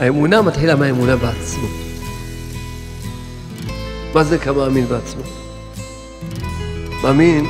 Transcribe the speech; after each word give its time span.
האמונה 0.00 0.42
מתחילה 0.42 0.76
מהאמונה 0.76 1.16
בעצמו. 1.16 1.66
מה 4.14 4.24
זה 4.24 4.38
כמה 4.38 4.56
מאמין 4.56 4.86
בעצמו? 4.86 5.22
מאמין 7.02 7.46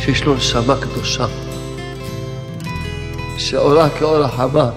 שיש 0.00 0.24
לו 0.24 0.34
נשמה 0.34 0.76
קדושה, 0.80 1.26
שאורה 3.38 3.90
כאור 3.90 4.24
החמה, 4.24 4.70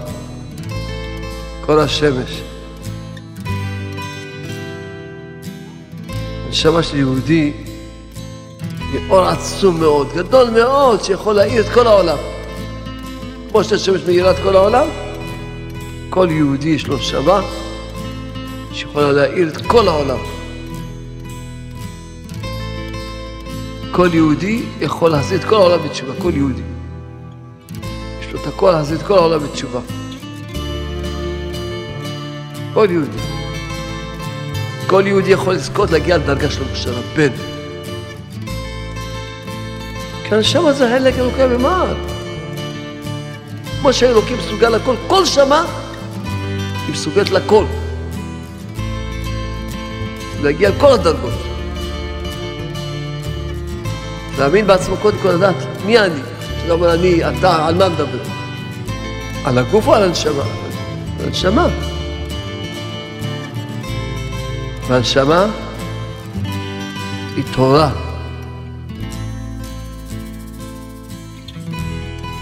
כאור 1.66 1.80
השמש. 1.80 2.42
הנשמה 6.46 6.82
של 6.82 6.96
יהודי 6.96 7.52
היא 8.92 9.10
אור 9.10 9.24
עצום 9.24 9.80
מאוד, 9.80 10.08
גדול 10.14 10.50
מאוד, 10.50 11.04
שיכול 11.04 11.34
להאיר 11.34 11.60
את 11.60 11.72
כל 11.74 11.86
העולם. 11.86 12.18
כמו 13.50 13.64
שהשמש 13.64 14.00
מאירה 14.06 14.30
את 14.30 14.36
כל 14.42 14.56
העולם, 14.56 14.86
כל 16.14 16.28
יהודי 16.30 16.68
יש 16.68 16.86
לו 16.86 16.96
נשמה 16.96 17.40
שיכולה 18.72 19.12
להאיר 19.12 19.48
את 19.48 19.66
כל 19.66 19.88
העולם. 19.88 20.18
כל 23.90 24.08
יהודי 24.12 24.62
יכול 24.80 25.10
להחזיר 25.10 25.38
את 25.38 25.44
כל 25.44 25.54
העולם 25.54 25.88
בתשובה, 25.88 26.12
כל 26.22 26.30
יהודי. 26.34 26.62
יש 28.20 28.32
לו 28.32 28.40
את 28.40 28.46
הכל 28.46 28.70
להחזיר 28.70 28.98
את 28.98 29.02
כל 29.02 29.14
העולם 29.14 29.40
בתשובה. 29.40 29.80
כל 32.74 32.88
יהודי. 32.90 33.18
כל 34.86 35.02
יהודי 35.06 35.30
יכול 35.30 35.54
לזכות 35.54 35.90
להגיע 35.90 36.16
לדרגה 36.16 36.50
של 36.50 36.62
משה 36.72 36.90
רבנו. 36.90 37.42
כי 40.24 40.34
הנשמה 40.34 40.72
זה 40.72 40.88
חלק 40.98 41.14
אלוקי 41.18 41.46
ממעל. 41.46 41.96
כמו 43.80 43.92
שאלוקים 43.92 44.36
מסוגל 44.38 44.68
לכל, 44.68 44.94
כל 45.06 45.24
שמה 45.24 45.83
היא 46.94 47.00
מסוגלת 47.00 47.30
לכל. 47.30 47.64
להגיע 50.42 50.70
לכל 50.70 50.92
הדרגות. 50.92 51.32
להאמין 54.38 54.66
בעצמו 54.66 54.96
קודם 54.96 55.18
כל 55.22 55.28
לדעת 55.28 55.54
מי 55.86 55.98
אני. 55.98 56.20
אתה 56.64 56.72
אומר 56.72 56.94
אני, 56.94 57.24
אתה, 57.24 57.66
על 57.66 57.74
מה 57.74 57.88
מדבר? 57.88 58.22
על 59.44 59.58
הגוף 59.58 59.86
או 59.86 59.94
על 59.94 60.02
הנשמה? 60.02 60.42
על 61.20 61.26
הנשמה. 61.26 61.68
והנשמה 64.88 65.46
היא 67.36 67.44
תורה. 67.54 67.90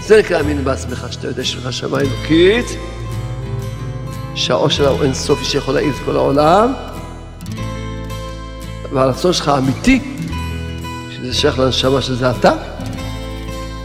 זה 0.01 0.19
נקרא 0.19 0.37
להאמין 0.37 0.63
בעצמך, 0.63 1.05
שאתה 1.11 1.27
יודע 1.27 1.43
שיש 1.43 1.55
לך 1.55 1.73
שמה 1.73 1.99
אלוקית, 1.99 2.65
שהאור 4.35 4.69
שלה 4.69 4.89
הוא 4.89 5.03
אינסופי 5.03 5.45
שיכול 5.45 5.73
להעיר 5.73 5.93
את 5.95 6.05
כל 6.05 6.15
העולם, 6.15 6.73
והרצון 8.93 9.33
שלך 9.33 9.51
אמיתי, 9.57 10.01
שזה 11.11 11.33
שייך 11.33 11.59
לנשמה 11.59 12.01
שזה 12.01 12.31
אתה, 12.31 12.51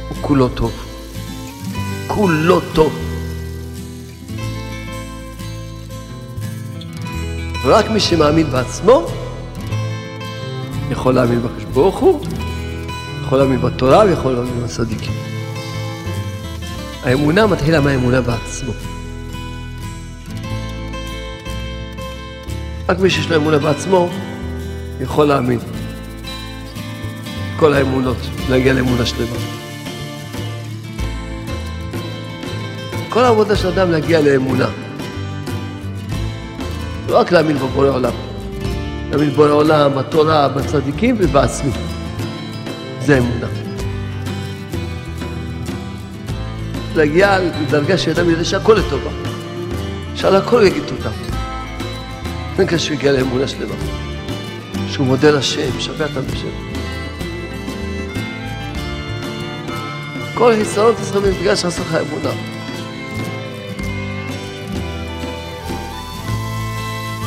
הוא 0.09 0.17
כולו 0.21 0.49
טוב. 0.49 0.73
כולו 2.07 2.61
טוב. 2.73 2.99
רק 7.65 7.91
מי 7.91 8.01
שמאמין 8.01 8.51
בעצמו 8.51 9.07
יכול 10.91 11.15
להאמין 11.15 11.43
בקדוש 11.43 11.65
ברוך 11.65 11.99
הוא, 11.99 12.21
יכול 13.23 13.39
להאמין 13.39 13.61
בתורה 13.61 14.05
ויכול 14.05 14.33
להאמין 14.33 14.63
בצדיקים. 14.65 15.13
האמונה 17.03 17.47
מתחילה 17.47 17.81
מהאמונה 17.81 18.21
בעצמו. 18.21 18.73
רק 22.89 22.99
מי 22.99 23.11
שיש 23.11 23.31
לו 23.31 23.37
אמונה 23.37 23.59
בעצמו 23.59 24.09
יכול 25.01 25.27
להאמין. 25.27 25.59
כל 27.57 27.75
האמונות, 27.75 28.17
להגיע 28.51 28.73
לאמונה 28.73 29.07
שלמה. 29.07 29.37
כל 33.09 33.25
העבודה 33.25 33.57
של 33.57 33.69
אדם 33.69 33.91
להגיע 33.91 34.21
לאמונה. 34.21 34.67
לא 37.09 37.19
רק 37.19 37.33
להאמין 37.33 37.57
בבורא 37.57 37.89
עולם, 37.89 38.13
להאמין 39.11 39.31
בבורא 39.31 39.49
עולם, 39.49 39.95
בתורה, 39.95 40.49
בצדיקים 40.49 41.17
ובעצמי. 41.19 41.71
זה 43.01 43.19
אמונה. 43.19 43.47
להגיע 46.97 47.39
לדרגה 47.39 47.99
שאדם 47.99 48.31
יודע 48.31 48.45
שהכל 48.45 48.75
לטובה. 48.75 49.11
שעל 50.15 50.37
הכל 50.37 50.63
יגיד 50.67 50.83
תודה. 50.87 51.11
זה 52.59 52.65
נקרא 52.65 52.79
שהוא 52.79 52.97
הגיע 52.97 53.13
לאמונה 53.13 53.49
שלמה. 53.49 53.75
שהוא 54.89 55.07
מודה 55.07 55.31
לשם, 55.31 55.81
שווה 55.81 56.07
את 56.07 56.33
השם. 56.33 56.49
כל 60.35 60.53
חיסרון 60.55 60.95
תצטרך 60.95 61.37
בגלל 61.41 61.57
שעשה 61.57 61.83
לך 61.83 61.95
אמונה. 61.95 62.31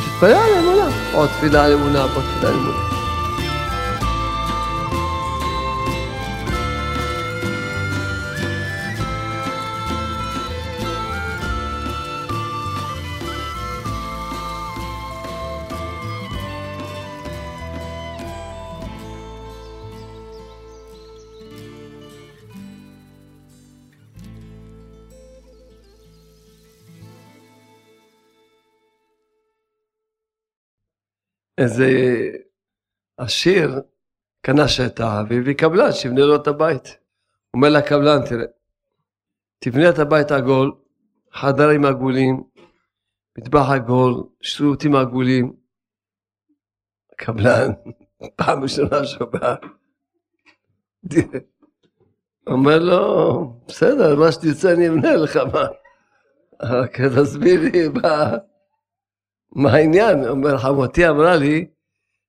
תתפלל 0.04 0.34
על 0.34 0.58
אמונה. 0.58 0.96
עוד 1.12 1.28
תפילה 1.28 1.64
על 1.64 1.72
אמונה, 1.72 2.02
עוד 2.02 2.10
תפילה 2.10 2.48
על 2.48 2.54
אמונה. 2.54 2.91
איזה 31.62 31.88
עשיר 33.16 33.80
קנה 34.42 34.68
שטח 34.68 35.12
והביא 35.28 35.54
קבלן 35.54 35.92
שיבנה 35.92 36.20
לו 36.20 36.36
את 36.36 36.46
הבית. 36.46 36.96
אומר 37.54 37.68
לקבלן, 37.68 38.18
תראה, 38.28 38.44
תבנה 39.58 39.90
את 39.90 39.98
הבית 39.98 40.30
עגול, 40.30 40.72
חדרים 41.32 41.84
עגולים, 41.84 42.42
מטבח 43.38 43.66
עגול, 43.70 44.22
שירותים 44.42 44.96
עגולים. 44.96 45.52
קבלן, 47.16 47.70
פעם 48.36 48.62
ראשונה 48.62 49.04
שומע. 49.04 49.54
אומר 52.46 52.78
לו, 52.78 53.54
בסדר, 53.68 54.16
מה 54.16 54.32
שתרצה 54.32 54.72
אני 54.72 54.88
אמנה 54.88 55.16
לך, 55.16 55.36
מה? 55.36 55.66
רק 56.62 57.00
תסביר 57.00 57.60
לי 57.60 57.88
מה... 57.88 58.36
מה 59.52 59.72
העניין? 59.72 60.28
אומר, 60.28 60.58
חמותי 60.58 61.08
אמרה 61.08 61.36
לי 61.36 61.66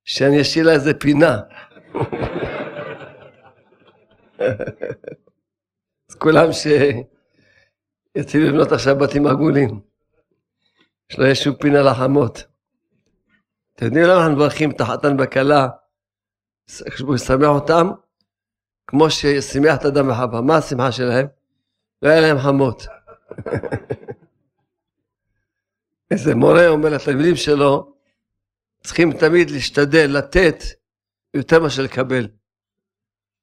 שאני 0.04 0.40
אשאיר 0.40 0.66
לה 0.66 0.72
איזה 0.72 0.94
פינה. 0.94 1.40
אז 6.10 6.14
כולם 6.18 6.48
שיתחילו 6.52 8.48
לבנות 8.48 8.72
עכשיו 8.72 8.98
בתים 8.98 9.26
עגולים. 9.26 9.80
שלא 11.12 11.24
יהיה 11.24 11.34
שום 11.34 11.54
פינה 11.54 11.82
לחמות. 11.82 12.44
אתם 13.76 13.86
יודעים 13.86 14.04
למה 14.04 14.16
אנחנו 14.20 14.32
מברכים 14.32 14.70
את 14.70 14.80
החתן 14.80 15.16
בכלה? 15.16 15.68
כשהוא 16.66 17.14
ישמח 17.14 17.48
אותם, 17.48 17.90
כמו 18.86 19.10
שישמח 19.10 19.76
את 19.80 19.84
אדם 19.84 20.10
וחווה. 20.10 20.40
מה 20.40 20.56
השמחה 20.56 20.92
שלהם? 20.92 21.26
לא 22.02 22.08
היה 22.08 22.20
להם 22.20 22.38
חמות. 22.38 22.86
איזה 26.14 26.34
מורה 26.34 26.68
אומר 26.68 26.88
לתלמידים 26.88 27.36
שלו, 27.36 27.94
צריכים 28.82 29.12
תמיד 29.12 29.50
להשתדל 29.50 30.10
לתת 30.18 30.56
יותר 31.34 31.60
מאשר 31.60 31.82
לקבל. 31.82 32.28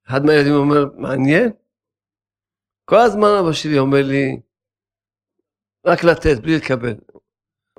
אחד 0.08 0.26
מהילדים 0.26 0.54
אומר, 0.54 0.86
מעניין? 0.96 1.52
כל 2.86 2.98
הזמן 2.98 3.28
אבא 3.40 3.52
שלי 3.52 3.80
אומר 3.80 4.02
לי, 4.02 4.40
רק 5.86 6.04
לתת, 6.04 6.40
בלי 6.42 6.58
לקבל. 6.58 6.96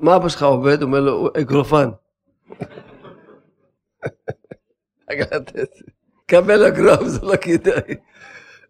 מה 0.00 0.17
אבא 0.17 0.29
שלך 0.29 0.43
עובד? 0.43 0.83
אומר 0.83 1.00
לו, 1.00 1.31
אגרופן. 1.41 1.89
רק 5.11 5.19
לתת. 5.33 5.71
קבל 6.27 6.67
אגרוף, 6.67 7.06
זה 7.06 7.27
לא 7.27 7.37
כדאי. 7.37 7.94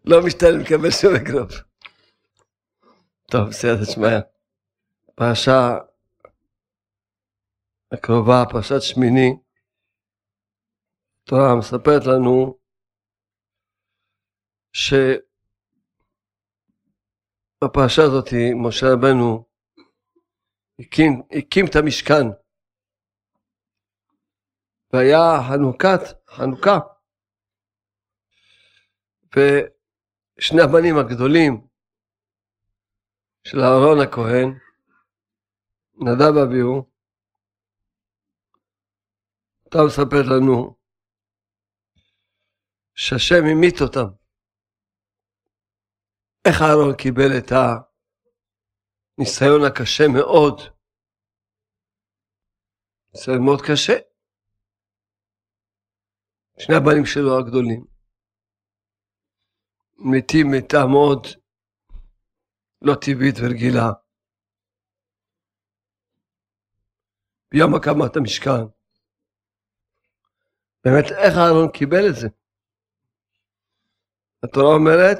לא 0.05 0.21
משתלם 0.25 0.59
לקבל 0.59 0.91
שום 0.91 1.15
אגרוף. 1.15 1.51
טוב, 3.31 3.49
בסדר, 3.49 3.85
תשמע. 3.85 4.19
פרשה 5.15 5.77
הקרובה, 7.93 8.43
פרשת 8.51 8.81
שמיני, 8.81 9.29
התורה 11.23 11.55
מספרת 11.59 12.01
לנו 12.05 12.59
שבפרשה 17.61 18.01
הזאת 18.07 18.29
משה 18.67 18.85
רבנו 18.93 19.45
הקים, 20.79 21.21
הקים 21.37 21.65
את 21.65 21.75
המשכן. 21.75 22.25
והיה 24.93 25.21
חנוכת, 25.47 25.99
חנוכה. 26.29 26.79
ושני 29.35 30.61
הבנים 30.61 30.97
הגדולים 30.97 31.67
של 33.47 33.59
אהרון 33.59 33.99
הכהן, 33.99 34.59
נדב 35.93 36.37
אביהו, 36.37 36.92
אתה 39.73 39.81
מספר 39.87 40.23
לנו 40.35 40.75
שהשם 42.95 43.43
המית 43.51 43.81
אותם. 43.81 44.09
איך 46.47 46.55
אהרון 46.61 46.95
קיבל 46.97 47.31
את 47.37 47.51
הניסיון 49.17 49.61
הקשה 49.67 50.03
מאוד? 50.13 50.55
ניסיון 53.13 53.45
מאוד 53.45 53.59
קשה. 53.61 53.97
שני 56.59 56.75
הבנים 56.75 57.05
שלו 57.05 57.39
הגדולים 57.39 57.85
מתים 59.97 60.47
מיתה 60.51 60.77
מאוד 60.93 61.21
לא 62.81 62.93
טבעית 63.01 63.35
ורגילה. 63.41 63.87
ביום 67.51 67.75
הקמת 67.75 68.15
המשכן. 68.15 68.82
באמת, 70.85 71.05
איך 71.05 71.33
אהרון 71.37 71.71
קיבל 71.71 72.09
את 72.09 72.15
זה? 72.15 72.27
התורה 74.43 74.75
אומרת, 74.75 75.17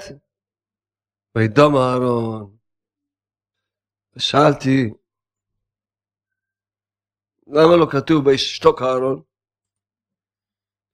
וידום 1.35 1.75
אהרון. 1.75 2.57
ושאלתי, 4.15 4.89
למה 7.47 7.77
לא 7.79 7.87
כתוב 7.91 8.27
וישתוק 8.27 8.81
אהרון? 8.81 9.21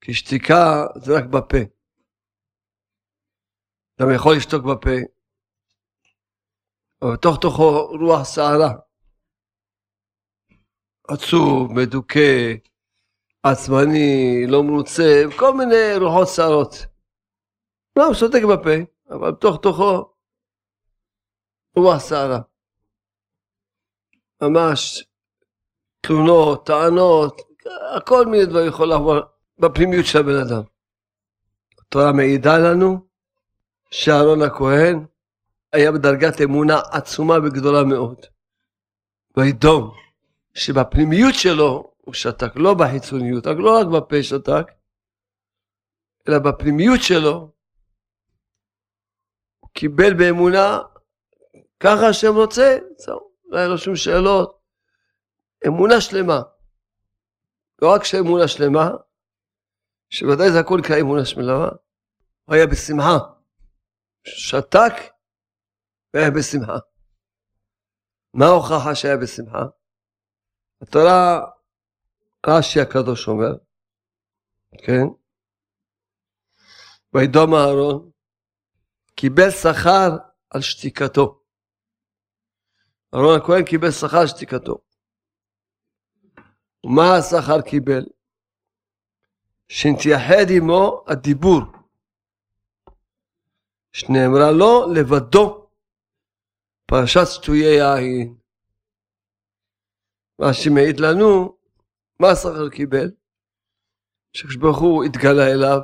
כי 0.00 0.14
שתיקה 0.14 0.86
זה 0.96 1.12
רק 1.18 1.24
בפה. 1.24 1.58
אתה 3.94 4.04
יכול 4.14 4.36
לשתוק 4.36 4.64
בפה, 4.64 4.96
אבל 7.02 7.12
בתוך 7.12 7.36
תוכו 7.40 7.86
רוח 7.86 8.24
סערה. 8.24 8.72
עצוב, 11.08 11.72
מדוכא, 11.72 12.54
עצמני, 13.42 14.46
לא 14.48 14.62
מרוצה, 14.62 15.22
כל 15.38 15.54
מיני 15.54 15.96
רוחות 15.96 16.28
סערות. 16.28 16.86
לא, 17.96 18.06
הוא 18.06 18.14
שותק 18.14 18.42
בפה, 18.52 18.70
אבל 19.10 19.30
בתוך 19.32 19.60
תוכו 19.62 20.12
רוח 21.76 21.98
סערה. 21.98 22.40
ממש 24.42 25.04
תלונות, 26.00 26.66
טענות, 26.66 27.42
הכל 27.96 28.26
מיני 28.26 28.46
דברים 28.46 28.68
יכול 28.68 28.88
לעבור 28.88 29.14
בפנימיות 29.58 30.06
של 30.06 30.18
הבן 30.18 30.40
אדם. 30.46 30.62
התורה 31.80 32.12
מעידה 32.12 32.58
לנו 32.58 33.06
שאהרון 33.90 34.42
הכהן 34.42 35.06
היה 35.72 35.92
בדרגת 35.92 36.40
אמונה 36.40 36.80
עצומה 36.90 37.34
וגדולה 37.34 37.84
מאוד. 37.84 38.26
וידום 39.36 39.90
שבפנימיות 40.54 41.34
שלו 41.34 41.89
הוא 42.10 42.14
שתק, 42.14 42.56
לא 42.56 42.74
בחיצוניות, 42.74 43.46
לא 43.46 43.80
רק 43.80 43.86
בפה 43.86 44.22
שתק, 44.22 44.66
אלא 46.28 46.38
בפנימיות 46.38 47.00
שלו 47.02 47.52
הוא 49.60 49.70
קיבל 49.72 50.14
באמונה 50.18 50.78
ככה 51.80 52.08
השם 52.10 52.34
רוצה, 52.34 52.78
זהו, 52.96 53.32
לא 53.44 53.58
היה 53.58 53.68
לו 53.68 53.78
שום 53.78 53.96
שאלות. 53.96 54.60
אמונה 55.66 56.00
שלמה. 56.00 56.40
לא 57.82 57.94
רק 57.94 58.04
שאמונה 58.04 58.48
שלמה, 58.48 58.90
שוודאי 60.10 60.52
זה 60.52 60.60
הכל 60.60 60.78
נקרא 60.78 61.00
אמונה 61.00 61.24
שלמה, 61.24 61.68
הוא 62.44 62.54
היה 62.54 62.66
בשמחה. 62.66 63.18
שתק 64.24 64.92
והיה 66.14 66.30
בשמחה. 66.30 66.78
מה 68.34 68.46
ההוכחה 68.46 68.94
שהיה 68.94 69.16
בשמחה? 69.16 69.64
התורה, 70.82 71.40
רש"י 72.46 72.80
הקדוש 72.80 73.28
אומר, 73.28 73.56
כן? 74.78 75.06
וידום 77.14 77.54
אהרון, 77.54 78.10
קיבל 79.14 79.50
שכר 79.50 80.10
על 80.50 80.60
שתיקתו. 80.60 81.42
אהרון 83.14 83.40
הכהן 83.40 83.64
קיבל 83.64 83.90
שכר 83.90 84.18
על 84.20 84.26
שתיקתו. 84.26 84.78
ומה 86.84 87.16
השכר 87.18 87.60
קיבל? 87.60 88.04
שנתייחד 89.68 90.46
עמו 90.56 91.04
הדיבור, 91.06 91.60
שנאמרה 93.92 94.50
לו 94.52 94.92
לבדו 94.94 95.70
פרשת 96.86 97.26
שטויי 97.26 97.78
יין. 97.78 98.34
מה 100.38 100.54
שמעיד 100.54 101.00
לנו, 101.00 101.59
מה 102.20 102.30
השכר 102.30 102.68
קיבל? 102.68 103.10
שקדוש 104.32 104.76
הוא 104.78 105.04
התגלה 105.04 105.52
אליו. 105.52 105.80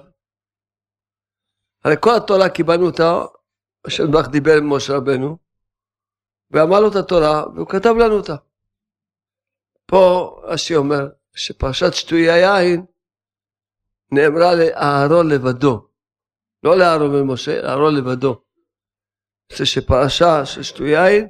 הרי 1.85 1.95
כל 2.01 2.11
התורה 2.17 2.49
קיבלנו 2.49 2.87
אותה, 2.87 3.25
השם 3.85 4.11
ברוך 4.11 4.29
דיבר 4.29 4.57
עם 4.59 4.73
משה 4.73 4.97
רבנו, 4.97 5.39
ואמר 6.51 6.81
לו 6.81 6.89
את 6.89 6.97
התורה, 6.97 7.45
והוא 7.55 7.69
כתב 7.69 7.95
לנו 7.99 8.15
אותה. 8.15 8.37
פה 9.87 10.31
רש"י 10.45 10.77
אומר 10.77 11.09
שפרשת 11.35 11.93
שטויי 11.93 12.31
היין 12.31 12.87
נאמרה 14.13 14.55
לאהרון 14.55 15.29
לבדו. 15.29 15.89
לא 16.63 16.79
לאהרון 16.79 17.15
ומשה, 17.15 17.63
לאהרון 17.63 17.95
לבדו. 17.97 18.43
זה 19.53 19.67
שפרשה 19.67 20.47
של 20.47 20.63
שטוי 20.63 20.91
יין 20.91 21.29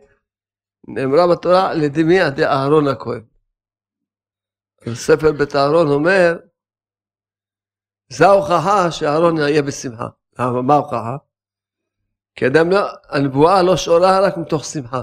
נאמרה 0.88 1.26
בתורה 1.32 1.74
לדמיה 1.74 2.30
דאהרון 2.30 2.88
הכהן. 2.88 3.35
ספר 4.94 5.32
בית 5.32 5.56
אהרון 5.56 5.88
אומר, 5.88 6.38
זה 8.08 8.26
ההוכחה 8.26 8.90
שאהרון 8.90 9.38
יהיה 9.38 9.62
בשמחה. 9.62 10.08
מה 10.38 10.74
ההוכחה? 10.74 11.16
כי 12.34 12.46
אדם 12.46 12.70
לא, 12.70 12.78
הנבואה 13.08 13.62
לא 13.62 13.76
שורה 13.76 14.20
רק 14.20 14.36
מתוך 14.36 14.64
שמחה. 14.64 15.02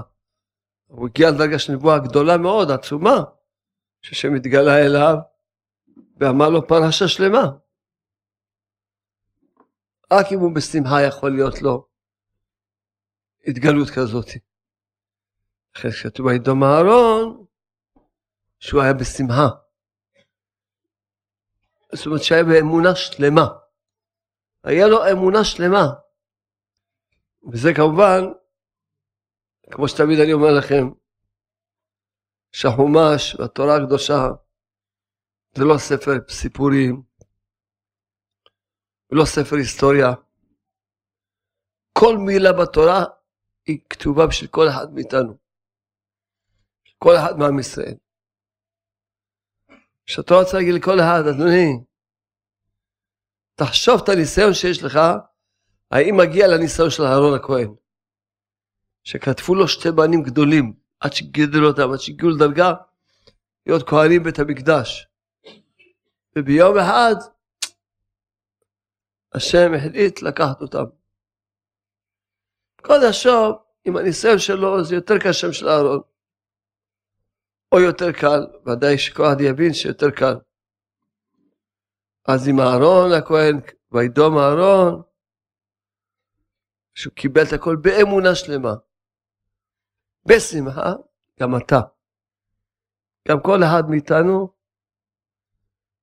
הוא 0.86 1.08
הגיע 1.08 1.30
לדרגה 1.30 1.58
של 1.58 1.72
נבואה 1.72 1.98
גדולה 1.98 2.36
מאוד, 2.36 2.70
עצומה, 2.70 3.24
ששם 4.02 4.34
התגלה 4.34 4.78
אליו 4.86 5.16
ואמר 6.16 6.48
לו 6.48 6.66
פרשה 6.68 7.08
שלמה. 7.08 7.44
רק 10.12 10.26
אם 10.32 10.38
הוא 10.38 10.54
בשמחה 10.54 11.02
יכול 11.02 11.30
להיות 11.30 11.62
לו 11.62 11.86
התגלות 13.46 13.90
כזאת. 13.90 14.28
אחרי 15.76 15.92
שכתוב 15.92 16.26
וידום 16.26 16.64
אהרון, 16.64 17.44
שהוא 18.58 18.82
היה 18.82 18.92
בשמחה. 18.92 19.48
זאת 21.96 22.06
אומרת 22.06 22.22
שהיה 22.22 22.44
באמונה 22.44 22.94
שלמה. 22.94 23.46
היה 24.64 24.86
לו 24.86 24.98
אמונה 25.12 25.44
שלמה. 25.44 25.86
וזה 27.52 27.68
כמובן, 27.76 28.20
כמו 29.70 29.88
שתמיד 29.88 30.18
אני 30.20 30.32
אומר 30.32 30.52
לכם, 30.58 30.84
שהחומש 32.52 33.34
והתורה 33.34 33.76
הקדושה 33.76 34.20
זה 35.56 35.64
לא 35.64 35.78
ספר 35.78 36.12
סיפורים, 36.28 37.02
ולא 39.10 39.24
ספר 39.24 39.56
היסטוריה. 39.56 40.10
כל 41.98 42.16
מילה 42.26 42.52
בתורה 42.52 43.04
היא 43.66 43.78
כתובה 43.90 44.26
בשביל 44.26 44.50
כל 44.50 44.66
אחד 44.70 44.86
מאיתנו. 44.94 45.38
כל 46.98 47.12
אחד 47.16 47.38
מעם 47.38 47.58
ישראל. 47.58 48.03
כשאתה 50.06 50.34
רוצה 50.34 50.56
להגיד 50.56 50.74
לכל 50.74 51.00
אחד, 51.00 51.26
אדוני, 51.26 51.78
תחשוב 53.54 54.00
את 54.02 54.08
הניסיון 54.08 54.54
שיש 54.54 54.82
לך, 54.82 54.98
האם 55.90 56.16
מגיע 56.16 56.48
לניסיון 56.48 56.90
של 56.90 57.02
אהרון 57.02 57.34
הכהן, 57.34 57.74
שכתבו 59.04 59.54
לו 59.54 59.68
שתי 59.68 59.90
בנים 59.90 60.22
גדולים, 60.22 60.74
עד 61.00 61.12
שגידלו 61.12 61.66
אותם, 61.68 61.92
עד 61.92 62.00
שהגיעו 62.00 62.30
לדרגה, 62.30 62.72
להיות 63.66 63.88
כהנים 63.88 64.22
בית 64.22 64.38
המקדש. 64.38 65.08
וביום 66.36 66.78
אחד, 66.78 67.14
השם 69.32 69.74
החליט 69.74 70.22
לקחת 70.22 70.62
אותם. 70.62 70.84
כל 72.82 73.04
השוב, 73.10 73.56
עם 73.84 73.96
הניסיון 73.96 74.38
שלו, 74.38 74.84
זה 74.84 74.94
יותר 74.94 75.18
קשה 75.18 75.52
של 75.52 75.68
אהרון. 75.68 76.00
או 77.74 77.80
יותר 77.80 78.12
קל, 78.12 78.46
ודאי 78.66 78.98
שכל 78.98 79.22
אחד 79.22 79.40
יבין 79.40 79.74
שיותר 79.74 80.10
קל. 80.10 80.34
אז 82.28 82.48
עם 82.48 82.60
אהרון 82.60 83.12
הכהן, 83.12 83.60
וידום 83.92 84.38
אהרון, 84.38 85.02
שהוא 86.94 87.14
קיבל 87.14 87.42
את 87.48 87.52
הכל 87.52 87.76
באמונה 87.76 88.34
שלמה. 88.34 88.74
בשמחה, 90.28 90.92
גם 91.40 91.56
אתה. 91.56 91.80
גם 93.28 93.38
כל 93.42 93.58
אחד 93.64 93.82
מאיתנו 93.90 94.48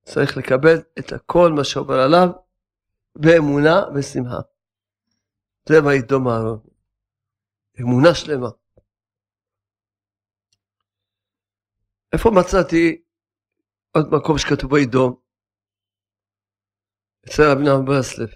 צריך 0.03 0.37
לקבל 0.37 0.77
את 0.99 1.11
הכל 1.11 1.51
מה 1.55 1.63
שעובר 1.63 1.99
עליו 1.99 2.27
באמונה 3.15 3.75
ושמחה. 3.95 4.39
זה 5.69 5.75
וידום 5.85 6.27
אהרון. 6.27 6.59
אמונה 7.81 8.15
שלמה. 8.15 8.49
איפה 12.13 12.29
מצאתי 12.39 13.01
עוד 13.91 14.05
מקום 14.15 14.37
שכתוב 14.37 14.73
וידום? 14.73 15.21
אצל 17.25 17.43
רבי 17.51 17.63
נחמן 17.63 17.85
ברסלב. 17.85 18.29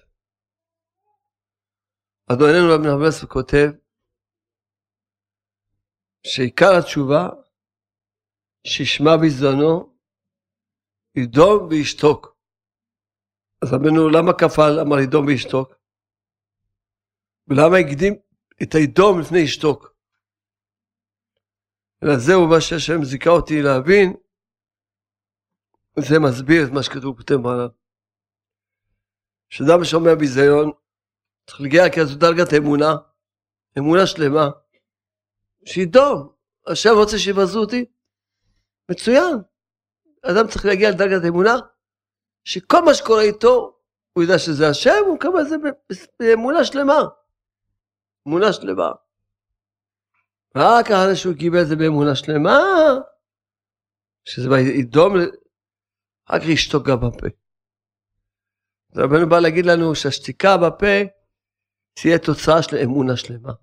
אדוננו 2.32 2.74
רבי 2.74 2.88
נחמן 2.88 3.00
ברסלב 3.00 3.29
כותב 3.29 3.67
שעיקר 6.24 6.72
התשובה 6.79 7.29
שישמע 8.67 9.12
בזדונו 9.22 9.96
ידום 11.15 11.67
וישתוק. 11.70 12.38
אז 13.62 13.74
רבנו 13.74 14.10
למה 14.10 14.32
כפל 14.34 14.79
אמר 14.82 15.00
ידום 15.00 15.25
וישתוק? 15.25 15.74
ולמה 17.48 17.77
הקדים 17.77 18.13
את 18.63 18.75
הידום 18.75 19.20
לפני 19.22 19.39
ישתוק? 19.39 19.94
אלא 22.03 22.17
זהו 22.17 22.47
מה 22.47 22.61
שהשם 22.61 23.03
זיכה 23.03 23.29
אותי 23.29 23.61
להבין, 23.61 24.13
זה 25.99 26.19
מסביר 26.19 26.67
את 26.67 26.71
מה 26.71 26.83
שכתוב 26.83 27.17
כותב 27.17 27.35
מעליו. 27.35 27.69
כשאדם 29.49 29.83
שומע 29.83 30.15
ביזיון, 30.15 30.71
צריך 31.47 31.61
להגיע 31.61 31.83
כזו 31.95 32.17
דרגת 32.17 32.53
אמונה, 32.57 32.95
אמונה 33.77 34.07
שלמה, 34.07 34.49
שידום, 35.65 36.33
השם 36.67 36.89
רוצה 36.95 37.17
שיבזו 37.17 37.59
אותי, 37.59 37.85
מצוין. 38.91 39.35
אדם 40.21 40.47
צריך 40.47 40.65
להגיע 40.65 40.89
לדרגת 40.91 41.21
אמונה, 41.27 41.55
שכל 42.43 42.81
מה 42.85 42.93
שקורה 42.93 43.21
איתו, 43.21 43.79
הוא 44.13 44.23
יודע 44.23 44.39
שזה 44.39 44.69
השם, 44.69 45.03
הוא 45.05 45.15
מקבל 45.15 45.41
את 45.41 45.47
זה 45.49 45.55
באמונה 46.19 46.65
שלמה. 46.65 46.99
אמונה 48.27 48.53
שלמה. 48.53 48.91
רק 50.55 50.85
אחרי 50.91 51.15
שהוא 51.15 51.35
קיבל 51.35 51.62
את 51.62 51.67
זה 51.67 51.75
באמונה 51.75 52.15
שלמה, 52.15 52.59
שזה 54.25 54.50
ידום, 54.79 55.13
רק 56.29 56.41
ישתוק 56.43 56.88
גם 56.88 56.97
בפה. 56.97 57.27
רבנו 58.95 59.29
בא 59.29 59.39
להגיד 59.39 59.65
לנו 59.65 59.95
שהשתיקה 59.95 60.57
בפה 60.57 60.95
תהיה 61.93 62.19
תוצאה 62.19 62.63
של 62.63 62.75
אמונה 62.83 63.17
שלמה. 63.17 63.53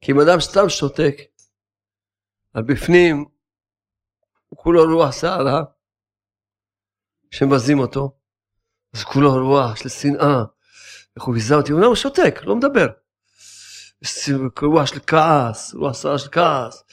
כי 0.00 0.12
אם 0.12 0.20
אדם 0.20 0.40
סתם 0.40 0.68
שותק, 0.68 1.14
על 2.54 2.62
בפנים 2.62 3.24
הוא 4.48 4.58
כולו 4.58 4.94
רוח 4.94 5.10
סערה, 5.10 5.62
שמבזים 7.30 7.78
אותו, 7.78 8.18
אז 8.94 9.04
כולו 9.04 9.48
רוח 9.48 9.76
של 9.76 9.88
שנאה, 9.88 10.44
איך 11.16 11.24
הוא 11.24 11.34
ביזה 11.34 11.54
אותי, 11.54 11.72
הוא 11.72 11.80
לא 11.80 11.94
שותק, 11.94 12.34
לא 12.42 12.56
מדבר. 12.56 13.03
רוח 14.62 14.86
של 14.86 15.00
כעס, 15.06 15.74
רוח 15.74 15.92
סערה 15.92 16.18
של 16.18 16.28
כעס, 16.32 16.84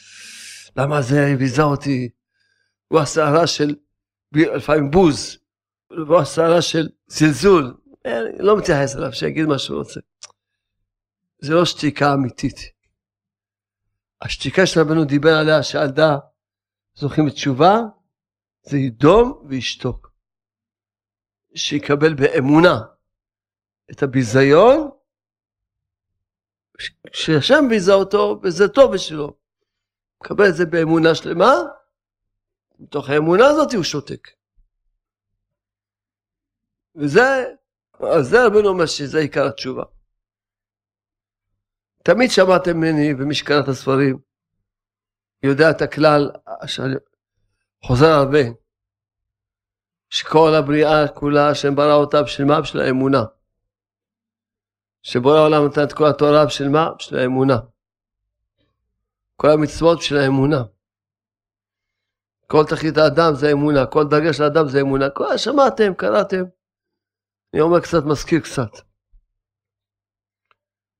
למה 0.77 1.01
זה 1.01 1.35
ביזה 1.37 1.61
אותי, 1.61 2.09
רוח 2.91 3.05
סערה 3.05 3.47
של 3.47 3.75
לפעמים 4.33 4.91
בוז, 4.91 5.37
רוח 6.07 6.23
סערה 6.23 6.61
של 6.61 6.89
זלזול, 7.07 7.77
אני 8.05 8.15
לא 8.39 8.57
מתייחס 8.57 8.95
אליו, 8.95 9.13
שיגיד 9.13 9.45
מה 9.45 9.59
שהוא 9.59 9.77
רוצה. 9.77 9.99
זה 11.39 11.53
לא 11.53 11.65
שתיקה 11.65 12.13
אמיתית. 12.13 12.55
השתיקה 14.21 14.65
של 14.65 14.79
רבנו 14.79 15.05
דיבר 15.05 15.33
עליה 15.37 15.63
שעל 15.63 15.91
דעה 15.91 16.17
זוכים 16.95 17.25
בתשובה, 17.25 17.77
זה 18.63 18.77
ידום 18.77 19.45
וישתוק. 19.49 20.11
שיקבל 21.55 22.13
באמונה 22.13 22.81
את 23.91 24.03
הביזיון, 24.03 24.90
שהשם 27.13 27.65
ביזה 27.69 27.93
אותו, 27.93 28.39
וזה 28.43 28.67
טוב 28.67 28.93
בשבילו. 28.93 29.37
מקבל 30.23 30.49
את 30.49 30.55
זה 30.55 30.65
באמונה 30.65 31.15
שלמה, 31.15 31.53
מתוך 32.79 33.09
האמונה 33.09 33.45
הזאת 33.47 33.73
הוא 33.73 33.83
שותק. 33.83 34.27
וזה, 36.95 37.45
אז 37.99 38.27
זה 38.27 38.45
רבנו 38.45 38.69
אומר 38.69 38.85
שזה 38.85 39.19
עיקר 39.19 39.47
התשובה. 39.47 39.83
תמיד 42.03 42.31
שמעתם 42.31 42.77
ממני, 42.77 43.13
את 43.63 43.67
הספרים, 43.67 44.17
יודע 45.43 45.69
את 45.69 45.81
הכלל 45.81 46.31
שאני 46.65 46.95
חוזר 47.85 48.09
הרבה, 48.09 48.39
שכל 50.09 50.51
הבריאה 50.55 51.07
כולה, 51.07 51.49
השם 51.49 51.75
ברא 51.75 51.93
אותה 51.93 52.23
בשביל 52.23 52.47
מה? 52.47 52.61
בשביל 52.61 52.81
האמונה. 52.81 53.23
שבורא 55.03 55.37
העולם 55.37 55.65
נתן 55.65 55.83
את 55.83 55.93
כל 55.93 56.07
התורה 56.07 56.45
בשביל 56.45 56.69
מה? 56.69 56.89
בשביל 56.99 57.19
האמונה. 57.19 57.57
כל 59.35 59.49
המצוות 59.49 59.99
בשביל 59.99 60.19
האמונה. 60.19 60.63
כל 62.47 62.63
תכלית 62.69 62.97
האדם 62.97 63.35
זה 63.35 63.51
אמונה, 63.51 63.85
כל 63.85 64.03
דרגה 64.09 64.33
של 64.33 64.43
האדם 64.43 64.67
זה 64.67 64.81
אמונה. 64.81 65.09
כל 65.09 65.37
שמעתם, 65.37 65.93
קראתם. 65.93 66.43
אני 67.53 67.61
אומר 67.61 67.79
קצת, 67.79 68.03
מזכיר 68.05 68.39
קצת. 68.39 68.71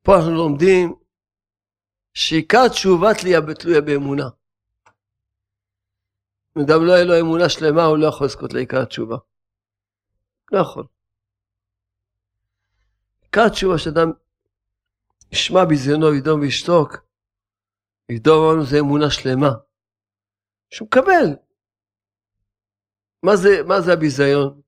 פה 0.04 0.16
אנחנו 0.16 0.32
לומדים 0.32 0.96
שעיקר 2.14 2.68
תשובה 2.68 3.14
תלויה, 3.14 3.40
תלויה 3.60 3.82
באמונה. 3.82 4.30
אם 6.58 6.62
אדם 6.62 6.86
לא 6.86 6.92
יהיה 6.92 7.06
לו 7.06 7.20
אמונה 7.20 7.50
שלמה, 7.50 7.84
הוא 7.84 7.98
לא 7.98 8.08
יכול 8.08 8.28
לזכות 8.28 8.54
לעיקר 8.54 8.82
התשובה. 8.82 9.18
לא 10.52 10.60
יכול. 10.60 10.86
עיקר 13.36 13.46
התשובה 13.46 13.78
שאדם 13.78 14.12
ישמע 15.32 15.66
בזיונו, 15.66 16.14
ידום 16.14 16.42
וישתוק, 16.42 16.98
ידום 18.10 18.44
אמרנו 18.44 18.66
זה 18.66 18.80
אמונה 18.80 19.10
שלמה. 19.10 19.52
שהוא 20.70 20.86
מקבל. 20.86 21.36
מה 23.24 23.36
זה, 23.36 23.64
מה 23.68 23.82
זה 23.82 23.94
הביזיון? 23.94 24.62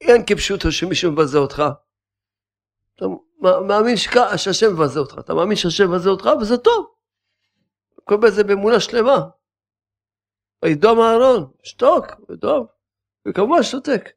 אין 0.00 0.22
כפשוטו 0.26 0.72
שמישהו 0.72 1.12
מבזה 1.12 1.38
אותך. 1.38 1.62
אתה 2.96 3.04
מאמין 3.40 3.96
שהשם 3.96 4.72
מבזה 4.74 5.00
אותך, 5.00 5.18
אתה 5.18 5.34
מאמין 5.34 5.56
שהשם 5.56 5.90
מבזה 5.90 6.08
אותך 6.08 6.28
וזה 6.40 6.58
טוב. 6.58 6.94
כל 8.04 8.16
בזה 8.16 8.44
באמונה 8.44 8.80
שלמה. 8.80 9.18
וידום 10.64 11.00
אהרון, 11.00 11.50
שתוק, 11.62 12.06
ודום, 12.28 12.66
וכמובן 13.28 13.62
שותק. 13.62 14.10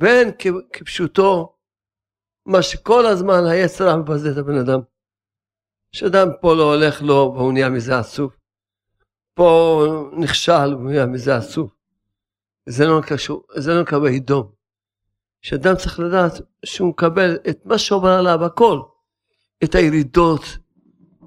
ואין 0.00 0.30
כפשוטו 0.72 1.55
מה 2.46 2.62
שכל 2.62 3.06
הזמן 3.06 3.46
היצר 3.46 3.96
מבזה 3.96 4.32
את 4.32 4.36
הבן 4.36 4.58
אדם. 4.58 4.80
שאדם 5.92 6.28
פה 6.40 6.54
לא 6.54 6.74
הולך 6.74 7.02
לו 7.02 7.32
והוא 7.36 7.52
נהיה 7.52 7.68
מזה 7.68 7.98
עצוב. 7.98 8.36
פה 9.34 10.10
נכשל 10.12 10.74
והוא 10.74 10.90
נהיה 10.90 11.06
מזה 11.06 11.36
עצוב. 11.36 11.70
זה 12.66 12.86
לא 12.86 13.00
קשור, 13.06 13.46
זה 13.56 13.74
לא 13.74 13.82
נקרא 13.82 13.98
בהידום. 13.98 14.50
שאדם 15.42 15.76
צריך 15.76 16.00
לדעת 16.00 16.32
שהוא 16.64 16.88
מקבל 16.88 17.38
את 17.50 17.66
מה 17.66 17.78
שעובר 17.78 18.10
עליו, 18.10 18.44
הכל. 18.44 18.80
את 19.64 19.74
הירידות, 19.74 20.42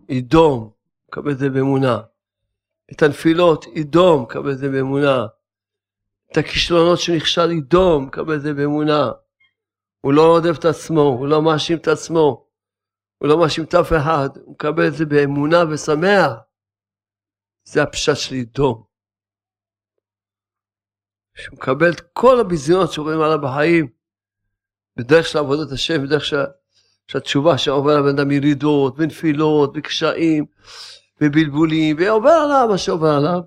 ידום, 0.09 0.71
מקבל 1.07 1.31
את 1.31 1.38
זה 1.38 1.49
באמונה. 1.49 1.99
את 2.91 3.03
הנפילות, 3.03 3.65
ידום, 3.75 4.23
מקבל 4.23 4.51
את 4.51 4.57
זה 4.57 4.69
באמונה. 4.69 5.25
את 6.31 6.38
הכישלונות 6.38 6.99
שנכשל, 6.99 7.51
ידום, 7.51 8.05
מקבל 8.05 8.35
את 8.35 8.41
זה 8.41 8.53
באמונה. 8.53 9.11
הוא 10.01 10.13
לא 10.13 10.27
רודף 10.27 10.60
את 10.60 10.65
עצמו, 10.65 11.01
הוא 11.01 11.27
לא 11.27 11.41
מאשים 11.41 11.77
את 11.77 11.88
עצמו, 11.88 12.48
הוא 13.18 13.29
לא 13.29 13.39
מאשים 13.39 13.63
את 13.63 13.75
אף 13.75 13.94
אחד, 13.94 14.29
הוא 14.44 14.53
מקבל 14.53 14.88
את 14.88 14.94
זה 14.94 15.06
באמונה 15.06 15.58
ושמח. 15.72 16.32
זה 17.63 17.84
הפשט 17.84 18.15
של 18.15 18.36
ידום. 18.36 18.84
שהוא 21.36 21.58
מקבל 21.58 21.91
את 21.91 22.01
כל 22.13 22.39
הביזיונות 22.39 22.91
שעוברים 22.91 23.22
עליו 23.22 23.41
בחיים, 23.41 23.88
בדרך 24.98 25.25
של 25.25 25.38
עבודת 25.38 25.72
השם, 25.72 26.03
בדרך 26.03 26.25
של, 26.25 26.38
של 27.08 27.18
התשובה 27.18 27.58
שעובר 27.58 27.91
על 27.91 28.01
בן 28.01 28.20
אדם 28.20 28.32
ירידות, 28.32 28.96
ונפילות, 28.98 29.74
וקשיים, 29.75 30.46
ובלבולים, 31.22 31.96
ועובר 32.00 32.29
עליו 32.29 32.68
מה 32.70 32.77
שעובר 32.77 33.10
עליו. 33.18 33.39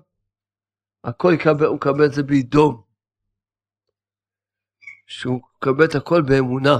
הכל 1.03 1.31
יקבל, 1.33 1.65
הוא 1.65 1.75
מקבל 1.75 2.05
את 2.05 2.13
זה 2.13 2.23
בידום. 2.23 2.82
שהוא 5.13 5.41
מקבל 5.57 5.85
את 5.85 5.95
הכל 5.95 6.21
באמונה. 6.21 6.77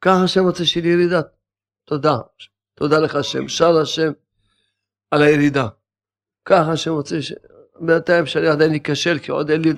ככה 0.00 0.24
השם 0.24 0.40
רוצה 0.40 0.64
שיהיה 0.64 0.92
ירידה. 0.92 1.20
תודה. 1.84 2.16
תודה 2.74 2.98
לך 2.98 3.14
השם. 3.14 3.48
שר 3.48 3.72
להשם 3.72 4.12
על 5.10 5.22
הירידה. 5.22 5.68
ככה 6.44 6.72
השם 6.72 6.90
רוצה 6.90 7.22
ש... 7.22 7.32
בינתיים 7.80 8.26
שאני 8.26 8.46
עדיין 8.46 8.74
אכשל, 8.74 9.18
כי 9.18 9.30
עוד 9.30 9.50
אין 9.50 9.60
לי... 9.62 9.70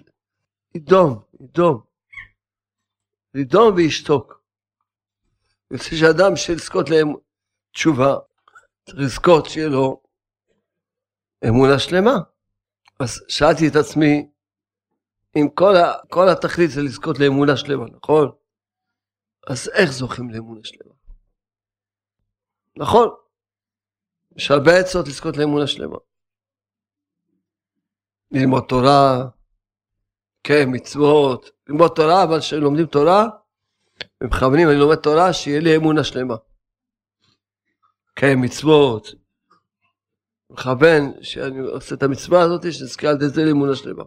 ידום, 0.75 1.23
ידום. 1.41 1.81
לדום 3.35 3.75
וישתוק. 3.75 4.43
אני 5.71 5.79
רוצה 5.79 5.97
שאדם 5.97 6.37
שיזכות 6.37 6.91
להם 6.91 7.09
תשובה, 7.73 8.17
צריך 8.87 8.99
לזכות 8.99 9.47
שיהיה 9.47 9.69
לו 9.69 10.03
אמונה 11.49 11.79
שלמה. 11.79 12.17
אז 13.01 13.25
שאלתי 13.29 13.69
את 13.69 13.77
עצמי, 13.77 14.29
אם 15.41 15.49
כל, 15.55 15.77
ה, 15.77 15.93
כל 16.09 16.29
התכלית 16.29 16.71
זה 16.71 16.83
לזכות 16.83 17.19
לאמונה 17.19 17.57
שלמה, 17.57 17.85
נכון? 17.85 18.31
אז 19.49 19.71
איך 19.75 19.91
זוכים 19.91 20.31
לאמונה 20.31 20.61
שלמה? 20.63 20.95
נכון, 22.77 23.09
יש 24.37 24.51
הרבה 24.51 24.77
עצות 24.77 25.09
לזכות 25.09 25.37
לאמונה 25.37 25.67
שלמה. 25.67 25.97
ללמוד 28.31 28.65
תורה, 28.69 29.29
כן, 30.45 30.65
מצוות, 30.67 31.51
ללמוד 31.69 31.93
תורה, 31.97 32.25
אבל 32.25 32.41
כשלומדים 32.41 32.87
תורה, 32.87 33.27
ומכוונים, 34.23 34.69
אני 34.69 34.77
לומד 34.77 34.97
תורה, 34.97 35.33
שיהיה 35.33 35.61
לי 35.61 35.77
אמונה 35.77 36.05
שלמה. 36.05 36.35
כן, 38.17 38.35
מצוות, 38.37 39.09
מכוון 40.51 41.23
שאני 41.23 41.59
עושה 41.59 41.95
את 41.95 42.03
המצווה 42.03 42.43
הזאת, 42.43 42.63
שנזכה 42.73 43.09
על 43.09 43.15
ידי 43.15 43.29
זה 43.29 43.45
לאמונה 43.45 43.77
שלמה. 43.77 44.05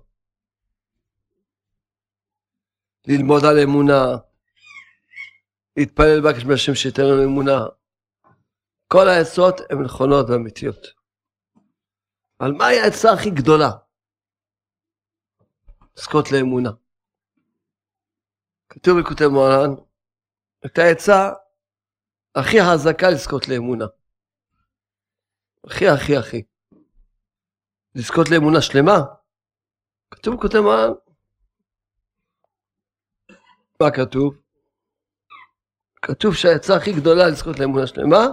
ללמוד 3.07 3.41
על 3.45 3.59
אמונה, 3.63 4.03
להתפלל 5.77 6.21
בקש 6.21 6.45
מהשם 6.45 6.75
שייתן 6.75 7.01
לנו 7.01 7.23
אמונה. 7.23 7.59
כל 8.87 9.07
העצות 9.07 9.55
הן 9.69 9.83
נכונות 9.83 10.29
ואמיתיות. 10.29 10.87
אבל 12.39 12.51
מהי 12.51 12.79
העצה 12.79 13.13
הכי 13.13 13.29
גדולה? 13.29 13.69
לזכות 15.97 16.31
לאמונה. 16.31 16.69
כתוב 18.69 18.99
בכותב 18.99 19.27
מוהר"ן, 19.27 19.73
את 20.65 20.77
העצה 20.77 21.29
הכי 22.35 22.57
חזקה 22.61 23.09
לזכות 23.09 23.47
לאמונה. 23.47 23.85
הכי 25.65 25.87
הכי 25.87 26.17
הכי. 26.17 26.43
לזכות 27.95 28.29
לאמונה 28.31 28.61
שלמה. 28.61 28.97
כתוב 30.11 30.35
בכותב 30.35 30.59
מוהר"ן. 30.59 31.10
מה 33.81 33.91
כתוב? 33.91 34.41
כתוב 36.01 36.35
שהעצה 36.35 36.75
הכי 36.75 36.93
גדולה 36.93 37.27
לזכות 37.27 37.59
לאמונה 37.59 37.87
שלמה 37.87 38.27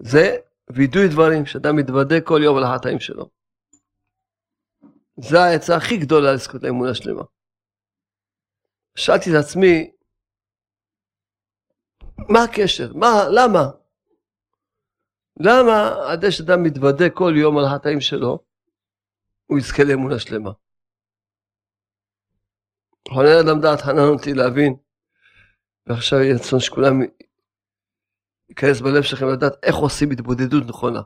זה 0.00 0.36
וידוי 0.72 1.08
דברים, 1.08 1.46
שאדם 1.46 1.76
מתוודה 1.76 2.20
כל 2.24 2.40
יום 2.44 2.56
על 2.56 2.64
החטאים 2.64 3.00
שלו. 3.00 3.30
זו 5.20 5.38
העצה 5.38 5.76
הכי 5.76 5.96
גדולה 5.96 6.32
לזכות 6.32 6.62
לאמונה 6.62 6.94
שלמה. 6.94 7.22
שאלתי 8.98 9.30
את 9.30 9.34
עצמי, 9.44 9.90
מה 12.28 12.44
הקשר? 12.44 12.92
מה, 12.94 13.24
למה? 13.30 13.70
למה 15.40 15.88
עד 16.12 16.30
שאדם 16.30 16.62
מתוודה 16.62 17.10
כל 17.14 17.32
יום 17.36 17.58
על 17.58 17.64
החטאים 17.64 18.00
שלו, 18.00 18.38
הוא 19.46 19.58
יזכה 19.58 19.82
לאמונה 19.84 20.18
שלמה? 20.18 20.50
חונן 23.08 23.46
אדם 23.46 23.60
דעת 23.60 23.80
חנן 23.80 23.98
אותי 23.98 24.34
להבין, 24.34 24.76
ועכשיו 25.86 26.18
יהיה 26.18 26.34
רצון 26.34 26.60
שכולם 26.60 27.00
ייכנס 28.48 28.80
בלב 28.80 29.02
שלכם 29.02 29.28
לדעת 29.28 29.52
איך 29.62 29.76
עושים 29.76 30.10
התבודדות 30.10 30.64
נכונה. 30.66 31.00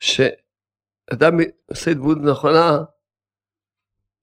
שאדם 0.00 1.32
עושה 1.66 1.90
התבודדות 1.90 2.30
נכונה, 2.30 2.78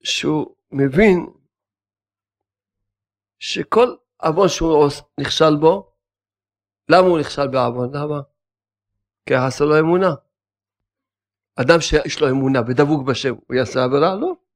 שהוא 0.04 0.56
מבין 0.72 1.26
שכל 3.40 3.96
עוון 4.18 4.50
שהוא 4.50 4.90
נכשל 5.20 5.56
בו, 5.56 5.92
למה 6.90 7.08
הוא 7.08 7.20
נכשל 7.20 7.48
בעוון? 7.48 7.96
למה? 7.96 8.22
כי 9.26 9.34
חסר 9.48 9.66
לו 9.66 9.80
אמונה. 9.80 10.14
אדם 11.56 11.82
שיש 11.82 12.22
לו 12.22 12.30
אמונה 12.30 12.60
ודבוק 12.68 13.08
בשם, 13.08 13.34
הוא 13.48 13.56
יעשה 13.56 13.84
עבירה? 13.84 14.16
לא. 14.16 14.49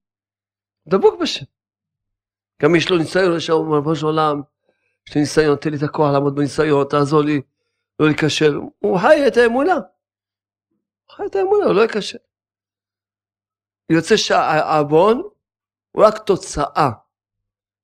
דבוק 0.87 1.21
בשם. 1.21 1.45
גם 2.61 2.75
יש 2.75 2.89
לו 2.89 2.97
ניסיון, 2.97 3.37
יש 3.37 3.49
לו 3.49 3.71
ריבונו 3.71 3.95
של 3.95 4.05
עולם, 4.05 4.41
יש 5.07 5.15
לי 5.15 5.21
ניסיון, 5.21 5.55
תן 5.55 5.69
לי 5.69 5.77
את 5.77 5.83
הכוח 5.83 6.13
לעמוד 6.13 6.35
בניסיון, 6.35 6.87
תעזור 6.89 7.21
לי, 7.21 7.41
לא 7.99 8.07
להיכשל. 8.07 8.53
הוא 8.79 8.99
חי 8.99 9.27
את 9.27 9.37
האמונה. 9.37 9.73
הוא 9.73 11.15
חי 11.15 11.23
את 11.25 11.35
האמונה, 11.35 11.65
הוא 11.65 11.73
לא 11.73 11.81
ייכשל. 11.81 12.17
יוצא 13.89 14.17
שהעוון 14.17 15.21
הוא 15.91 16.05
רק 16.05 16.17
תוצאה 16.25 16.89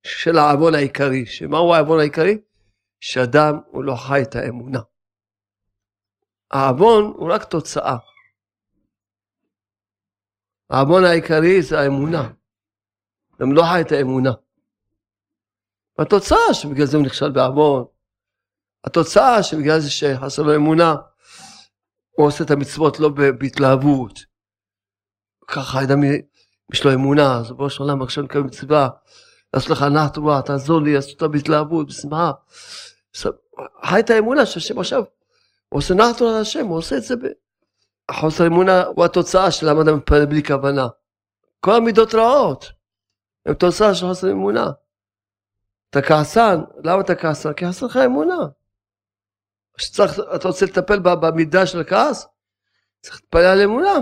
של 0.04 0.38
העוון 0.38 0.76
העיקרי. 0.76 1.26
שמהו 1.26 1.74
העוון 1.74 2.00
העיקרי? 2.00 2.38
שאדם 3.00 3.60
הוא 3.68 3.84
לא 3.84 3.96
חי 3.96 4.22
את 4.22 4.36
האמונה. 4.36 4.80
העוון 6.52 7.04
הוא 7.04 7.34
רק 7.34 7.44
תוצאה. 7.44 7.98
העוון 10.70 11.04
העיקרי 11.04 11.62
זה 11.62 11.80
האמונה. 11.80 12.30
גם 13.42 13.52
לא 13.52 13.64
חי 13.64 13.82
את 13.82 13.92
האמונה. 13.92 14.32
והתוצאה 15.98 16.54
שבגלל 16.54 16.86
זה 16.86 16.98
הוא 16.98 17.06
נכשל 17.06 17.32
בעוון, 17.32 17.86
התוצאה 18.84 19.44
שבגלל 19.44 19.80
זה 19.80 19.90
שחסר 19.90 20.42
לו 20.42 20.56
אמונה, 20.56 20.96
הוא 22.12 22.28
עושה 22.28 22.44
את 22.44 22.52
המצוות 22.52 23.00
לא 23.00 23.10
בהתלהבות. 23.10 24.20
ככה 25.48 25.84
אדם 25.84 26.00
יש 26.74 26.84
לו 26.84 26.94
אמונה, 26.94 27.38
אז 27.38 27.52
בראש 27.52 27.80
העולם 27.80 28.02
עכשיו 28.02 28.24
נקבל 28.24 28.42
מצווה, 28.42 28.90
לעשות 29.54 29.70
לך 29.70 29.84
נעה 29.84 30.10
טובה, 30.10 30.42
תעזור 30.42 30.82
לי, 30.82 30.94
לעשות 30.94 31.12
אותה 31.12 31.28
בהתלהבות, 31.28 31.88
בשמחה. 31.88 32.32
חי 33.86 34.00
את 34.00 34.10
האמונה 34.10 34.46
שהשם 34.46 34.80
עכשיו, 34.80 35.04
הוא 35.70 35.78
עושה 35.78 35.94
נעה 35.94 36.14
טובה 36.18 36.38
להשם, 36.38 36.66
הוא 36.66 36.78
עושה 36.78 36.98
את 36.98 37.04
זה 37.04 37.16
ב... 37.16 37.20
חוסר 38.12 38.48
אמונה 38.48 38.84
הוא 38.84 39.06
התוצאה 39.06 39.52
של 39.52 39.70
למה 39.70 39.82
אדם 39.82 39.98
מתפלל 39.98 40.26
בלי 40.26 40.44
כוונה. 40.44 40.88
כל 41.60 41.76
המידות 41.76 42.16
רעות. 42.16 42.79
הם 43.46 43.54
תוצאה 43.54 43.96
של 43.96 44.06
חוסר 44.06 44.32
אמונה. 44.32 44.72
אתה 45.90 46.02
כעסן, 46.02 46.56
למה 46.84 47.02
אתה 47.02 47.16
כעסן? 47.16 47.54
כי 47.54 47.68
חסר 47.68 47.86
לך 47.86 47.98
אמונה. 48.06 48.38
שצריך, 49.78 50.12
אתה 50.36 50.48
רוצה 50.48 50.66
לטפל 50.66 51.00
במידה 51.00 51.66
של 51.66 51.80
הכעס? 51.82 52.28
צריך 53.02 53.16
להתפלל 53.16 53.46
על 53.46 53.62
אמונה. 53.62 53.98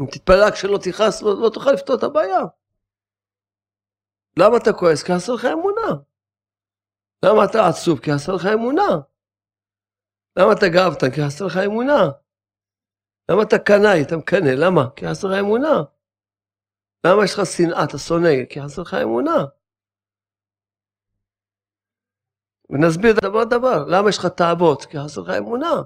אם 0.00 0.06
תתפלל 0.06 0.50
כשלא 0.50 0.78
תכעס, 0.82 1.22
לא, 1.22 1.42
לא 1.42 1.50
תוכל 1.50 1.72
לפתור 1.72 1.96
את 1.96 2.02
הבעיה. 2.02 2.40
למה 4.36 4.56
אתה 4.56 4.72
כועס? 4.72 5.02
כי 5.02 5.14
חסר 5.14 5.34
לך 5.34 5.44
אמונה. 5.44 6.02
למה 7.24 7.44
אתה 7.44 7.68
עצוב? 7.68 8.00
כי 8.00 8.14
חסר 8.14 8.34
לך 8.34 8.46
אמונה. 8.46 8.88
למה 10.36 10.52
אתה 10.52 10.68
גאוותן? 10.68 11.10
כי 11.10 11.26
חסר 11.26 11.46
לך 11.46 11.56
אמונה. 11.56 12.10
למה 13.30 13.42
אתה 13.42 13.58
קנאי? 13.58 14.02
אתה 14.02 14.16
מקנא, 14.16 14.48
למה? 14.48 14.90
כי 14.96 15.08
חסר 15.08 15.28
לך 15.28 15.38
אמונה. 15.40 15.82
למה 17.06 17.24
יש 17.24 17.34
לך 17.34 17.46
שנאה, 17.46 17.84
אתה 17.84 17.98
שונא? 17.98 18.44
כי 18.50 18.62
חסר 18.62 18.82
לך 18.82 18.94
אמונה. 18.94 19.44
ונסביר 22.70 23.12
דבר 23.22 23.44
דבר, 23.44 23.84
למה 23.88 24.08
יש 24.08 24.18
לך 24.18 24.26
תאוות? 24.26 24.84
כי 24.84 24.96
חסר 25.04 25.20
לך 25.20 25.30
אמונה. 25.30 25.82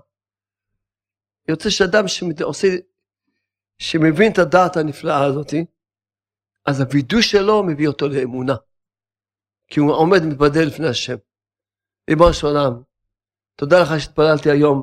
יוצא 1.49 1.71
שאדם 1.71 2.09
שעושה, 2.09 2.69
שמבין 3.79 4.33
את 4.33 4.39
הדעת 4.39 4.77
הנפלאה 4.77 5.25
הזאת, 5.25 5.55
אז 6.67 6.81
הווידוי 6.81 7.23
שלו 7.23 7.63
מביא 7.63 7.89
אותו 7.89 8.09
לאמונה. 8.09 8.55
כי 9.69 9.81
הוא 9.81 9.93
עומד 9.93 10.19
מתבדל 10.29 10.67
לפני 10.67 10.89
השם. 10.89 11.17
ריבונו 12.11 12.35
של 12.35 12.47
עולם, 12.47 12.83
תודה 13.57 13.83
לך 13.83 14.01
שהתפללתי 14.01 14.51
היום 14.51 14.83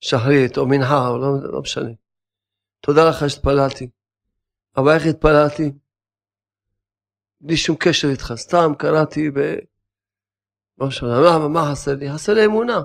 שחרית 0.00 0.58
או 0.58 0.66
מנחה 0.66 1.08
לא, 1.20 1.52
לא 1.52 1.60
משנה. 1.60 1.90
תודה 2.80 3.08
לך 3.08 3.30
שהתפללתי. 3.30 3.90
אבל 4.76 4.94
איך 4.94 5.06
התפללתי? 5.06 5.72
בלי 7.40 7.56
שום 7.56 7.76
קשר 7.80 8.08
איתך, 8.08 8.32
סתם 8.36 8.72
קראתי 8.78 9.30
ב... 9.30 9.38
לא 10.78 10.86
משנה, 10.86 11.20
מה, 11.20 11.48
מה 11.48 11.70
חסר 11.70 11.94
לי? 11.94 12.12
חסר 12.12 12.34
לי 12.34 12.44
אמונה. 12.44 12.82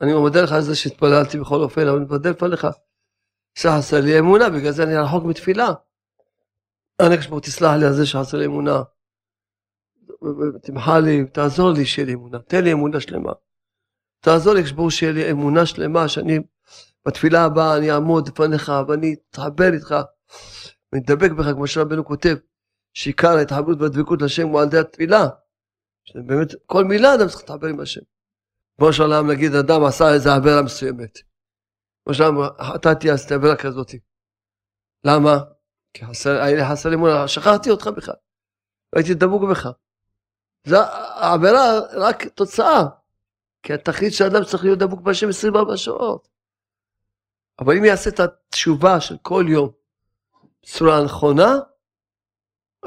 אני 0.00 0.14
מודה 0.14 0.42
לך 0.42 0.52
על 0.52 0.60
זה 0.60 0.76
שהתפללתי 0.76 1.38
בכל 1.38 1.60
אופן, 1.60 1.80
אבל 1.80 1.96
אני 1.96 2.04
מתוודה 2.04 2.30
לפניך 2.30 2.66
שחסר 3.54 4.00
לי 4.00 4.18
אמונה, 4.18 4.50
בגלל 4.50 4.72
זה 4.72 4.82
אני 4.82 4.96
רחוק 4.96 5.24
מתפילה. 5.24 5.68
אני 7.00 7.16
חושב, 7.18 7.38
תסלח 7.38 7.70
לי 7.80 7.86
על 7.86 7.92
זה 7.92 8.06
שחסר 8.06 8.38
לי 8.38 8.46
אמונה. 8.46 8.82
תמחה 10.62 10.98
לי, 10.98 11.26
תעזור 11.26 11.70
לי 11.70 11.86
שיהיה 11.86 12.06
לי 12.06 12.14
אמונה, 12.14 12.38
תן 12.38 12.64
לי 12.64 12.72
אמונה 12.72 13.00
שלמה. 13.00 13.32
תעזור 14.20 14.54
לי, 14.54 14.64
כשברור 14.64 14.90
שיהיה 14.90 15.12
לי 15.12 15.30
אמונה 15.30 15.66
שלמה, 15.66 16.08
שאני 16.08 16.38
בתפילה 17.06 17.44
הבאה 17.44 17.76
אני 17.76 17.92
אעמוד 17.92 18.28
לפניך 18.28 18.72
ואני 18.88 19.14
אתחבר 19.30 19.72
איתך 19.72 19.94
ונדבק 20.92 21.30
בך, 21.30 21.44
כמו 21.54 21.66
שרבנו 21.66 22.04
כותב, 22.04 22.36
שעיקר 22.94 23.36
ההתחברות 23.36 23.80
והדבקות 23.80 24.22
לשם 24.22 24.48
הוא 24.48 24.60
על 24.60 24.66
ידי 24.66 24.78
התפילה. 24.78 25.28
שבאמת 26.04 26.48
כל 26.66 26.84
מילה 26.84 27.14
אדם 27.14 27.28
צריך 27.28 27.40
להתחבר 27.40 27.68
עם 27.68 27.80
השם. 27.80 28.00
כמו 28.76 28.92
שעולם 28.92 29.30
נגיד 29.30 29.54
אדם 29.54 29.84
עשה 29.84 30.14
איזה 30.14 30.34
עבירה 30.34 30.62
מסוימת. 30.62 31.18
כמו 32.04 32.14
שעולם 32.14 32.36
חטאתי 32.60 33.10
עשיתי 33.10 33.34
עבירה 33.34 33.56
כזאת. 33.56 33.90
למה? 35.04 35.38
כי 35.94 36.06
חסר, 36.06 36.30
היה 36.30 36.56
לי 36.56 36.70
חסר 36.70 36.94
אמונה, 36.94 37.28
שכחתי 37.28 37.70
אותך 37.70 37.86
בכלל. 37.86 38.14
הייתי 38.96 39.14
דבוק 39.14 39.42
בך. 39.50 39.68
זה 40.64 40.80
העבירה 40.80 41.80
רק 41.92 42.26
תוצאה. 42.26 42.82
כי 43.62 43.72
התכלית 43.72 44.12
של 44.12 44.24
האדם 44.24 44.44
צריך 44.44 44.64
להיות 44.64 44.78
דבוק 44.78 45.00
בהשם 45.00 45.28
24 45.28 45.76
שעות. 45.76 46.28
אבל 47.58 47.76
אם 47.76 47.84
יעשה 47.84 48.10
את 48.10 48.20
התשובה 48.20 49.00
של 49.00 49.16
כל 49.22 49.44
יום 49.48 49.70
בצורה 50.62 51.04
נכונה, 51.04 51.54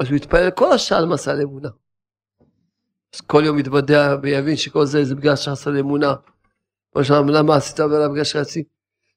אז 0.00 0.08
הוא 0.08 0.16
יתפלל 0.16 0.50
כל 0.50 0.72
השעה 0.72 1.00
למסע 1.00 1.34
לאמונה. 1.34 1.68
אז 3.14 3.20
כל 3.20 3.42
יום 3.46 3.58
יתוודע 3.58 4.16
ויבין 4.22 4.56
שכל 4.56 4.86
זה 4.86 5.04
זה 5.04 5.14
בגלל 5.14 5.36
שחסר 5.36 5.70
לאמונה. 5.70 6.14
למה 7.28 7.56
עשית 7.56 7.80
עבירה 7.80 8.08
בגלל 8.08 8.24
שרציתי, 8.24 8.68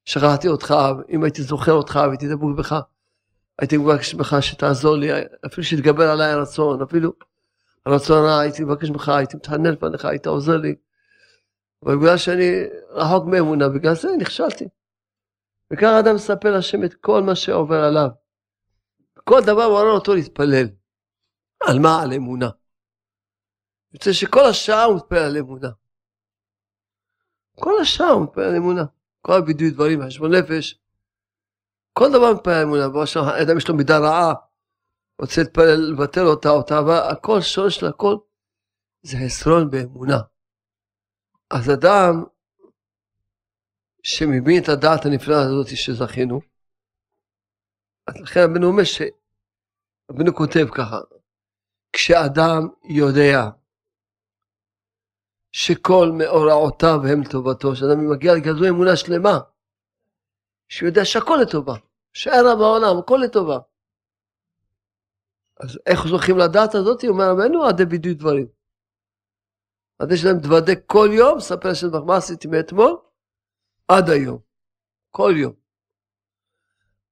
שכחתי 0.06 0.48
אותך, 0.48 0.76
אם 1.10 1.24
הייתי 1.24 1.43
זוכר 1.43 1.72
אותך 1.72 2.00
והייתי 2.06 2.28
דבוק 2.28 2.58
בך, 2.58 2.76
הייתי 3.60 3.78
מבקש 3.78 4.15
ממך 4.15 4.36
שתעזור 4.41 4.95
לי, 4.95 5.10
אפילו 5.45 5.67
שיתגבר 5.67 6.10
עליי 6.12 6.32
הרצון, 6.32 6.82
אפילו 6.82 7.13
הרצון 7.86 8.17
הרע, 8.17 8.39
הייתי 8.39 8.63
מבקש 8.63 8.89
ממך, 8.89 9.10
הייתי 9.10 9.38
מתחנן 9.38 9.72
לפניך, 9.72 10.06
היית 10.06 10.28
עוזר 10.28 10.58
לי. 10.58 10.76
אבל 11.86 11.98
בגלל 11.98 12.17
שאני 12.17 12.63
רחוק 12.89 13.26
מאמונה, 13.26 13.69
בגלל 13.69 13.95
זה 13.95 14.10
נכשלתי. 14.19 14.67
וככה 15.74 16.00
אדם 16.00 16.15
מספר 16.15 16.52
להשם 16.52 16.84
את 16.84 16.93
כל 16.93 17.24
מה 17.24 17.36
שעובר 17.36 17.84
עליו. 17.84 18.10
כל 19.30 19.42
דבר 19.42 19.68
מעורר 19.68 19.92
אותו 19.92 20.15
להתפלל. 20.15 20.68
על 21.70 21.80
מה? 21.80 22.04
על 22.04 22.13
אמונה. 22.13 22.50
יוצא 23.94 24.13
שכל 24.13 24.46
השעה 24.50 24.84
הוא 24.84 24.96
מתפלל 24.96 25.18
על 25.18 25.38
אמונה. 25.38 25.70
כל 27.56 27.74
השעה 27.82 28.10
הוא 28.10 28.24
מתפלל 28.24 28.44
על 28.44 28.56
אמונה. 28.56 28.86
כל 29.22 29.34
הבידוי 29.34 29.72
דברים, 29.72 30.00
חשבון 30.08 30.36
נפש, 30.36 30.80
כל 31.94 32.06
דבר 32.10 32.34
מתפלל 32.34 32.54
על 32.54 32.63
אמונה. 32.63 32.86
אדם 33.44 33.58
יש 33.58 33.68
לו 33.68 33.76
מידה 33.76 33.98
רעה, 34.00 34.34
רוצה 35.22 35.42
להתפלל, 35.42 35.94
לבטל 35.94 36.26
אותה, 36.26 36.50
אותה, 36.50 36.80
אבל 36.80 37.00
הכל, 37.12 37.42
שורש 37.42 37.76
של 37.76 37.86
הכל, 37.86 38.18
זה 39.02 39.18
חסרון 39.26 39.70
באמונה. 39.70 40.20
אז 41.50 41.70
אדם 41.70 42.24
שמבין 44.04 44.63
את 44.63 44.70
הדעת 44.70 45.06
הנפלאה 45.06 45.42
הזאת 45.42 45.68
שזכינו, 45.68 46.42
אז 48.08 48.22
לכן 48.22 48.39
רבנו 48.44 48.68
אומר. 48.68 48.84
רבנו 50.10 50.36
כותב 50.36 50.67
ככה, 50.78 51.00
כשאדם 51.93 52.67
יודע 52.84 53.39
שכל 55.52 56.12
מאורעותיו 56.17 57.00
הם 57.12 57.22
לטובתו, 57.22 57.76
שאדם 57.76 58.12
מגיע 58.12 58.32
לכזו 58.38 58.67
אמונה 58.69 58.95
שלמה, 58.95 59.39
שהוא 60.67 60.88
יודע 60.89 61.06
שהכל 61.06 61.38
לטובה, 61.41 61.74
שאין 62.13 62.45
רע 62.45 62.56
בעולם, 62.56 63.00
הכל 63.00 63.19
לטובה. 63.26 63.60
אז 65.60 65.80
איך 65.86 66.08
זוכים 66.08 66.38
לדעת 66.38 66.76
הזאת? 66.76 67.04
אומר 67.08 67.26
רבנו, 67.32 67.65
עדי 67.65 67.86
בידוי 67.86 68.13
דברים. 68.13 68.48
עד 70.00 70.12
יש 70.12 70.26
להם 70.26 70.39
תוודא 70.43 70.74
כל 70.86 71.10
יום, 71.12 71.39
ספר 71.39 71.69
השם 71.69 71.88
מה 72.06 72.17
עשיתי 72.17 72.48
מאתמול, 72.48 72.98
עד 73.88 74.10
היום. 74.10 74.39
כל 75.12 75.34
יום. 75.38 75.54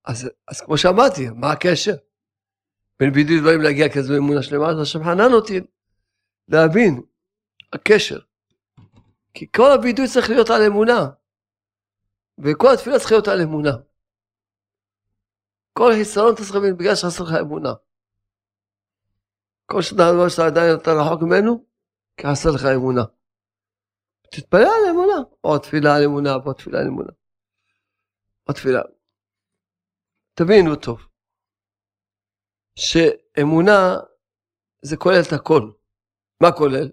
אז, 0.05 0.29
אז 0.47 0.61
כמו 0.61 0.77
שאמרתי, 0.77 1.29
מה 1.35 1.51
הקשר? 1.51 1.95
בין 2.99 3.13
בידוי 3.13 3.39
דברים 3.39 3.61
להגיע 3.61 3.89
כזו 3.89 4.17
אמונה 4.17 4.43
שלמה, 4.43 4.69
אז 4.69 4.81
השם 4.81 5.03
חנן 5.03 5.33
אותי 5.33 5.59
להבין 6.47 7.01
הקשר. 7.73 8.19
כי 9.33 9.47
כל 9.55 9.71
הבידוי 9.71 10.07
צריך 10.07 10.29
להיות 10.29 10.49
על 10.49 10.61
אמונה. 10.67 11.09
וכל 12.37 12.73
התפילה 12.73 12.99
צריכה 12.99 13.15
להיות 13.15 13.27
על 13.27 13.41
אמונה. 13.41 13.71
כל 15.73 15.91
חיסרון 15.93 16.33
אתה 16.33 16.41
צריך 16.41 16.55
להבין 16.55 16.77
בגלל 16.77 16.95
שחסר 16.95 17.23
לך 17.23 17.31
אמונה. 17.41 17.73
כל 19.65 19.79
דבר 19.93 20.29
שאתה 20.29 20.45
עדיין 20.45 20.75
אתה 20.75 20.91
רחוק 20.91 21.21
ממנו, 21.21 21.65
כי 22.17 22.27
חסר 22.27 22.49
לך 22.55 22.65
אמונה. 22.75 23.03
תתפלל 24.31 24.61
על 24.61 24.89
אמונה, 24.91 25.15
עוד 25.41 25.61
תפילה 25.61 25.95
על 25.95 26.03
אמונה, 26.03 26.33
עוד 26.33 26.55
תפילה 26.55 26.79
על 26.79 26.87
אמונה. 26.87 27.11
עוד 28.43 28.55
תפילה. 28.55 28.81
תבינו 30.33 30.75
טוב, 30.75 31.07
שאמונה 32.77 33.97
זה 34.81 34.97
כולל 34.97 35.21
את 35.27 35.33
הכל. 35.33 35.71
מה 36.43 36.51
כולל? 36.51 36.89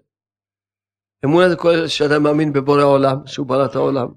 אמונה 1.25 1.49
זה 1.49 1.55
כולל 1.55 1.87
שאדם 1.87 2.23
מאמין 2.23 2.53
בבורא 2.53 2.83
עולם, 2.83 3.27
שהוא 3.27 3.47
ברא 3.47 3.65
את 3.65 3.75
העולם. 3.75 4.07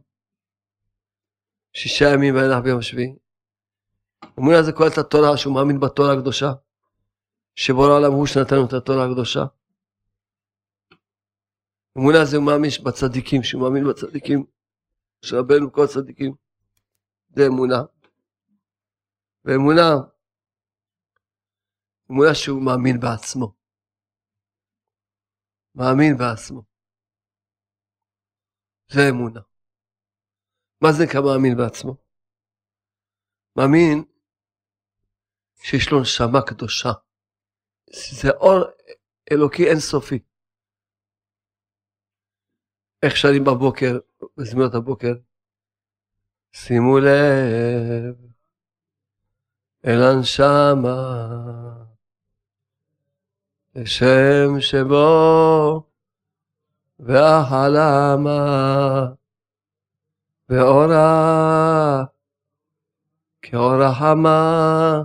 שישה 1.73 2.05
ימים 2.15 2.35
ואין 2.35 2.63
ביום 2.65 2.83
שביעי. 2.83 3.17
אמונה 4.39 4.63
זה 4.63 4.73
כולל 4.73 4.89
את 4.93 4.99
התורה, 4.99 5.37
שהוא 5.37 5.55
מאמין 5.55 5.81
בתורה 5.81 6.13
הקדושה. 6.13 6.53
שבורא 7.55 7.89
העולם 7.89 8.13
הוא 8.13 8.27
שנתן 8.27 8.57
את 8.69 8.73
התורה 8.73 9.05
הקדושה. 9.05 9.45
אמונה 11.99 12.25
זה 12.25 12.37
הוא 12.37 12.47
מאמין 12.47 12.71
בצדיקים, 12.85 13.43
שהוא 13.43 13.63
מאמין 13.63 13.85
בצדיקים, 13.89 14.45
שרבנו 15.25 15.73
כל 15.73 15.85
הצדיקים, 15.85 16.35
זה 17.29 17.47
אמונה. 17.47 17.83
ואמונה, 19.45 19.95
אמונה 22.11 22.35
שהוא 22.35 22.63
מאמין 22.63 23.01
בעצמו. 23.01 23.55
מאמין 25.75 26.17
בעצמו. 26.19 26.63
זה 28.93 29.01
אמונה. 29.11 29.41
מה 30.83 30.89
זה 30.93 31.05
נקרא 31.05 31.21
מאמין 31.21 31.57
בעצמו? 31.57 31.97
מאמין 33.57 34.05
שיש 35.63 35.93
לו 35.93 36.01
נשמה 36.01 36.39
קדושה. 36.47 36.93
זה 38.21 38.29
אור 38.31 38.65
אלוקי 39.33 39.65
אינסופי. 39.71 40.19
איך 43.03 43.17
שרים 43.17 43.45
בבוקר, 43.45 43.99
בזמינות 44.37 44.75
הבוקר, 44.75 45.15
שימו 46.53 46.99
לב 46.99 48.29
אל 49.87 50.03
הנשמה, 50.03 50.99
לשם 53.81 54.61
שבו 54.61 55.83
והחלמה 57.01 58.39
ואורה 60.49 62.05
כאור 63.43 63.83
החמה. 63.83 65.03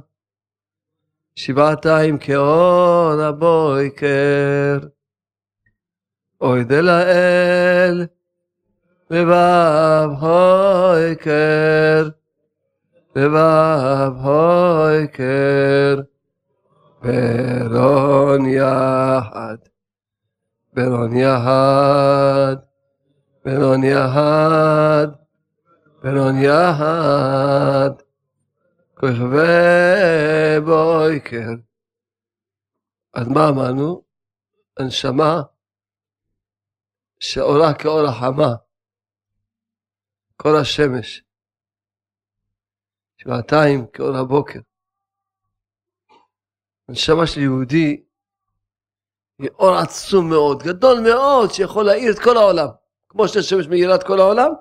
שבעתיים 1.35 2.17
כאור 2.17 3.21
הבויקר 3.21 4.79
אוי 6.41 6.63
דלאל 6.63 8.05
בבב 9.09 10.09
הויקר 10.19 12.09
בבב 13.15 14.13
הויקר 14.25 16.01
ברון 17.03 18.45
יחד 18.45 19.57
ברון 20.73 21.15
יחד 21.15 22.55
ברון 23.45 23.83
יחד 23.83 25.07
ברון 26.03 26.35
יחד 26.37 27.91
כוכבי 28.95 30.59
בויקר 30.65 31.53
אז 33.13 33.27
מה 33.27 33.49
אמרנו? 33.49 34.03
הנשמה 34.79 35.41
שאורה 37.19 37.73
כאור 37.79 38.07
החמה, 38.07 38.55
כאור 40.39 40.57
השמש, 40.61 41.23
שבעתיים 43.17 43.87
כאור 43.93 44.17
הבוקר. 44.17 44.59
הנשמה 46.89 47.27
של 47.27 47.39
יהודי 47.41 48.03
היא 49.39 49.49
אור 49.49 49.75
עצום 49.75 50.29
מאוד, 50.29 50.63
גדול 50.63 50.97
מאוד, 50.99 51.49
שיכול 51.51 51.85
להאיר 51.85 52.11
את 52.11 52.19
כל 52.23 52.37
העולם. 52.37 52.67
כמו 53.09 53.27
שהשמש 53.27 53.67
מאירה 53.69 53.95
את 53.95 54.03
כל 54.07 54.19
העולם, 54.19 54.51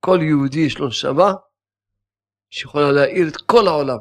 כל 0.00 0.18
יהודי 0.22 0.60
יש 0.66 0.78
לו 0.78 0.88
נשמה 0.88 1.32
שיכולה 2.50 2.92
להאיר 2.92 3.28
את 3.28 3.36
כל 3.36 3.66
העולם. 3.66 3.98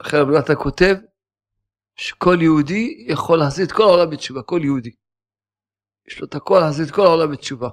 אחרי 0.00 0.20
רב 0.20 0.28
נתן 0.28 0.54
כותב, 0.62 0.94
שכל 1.96 2.36
יהודי 2.40 3.06
יכול 3.08 3.38
להחזיר 3.38 3.66
את 3.66 3.72
כל 3.72 3.82
העולם 3.82 4.10
בתשובה, 4.10 4.42
כל 4.42 4.60
יהודי. 4.64 4.94
יש 6.06 6.20
לו 6.20 6.26
את 6.26 6.34
הכל 6.34 6.58
להחזיר 6.60 6.86
את 6.86 6.94
כל 6.94 7.02
העולם 7.02 7.32
בתשובה. 7.32 7.68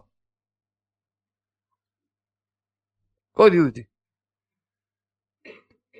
כל 3.31 3.49
יהודי. 3.53 3.83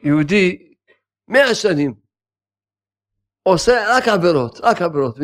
יהודי 0.04 0.68
מאה 1.30 1.56
שנים 1.56 1.94
עושה 3.44 3.86
רק 3.88 4.08
עבירות, 4.08 4.60
רק 4.63 4.82
עבירות, 4.82 5.18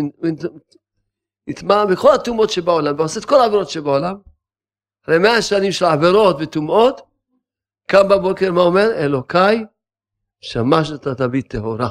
נטמע 1.47 1.85
בכל 1.85 2.13
הטומאות 2.15 2.49
שבעולם, 2.49 2.99
ועושה 2.99 3.19
את 3.19 3.25
כל 3.25 3.41
העבירות 3.41 3.69
שבעולם. 3.69 4.15
אחרי 5.03 5.17
מאה 5.19 5.41
שנים 5.41 5.71
של 5.71 5.85
עבירות 5.85 6.35
וטומאות, 6.39 7.01
קם 7.85 8.09
בבוקר, 8.09 8.51
מה 8.51 8.61
אומר? 8.61 8.87
אלוקיי, 8.95 9.65
שמשת 10.41 11.07
תביא 11.07 11.41
טהורה. 11.49 11.89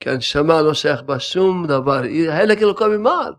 כי 0.00 0.10
הנשמה 0.10 0.62
לא 0.62 0.74
שייך 0.74 1.02
בה 1.02 1.20
שום 1.20 1.66
דבר, 1.66 2.02
היא 2.02 2.30
חלק 2.30 2.58
אלוקה 2.58 2.88
ממעל. 2.88 3.34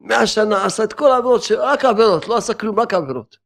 מאה 0.00 0.26
שנה 0.26 0.64
עשה 0.64 0.84
את 0.84 0.92
כל 0.92 1.10
העבירות, 1.12 1.42
רק 1.58 1.84
עבירות, 1.84 2.28
לא 2.28 2.36
עשה 2.36 2.54
כלום, 2.54 2.80
רק 2.80 2.94
עבירות. 2.94 3.36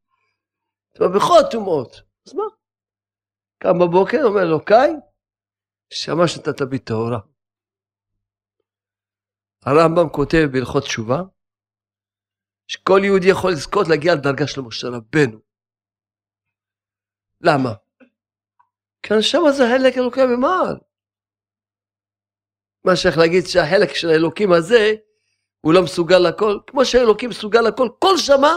בכל 0.99 1.39
הטומאות. 1.39 2.04
אז 2.27 2.33
מה? 2.33 2.43
קם 3.57 3.79
בבוקר, 3.79 4.17
אומר 4.23 4.41
אלוקיי, 4.41 4.89
שמע 5.89 6.27
שנתת 6.27 6.61
בי 6.61 6.79
טהורה. 6.79 7.19
הרמב"ם 9.65 10.09
כותב 10.11 10.47
בהלכות 10.51 10.83
תשובה, 10.83 11.21
שכל 12.67 12.99
יהודי 13.03 13.27
יכול 13.29 13.51
לזכות 13.51 13.87
להגיע 13.89 14.15
לדרגה 14.15 14.47
של 14.47 14.61
משה 14.61 14.87
רבנו. 14.87 15.39
למה? 17.41 17.73
כי 19.03 19.13
הנשמה 19.13 19.51
זה 19.51 19.63
חלק 19.71 19.97
אלוקי 19.97 20.25
ממעל. 20.25 20.75
מה 22.85 22.95
שייך 22.95 23.17
להגיד 23.17 23.43
שהחלק 23.45 23.89
של 23.95 24.07
האלוקים 24.09 24.51
הזה 24.51 24.95
הוא 25.61 25.73
לא 25.73 25.83
מסוגל 25.83 26.19
לכל, 26.29 26.59
כמו 26.67 26.85
שהאלוקים 26.85 27.29
מסוגל 27.29 27.61
לכל, 27.61 27.89
כל 27.99 28.17
שמה 28.17 28.53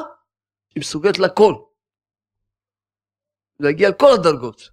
היא 0.75 0.81
מסוגלת 0.81 1.19
לכל. 1.19 1.68
להגיע 3.61 3.89
לכל 3.89 4.11
הדרגות. 4.19 4.71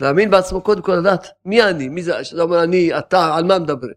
להאמין 0.00 0.30
בעצמו 0.30 0.62
קודם 0.62 0.82
כל 0.82 0.92
לדעת 1.00 1.26
מי 1.44 1.62
אני, 1.62 1.88
מי 1.88 2.02
זה, 2.02 2.24
שאתה 2.24 2.42
אומר 2.42 2.64
אני, 2.64 2.98
אתה, 2.98 3.34
על 3.36 3.44
מה 3.44 3.58
מדברים? 3.58 3.94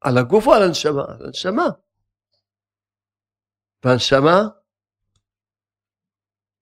על 0.00 0.18
הגוף 0.18 0.46
או 0.46 0.52
על 0.52 0.62
הנשמה? 0.62 1.04
על 1.08 1.26
הנשמה. 1.26 1.66
והנשמה 3.84 4.40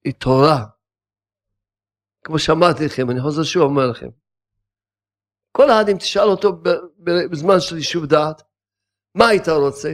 היא 0.04 0.14
תורה. 0.14 0.66
כמו 2.24 2.38
שאמרתי 2.38 2.86
לכם, 2.86 3.10
אני 3.10 3.20
חוזר 3.20 3.42
שוב 3.42 3.62
אומר 3.62 3.86
לכם. 3.90 4.08
כל 5.52 5.70
אחד 5.70 5.88
אם 5.88 5.98
תשאל 5.98 6.28
אותו 6.28 6.62
בזמן 7.30 7.60
של 7.60 7.76
יישוב 7.76 8.06
דעת, 8.06 8.42
מה 9.14 9.28
היית 9.28 9.48
רוצה? 9.48 9.92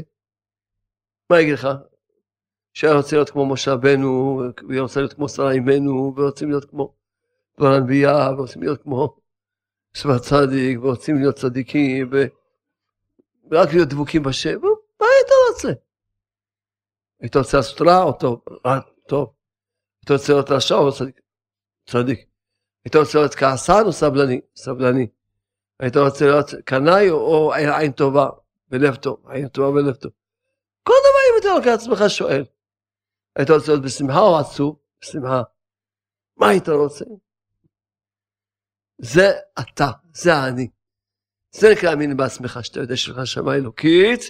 מה 1.31 1.41
יגיד 1.41 1.55
לך? 1.55 1.69
שהיה 2.77 2.95
רוצה 2.95 3.17
להיות 3.17 3.31
כמו 3.31 3.47
משה 3.47 3.73
רבנו, 3.73 4.43
ורוצה 4.69 5.01
להיות 5.01 5.13
כמו 5.13 5.29
שרה 5.29 5.53
אימנו, 5.53 6.15
ורוצים 6.17 6.51
להיות 6.51 6.65
כמו 6.65 6.95
דבר 7.59 7.73
הנביאה, 7.73 8.33
ורוצים 8.33 8.63
להיות 8.63 8.83
כמו 8.83 9.17
שבט 9.95 10.21
צדיק, 10.21 10.79
ורוצים 10.83 11.17
להיות 11.17 11.37
צדיקים, 11.37 12.11
ורק 13.51 13.69
להיות 13.73 13.89
דבוקים 13.89 14.23
בשם, 14.23 14.61
מה 15.01 15.07
היית 15.07 15.29
רוצה? 15.51 15.81
היית 17.21 17.37
רוצה 17.37 17.57
לעשות 17.57 17.81
רע 17.81 18.03
או 18.03 18.13
טוב? 18.13 18.41
רע, 18.67 18.81
טוב. 19.09 19.33
היית 20.03 20.11
רוצה 20.11 20.33
להיות 20.33 20.51
רשע 20.51 20.75
או 20.75 20.93
צדיק? 20.93 21.21
צדיק. 21.87 22.27
היית 22.85 22.97
רוצה 22.97 23.19
להיות 23.19 23.35
כעסן 23.35 23.83
או 23.87 23.93
סבלני? 23.93 24.41
סבלני. 24.57 25.07
היית 25.81 25.97
רוצה 25.97 26.27
להיות 26.27 26.51
קנאי 26.65 27.11
או 27.11 27.53
עין 27.55 27.93
טובה 27.93 28.29
ולב 28.71 28.95
טוב? 28.95 29.17
עין 29.29 29.49
טובה 29.49 29.69
ולב 29.69 29.95
טוב. 29.95 30.13
כל 30.83 30.93
דבר 31.01 31.35
אם 31.35 31.41
אתה 31.41 31.59
לוקח 31.59 31.67
לעצמך 31.67 32.11
שואל. 32.11 32.45
היית 33.37 33.51
רוצה 33.51 33.73
להיות 33.73 33.85
בשמחה 33.85 34.21
או 34.21 34.39
עצוב? 34.39 34.79
בשמחה. 35.01 35.43
מה 36.37 36.49
היית 36.49 36.69
רוצה? 36.69 37.05
זה 38.99 39.27
אתה, 39.61 39.91
זה 40.15 40.31
אני. 40.49 40.69
זה 41.51 41.67
נקרא 41.73 41.89
להאמין 41.91 42.17
בעצמך, 42.17 42.59
שאתה 42.63 42.81
יודע 42.81 42.97
שיש 42.97 43.09
לך 43.09 43.27
שמה 43.27 43.55
אלוקית, 43.55 44.21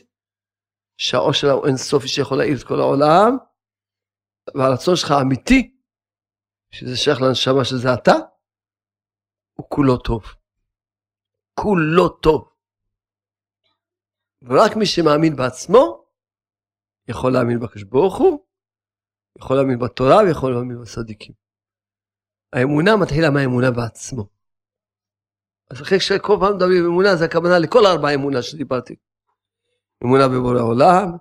שהאור 0.96 1.32
שלה 1.32 1.52
הוא 1.52 1.66
אינסופי 1.66 2.08
שיכול 2.08 2.38
להעיר 2.38 2.56
את 2.58 2.66
כל 2.66 2.80
העולם, 2.80 3.36
והרצון 4.54 4.96
שלך 4.96 5.10
אמיתי, 5.22 5.76
שזה 6.70 6.96
שייך 6.96 7.18
לנשמה 7.20 7.64
שזה 7.64 7.94
אתה, 7.94 8.12
הוא 9.58 9.66
כולו 9.68 9.96
טוב. 9.96 10.22
כולו 11.54 12.08
טוב. 12.08 12.48
ורק 14.42 14.76
מי 14.76 14.86
שמאמין 14.86 15.36
בעצמו, 15.36 16.06
יכול 17.08 17.32
להאמין 17.32 17.60
בקדוש 17.60 17.82
ברוך 17.82 18.16
הוא, 18.18 18.45
יכול 19.38 19.56
להאמין 19.56 19.78
בתורה 19.78 20.16
ויכול 20.16 20.52
להאמין 20.52 20.80
בצדיקים. 20.80 21.34
האמונה 22.52 22.96
מתחילה 22.96 23.30
מהאמונה 23.30 23.70
בעצמו. 23.70 24.26
אז 25.70 25.82
אחרי 25.82 26.00
שכל 26.00 26.36
פעם 26.40 26.56
מדברים 26.56 26.86
אמונה, 26.86 27.16
זה 27.16 27.24
הכוונה 27.24 27.58
לכל 27.58 27.86
ארבע 27.86 28.14
אמונה 28.14 28.42
שדיברתי. 28.42 28.96
אמונה 30.04 30.28
בבורא 30.28 30.58
העולם, 30.58 31.16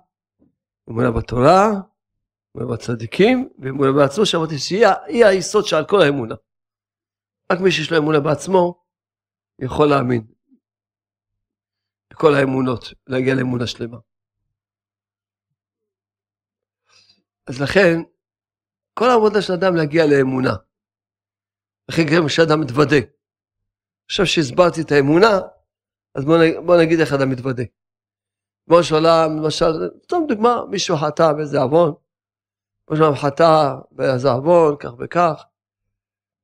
אמונה 0.90 1.10
בתורה, 1.10 1.70
אמונה 2.56 2.72
בצדיקים, 2.72 3.48
ואמונה 3.58 3.92
בעצמו, 3.92 4.26
שאמרתי 4.26 4.58
שהיא 4.58 5.24
היסוד 5.24 5.64
שעל 5.64 5.84
כל 5.84 6.00
האמונה. 6.00 6.34
רק 7.52 7.60
מי 7.60 7.70
שיש 7.72 7.92
לו 7.92 7.98
אמונה 7.98 8.20
בעצמו, 8.20 8.84
יכול 9.58 9.88
להאמין. 9.88 10.26
בכל 12.10 12.34
האמונות, 12.34 12.92
להגיע 13.06 13.34
לאמונה 13.34 13.66
שלמה. 13.66 13.98
אז 17.46 17.62
לכן, 17.62 17.96
כל 18.94 19.10
העבודה 19.10 19.42
של 19.42 19.52
אדם 19.52 19.76
להגיע 19.76 20.06
לאמונה. 20.06 20.54
לכן 21.88 22.02
גם 22.16 22.26
כשאדם 22.26 22.60
מתוודה. 22.60 22.96
עכשיו 24.06 24.26
שהסברתי 24.26 24.80
את 24.82 24.92
האמונה, 24.92 25.40
אז 26.14 26.24
בוא, 26.24 26.36
נ, 26.36 26.66
בוא 26.66 26.76
נגיד 26.82 27.00
איך 27.00 27.12
אדם 27.12 27.30
מתוודה. 27.30 27.62
כמו 28.68 28.82
שעולם, 28.82 29.36
למשל, 29.36 29.66
סתם 30.04 30.16
דוגמה, 30.28 30.64
מישהו 30.70 30.96
חטא 30.96 31.32
באיזה 31.32 31.60
עוון, 31.60 31.94
כמו 32.86 32.96
שעולם 32.96 33.14
חטא 33.14 33.74
באיזה 33.90 34.28
עוון, 34.30 34.76
כך 34.80 34.90
וכך, 34.98 35.44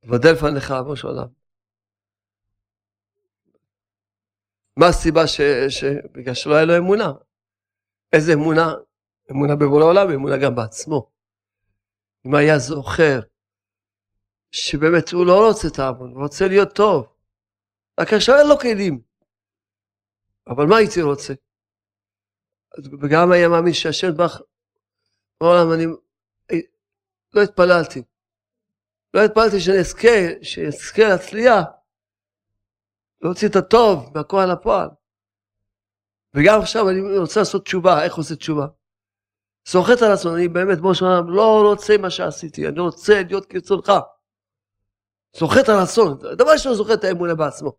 תוודה 0.00 0.32
לפניך, 0.32 0.74
כמו 0.84 0.96
שעולם. 0.96 1.26
מה 4.76 4.86
הסיבה 4.86 5.26
ש... 5.26 5.40
ש... 5.68 5.84
בגלל 6.12 6.34
שלא 6.34 6.54
היה 6.54 6.64
לו 6.64 6.76
אמונה. 6.78 7.12
איזה 8.12 8.32
אמונה? 8.32 8.74
אמונה 9.30 9.56
בבורא 9.56 9.82
העולם, 9.82 10.10
אמונה 10.10 10.36
גם 10.36 10.54
בעצמו. 10.54 11.10
אם 12.26 12.34
היה 12.34 12.58
זוכר 12.58 13.20
שבאמת 14.50 15.08
הוא 15.12 15.26
לא 15.26 15.48
רוצה 15.48 15.68
את 15.68 15.78
העוון, 15.78 16.12
הוא 16.12 16.22
רוצה 16.22 16.48
להיות 16.48 16.74
טוב, 16.74 17.06
רק 18.00 18.12
עכשיו 18.12 18.36
אין 18.38 18.46
לו 18.48 18.58
כלים. 18.58 19.00
אבל 20.46 20.66
מה 20.66 20.76
הייתי 20.76 21.02
רוצה? 21.02 21.34
וגם 23.02 23.32
היה 23.32 23.48
מאמין 23.48 23.72
שהשם 23.72 24.16
בך, 24.16 24.40
בעולם 25.40 25.72
אני 25.72 25.86
לא 27.34 27.42
התפללתי. 27.42 28.02
לא 29.14 29.20
התפללתי 29.20 29.60
שאני 29.60 29.78
אזכה, 29.78 30.42
שאזכה 30.42 31.02
להצליח, 31.08 31.64
להוציא 33.20 33.48
את 33.48 33.56
הטוב 33.56 34.10
מהכוח 34.14 34.44
לפועל. 34.52 34.88
וגם 36.34 36.60
עכשיו 36.60 36.90
אני 36.90 37.18
רוצה 37.18 37.40
לעשות 37.40 37.64
תשובה, 37.64 38.04
איך 38.04 38.14
עושה 38.14 38.36
תשובה? 38.36 38.66
סוחט 39.66 40.02
על 40.02 40.12
עצמו, 40.12 40.34
אני 40.34 40.48
באמת, 40.48 40.78
כמו 40.78 40.94
שאומר, 40.94 41.20
לא 41.20 41.62
רוצה 41.66 41.96
מה 41.96 42.10
שעשיתי, 42.10 42.68
אני 42.68 42.80
רוצה 42.80 43.22
להיות 43.22 43.46
כרצונך. 43.46 43.92
סוחט 45.36 45.68
על 45.68 45.78
עצמו, 45.78 46.14
דבר 46.14 46.52
ראשון 46.52 46.74
זוכר 46.74 46.94
את 46.94 47.04
האמונה 47.04 47.34
בעצמו. 47.34 47.72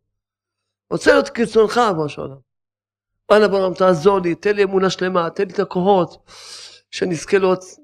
רוצה 0.92 1.12
להיות 1.12 1.30
כרצונך, 1.30 1.82
כמו 1.94 2.10
שאומר. 2.10 2.38
אנא 3.32 3.48
ברם 3.48 3.74
תעזור 3.74 4.20
לי, 4.20 4.36
תן 4.36 4.56
לי 4.56 4.64
אמונה 4.64 4.90
שלמה, 4.90 5.30
תן 5.30 5.44
לי 5.48 5.54
את 5.54 5.60
הכוחות, 5.60 6.30
שנזכה 6.92 7.38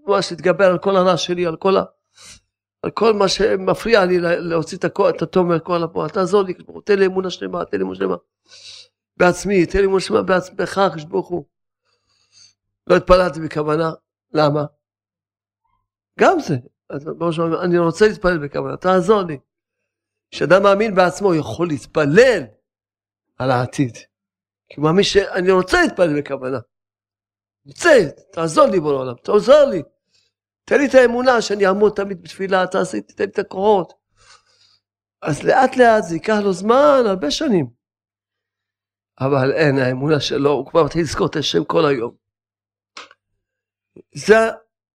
ממש 0.07 0.31
להתגבר 0.31 0.65
על 0.65 0.77
כל 0.77 0.95
הרע 0.95 1.17
שלי, 1.17 1.45
על 1.45 1.55
כל, 1.55 1.77
ה... 1.77 1.83
על 2.83 2.91
כל 2.91 3.13
מה 3.13 3.27
שמפריע 3.27 4.05
לי 4.05 4.19
להוציא 4.19 4.77
את 4.77 5.21
הטוב 5.21 5.47
מהכל 5.47 5.77
לפועל. 5.77 6.09
תעזור 6.09 6.43
לי, 6.43 6.53
תן 6.85 6.99
לי 6.99 7.05
אמונה 7.05 7.29
שלמה, 7.29 7.65
תן 7.65 7.77
לי 7.77 7.83
אמונה 7.83 7.97
שלמה. 7.97 8.15
בעצמי, 9.17 9.65
תן 9.65 9.79
לי 9.79 9.85
אמונה 9.85 9.99
שלמה 9.99 10.21
בעצמך, 10.21 10.77
הקדוש 10.77 11.03
ברוך 11.03 11.27
הוא. 11.27 11.45
לא 12.89 12.95
התפללתי 12.95 13.39
בכוונה, 13.39 13.91
למה? 14.33 14.65
גם 16.19 16.39
זה. 16.39 16.55
אז 16.89 17.07
אני 17.63 17.77
רוצה 17.77 18.07
להתפלל 18.07 18.47
בכוונה, 18.47 18.77
תעזור 18.77 19.21
לי. 19.21 19.37
כשאדם 20.31 20.63
מאמין 20.63 20.95
בעצמו, 20.95 21.35
יכול 21.35 21.67
להתפלל 21.67 22.43
על 23.37 23.51
העתיד. 23.51 23.97
כי 24.69 24.75
הוא 24.77 24.83
מאמין 24.83 25.03
שאני 25.03 25.51
רוצה 25.51 25.81
להתפלל 25.81 26.21
בכוונה. 26.21 26.57
רוצה, 27.65 27.89
תעזור 28.31 28.65
לי 28.65 28.79
בו 28.79 28.91
לעולם, 28.91 29.15
תעזור 29.23 29.63
לי. 29.71 29.81
תן 30.65 30.77
לי 30.77 30.87
את 30.87 30.95
האמונה 30.95 31.41
שאני 31.41 31.67
אעמוד 31.67 31.93
תמיד 31.95 32.23
בתפילה, 32.23 32.67
תעשי, 32.67 33.01
תן 33.01 33.23
לי 33.23 33.29
את 33.29 33.39
הכוחות. 33.39 33.93
אז 35.21 35.43
לאט 35.43 35.77
לאט 35.77 36.03
זה 36.03 36.15
ייקח 36.15 36.37
לו 36.43 36.53
זמן, 36.53 37.03
הרבה 37.05 37.31
שנים. 37.31 37.69
אבל 39.19 39.51
אין, 39.51 39.77
האמונה 39.77 40.19
שלו, 40.19 40.51
הוא 40.51 40.65
כבר 40.65 40.83
מתחיל 40.83 41.01
לזכור 41.01 41.27
את 41.27 41.35
השם 41.35 41.63
כל 41.63 41.85
היום. 41.85 42.18
זה 44.13 44.35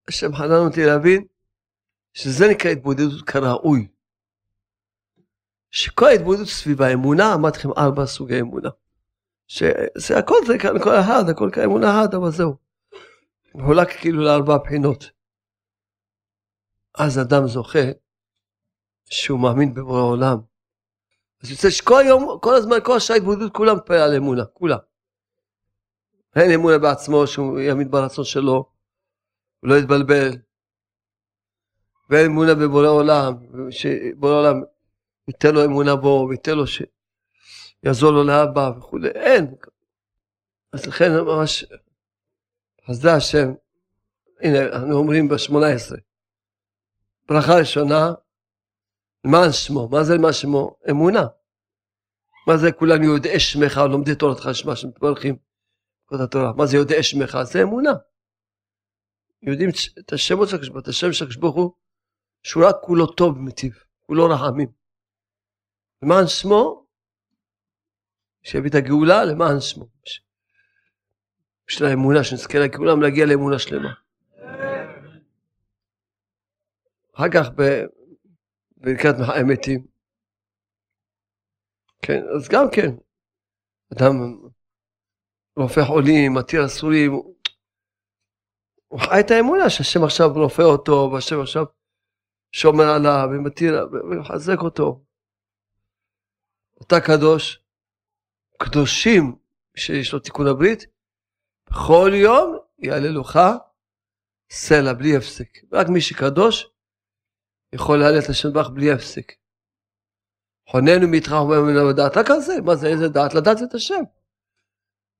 השם 0.08 0.34
חנן 0.34 0.66
אותי 0.66 0.84
להבין, 0.84 1.24
שזה 2.12 2.48
נקרא 2.50 2.70
התבודדות 2.70 3.22
כראוי. 3.22 3.88
שכל 5.70 6.06
ההתבודדות 6.06 6.48
סביב 6.48 6.82
האמונה, 6.82 7.34
אמרתי 7.34 7.58
לכם 7.58 7.68
ארבע 7.76 8.06
סוגי 8.06 8.40
אמונה. 8.40 8.68
שזה 9.46 10.18
הכל 10.18 10.36
זה 10.46 10.58
כאן, 10.58 10.78
כל 10.84 11.00
אחד, 11.00 11.28
הכל 11.30 11.50
כאמונה 11.52 11.86
אחת, 11.90 12.14
אבל 12.14 12.30
זהו. 12.30 12.56
מחולק 13.54 13.88
כאילו 14.00 14.22
לארבע 14.22 14.58
בחינות. 14.58 15.10
אז 16.98 17.18
אדם 17.18 17.46
זוכה 17.46 17.78
שהוא 19.10 19.40
מאמין 19.40 19.74
בבורא 19.74 19.98
העולם. 19.98 20.38
אז 21.42 21.50
יוצא 21.50 21.70
שכל 21.70 22.00
היום, 22.00 22.38
כל 22.42 22.54
הזמן, 22.54 22.76
כל 22.84 22.96
השעה 22.96 23.16
התבודדות, 23.16 23.52
כולם 23.52 23.76
מתפלל 23.76 23.96
על 23.96 24.16
אמונה, 24.16 24.44
כולם. 24.44 24.78
אין 26.36 26.50
אמונה 26.50 26.78
בעצמו 26.78 27.26
שהוא 27.26 27.58
יעמיד 27.58 27.90
ברצון 27.90 28.24
שלו, 28.24 28.73
ולא 29.64 29.74
יתבלבל. 29.74 30.30
ואין 32.10 32.26
אמונה 32.26 32.54
בבורא 32.54 32.88
עולם, 32.88 33.34
שבורא 33.70 34.32
עולם 34.32 34.62
ייתן 35.28 35.54
לו 35.54 35.64
אמונה 35.64 35.96
בו, 35.96 36.26
וייתן 36.28 36.52
לו 36.56 36.64
שיעזור 36.66 38.10
לו 38.10 38.24
לאבא 38.24 38.70
וכולי, 38.78 39.08
אין. 39.08 39.54
אז 40.72 40.86
לכן 40.86 41.12
ממש 41.12 41.64
חסדי 42.86 43.10
השם, 43.10 43.52
הנה 44.40 44.64
אנחנו 44.64 44.92
אומרים 44.92 45.28
בשמונה 45.28 45.66
עשרה, 45.68 45.98
ברכה 47.28 47.54
ראשונה, 47.58 48.12
למען 49.24 49.52
שמו, 49.52 49.88
מה 49.88 50.04
זה 50.04 50.14
למען 50.14 50.32
שמו? 50.32 50.76
אמונה. 50.90 51.26
מה 52.46 52.56
זה 52.56 52.72
כולנו 52.72 53.04
יודעי 53.04 53.40
שמך, 53.40 53.80
לומדי 53.90 54.14
תורתך 54.14 54.48
שמע 54.52 54.76
שמתברכים 54.76 55.36
את 56.14 56.20
התורה, 56.20 56.52
מה 56.52 56.66
זה 56.66 56.76
יודעי 56.76 57.02
שמך? 57.02 57.38
זה 57.42 57.62
אמונה. 57.62 57.92
יודעים 59.46 59.70
את 59.98 60.12
השם 60.12 60.34
של 60.46 60.56
הקדוש 60.56 60.70
את 60.78 60.88
השם 60.88 61.12
של 61.12 61.24
הקדוש 61.24 61.36
ברוך 61.36 61.56
הוא, 61.56 61.72
שהוא 62.42 62.64
רק 62.68 62.76
כולו 62.82 63.06
טוב 63.06 63.36
ומטיב, 63.36 63.72
כולו 64.02 64.24
רחמים. 64.24 64.68
למען 66.02 66.26
שמו, 66.26 66.86
שיביא 68.42 68.70
את 68.70 68.74
הגאולה 68.74 69.24
למען 69.24 69.60
שמו. 69.60 69.86
בשביל 71.68 71.88
האמונה, 71.88 72.24
שנזכה 72.24 72.58
לכולם 72.58 73.02
להגיע 73.02 73.26
לאמונה 73.26 73.58
שלמה. 73.58 73.94
אחר 77.14 77.28
כך 77.34 77.46
בברכת 78.76 79.14
מתים, 79.46 79.86
כן, 82.02 82.22
אז 82.36 82.48
גם 82.48 82.66
כן, 82.72 82.90
אדם 83.92 84.14
רופא 85.56 85.84
חולים, 85.84 86.34
מתיר 86.34 86.66
אסורים, 86.66 87.33
הוא 88.94 89.00
חי 89.00 89.20
את 89.20 89.30
האמונה 89.30 89.70
שהשם 89.70 90.04
עכשיו 90.04 90.32
רופא 90.34 90.62
אותו, 90.62 91.10
והשם 91.12 91.40
עכשיו 91.40 91.64
שומר 92.52 92.84
עליו 92.84 93.28
ומתיר 93.30 93.88
ומחזק 93.92 94.58
אותו. 94.58 95.04
אתה 96.82 97.00
קדוש, 97.00 97.62
קדושים 98.58 99.36
שיש 99.76 100.12
לו 100.12 100.18
תיקון 100.18 100.46
הברית, 100.46 100.86
בכל 101.70 102.10
יום 102.14 102.58
יעללוך 102.78 103.36
סלע 104.50 104.92
בלי 104.92 105.16
הפסק. 105.16 105.48
רק 105.72 105.88
מי 105.88 106.00
שקדוש 106.00 106.70
יכול 107.72 107.98
להעלה 107.98 108.18
את 108.18 108.28
השם 108.28 108.52
בך 108.52 108.68
בלי 108.68 108.92
הפסק. 108.92 109.32
חוננו 110.68 111.08
מתרח 111.08 111.42
וממנו 111.42 111.88
ודעת, 111.88 112.16
רק 112.16 112.30
על 112.30 112.40
זה, 112.40 112.54
מה 112.64 112.76
זה, 112.76 112.86
איזה 112.86 113.08
דעת? 113.08 113.34
לדעת 113.34 113.62
את 113.62 113.74
השם. 113.74 114.02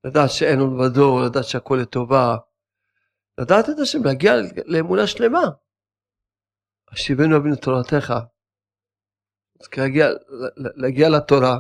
לדעת 0.05 0.31
שאין 0.31 0.59
לו 0.59 0.77
לבדו, 0.77 1.23
לדעת 1.27 1.45
שהכל 1.45 1.79
לטובה. 1.83 2.37
לדעת 3.41 3.65
את 3.71 3.79
השם, 3.83 4.05
להגיע 4.05 4.33
לאמונה 4.67 5.07
שלמה. 5.07 5.45
השיבנו 6.93 7.37
אבינו 7.37 7.57
תורתך. 7.57 8.15
אז 9.61 9.69
להגיע, 9.77 10.07
להגיע 10.57 11.09
לתורה 11.09 11.59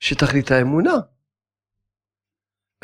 שתכלית 0.00 0.50
האמונה. 0.50 0.94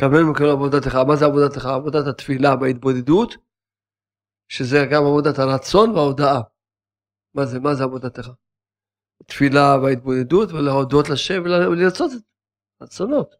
קבלנו 0.00 0.32
מכאן 0.32 0.46
עבודתך, 0.46 0.94
מה 0.94 1.16
זה 1.16 1.24
עבודתך? 1.24 1.66
עבודת 1.66 2.06
התפילה 2.06 2.56
בהתבודדות, 2.56 3.34
שזה 4.48 4.78
גם 4.92 5.02
עבודת 5.02 5.38
הרצון 5.38 5.90
וההודאה. 5.90 6.40
מה 7.34 7.46
זה, 7.46 7.60
מה 7.60 7.74
זה 7.74 7.84
עבודתך? 7.84 8.30
תפילה 9.26 9.76
וההתבודדות 9.82 10.48
ולהודות 10.52 11.08
לשם 11.08 11.42
ולרצות 11.44 12.10
את 12.12 12.22
הרצונות. 12.80 13.34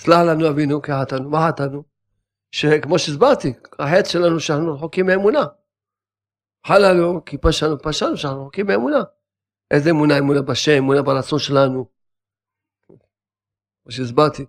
סלח 0.00 0.18
לנו 0.28 0.48
אבינו 0.48 0.82
כי 0.82 0.92
חטאנו, 1.02 1.30
מה 1.30 1.38
חטאנו? 1.48 1.84
שכמו 2.50 2.98
שהסברתי, 2.98 3.52
החטא 3.78 4.08
שלנו 4.08 4.40
שאנחנו 4.40 4.74
רחוקים 4.74 5.06
מאמונה. 5.06 5.46
חל 6.66 6.78
לנו 6.78 7.24
כי 7.24 7.38
פשענו, 7.38 7.82
פשענו 7.82 8.16
שאנחנו 8.16 8.40
רחוקים 8.40 8.66
מאמונה. 8.66 9.02
איזה 9.70 9.90
אמונה? 9.90 10.18
אמונה 10.18 10.42
בשם, 10.42 10.72
אמונה 10.72 11.02
ברצון 11.02 11.38
שלנו. 11.38 11.86
כמו 13.82 13.92
שהסברתי, 13.92 14.46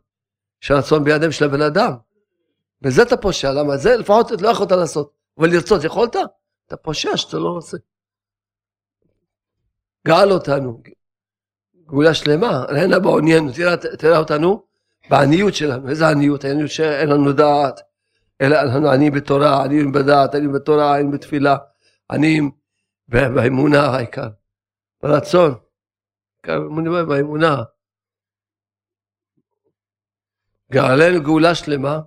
שהרצון 0.61 1.03
בידיהם 1.03 1.31
של 1.31 1.45
הבן 1.45 1.61
אדם. 1.61 1.91
בזה 2.81 3.03
אתה 3.03 3.17
פושע, 3.17 3.51
למה? 3.51 3.77
זה 3.77 3.97
לפחות 3.97 4.31
לא 4.41 4.49
יכולת 4.49 4.71
לעשות. 4.71 5.13
אבל 5.37 5.49
לרצות 5.49 5.83
יכולת? 5.83 6.15
אתה 6.67 6.77
פושע 6.77 7.17
שאתה 7.17 7.37
לא 7.37 7.49
רוצה. 7.49 7.77
גאל 10.07 10.31
אותנו, 10.31 10.81
גאולה 11.85 12.13
שלמה, 12.13 12.65
הנה 12.69 12.99
בעוניינו, 12.99 13.51
תראה, 13.51 13.77
תראה 13.77 14.17
אותנו 14.17 14.63
בעניות 15.09 15.53
שלנו, 15.53 15.89
איזה 15.89 16.07
עניות? 16.07 16.45
עניות 16.45 16.69
שאין 16.69 17.09
לנו 17.09 17.33
דעת, 17.33 17.81
אלא 18.41 18.61
אנחנו 18.61 18.89
עניים 18.89 19.13
בתורה, 19.13 19.63
עניים 19.63 19.91
בדעת, 19.91 20.35
עניים 20.35 20.53
בתורה, 20.53 20.91
עניים 20.91 21.11
בתפילה, 21.11 21.57
עניים 22.11 22.51
באמונה 23.07 23.85
העיקר, 23.85 24.29
ברצון, 25.03 25.55
באמונה. 27.07 27.63
גאלנו 30.71 31.23
גאולה 31.23 31.55
שלמה, 31.55 31.99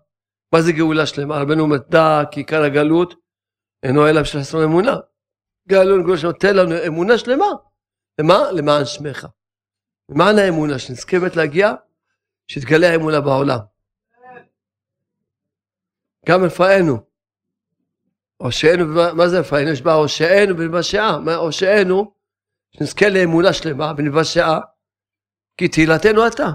מה 0.53 0.63
זה 0.63 0.73
גאולה 0.73 1.07
שלמה? 1.07 1.39
רבנו 1.39 1.63
אומר, 1.63 1.77
דע 1.89 2.23
כי 2.31 2.41
עיקר 2.41 2.63
הגלות 2.63 3.15
אינו 3.83 4.09
אלא 4.09 4.23
בשביל 4.23 4.41
לעשות 4.41 4.65
אמונה. 4.65 4.97
גאלנו 5.69 6.05
גאולה 6.05 6.19
שלמה, 6.19 6.33
תן 6.33 6.57
לנו 6.57 6.75
אמונה 6.87 7.19
שלמה. 7.19 7.47
למה? 8.21 8.53
למען 8.53 8.85
שמך. 8.85 9.27
למען 10.11 10.39
האמונה, 10.39 10.79
שנזכה 10.79 11.19
באמת 11.19 11.37
להגיע, 11.37 11.73
שתגלה 12.49 12.91
האמונה 12.91 13.21
בעולם. 13.21 13.59
גם 16.29 16.45
רפאנו. 16.45 16.97
הושענו, 18.37 18.85
מה 19.17 19.29
זה 19.29 19.41
רפאנו? 19.41 19.71
יש 19.71 19.83
בה 19.83 19.93
הושענו 19.93 20.59
ונבשעה. 20.59 21.19
מה 21.19 21.35
הושענו? 21.35 22.15
שנזכה 22.77 23.09
לאמונה 23.09 23.53
שלמה 23.53 23.93
ונבשעה, 23.97 24.61
כי 25.57 25.69
תהילתנו 25.69 26.27
אתה. 26.27 26.49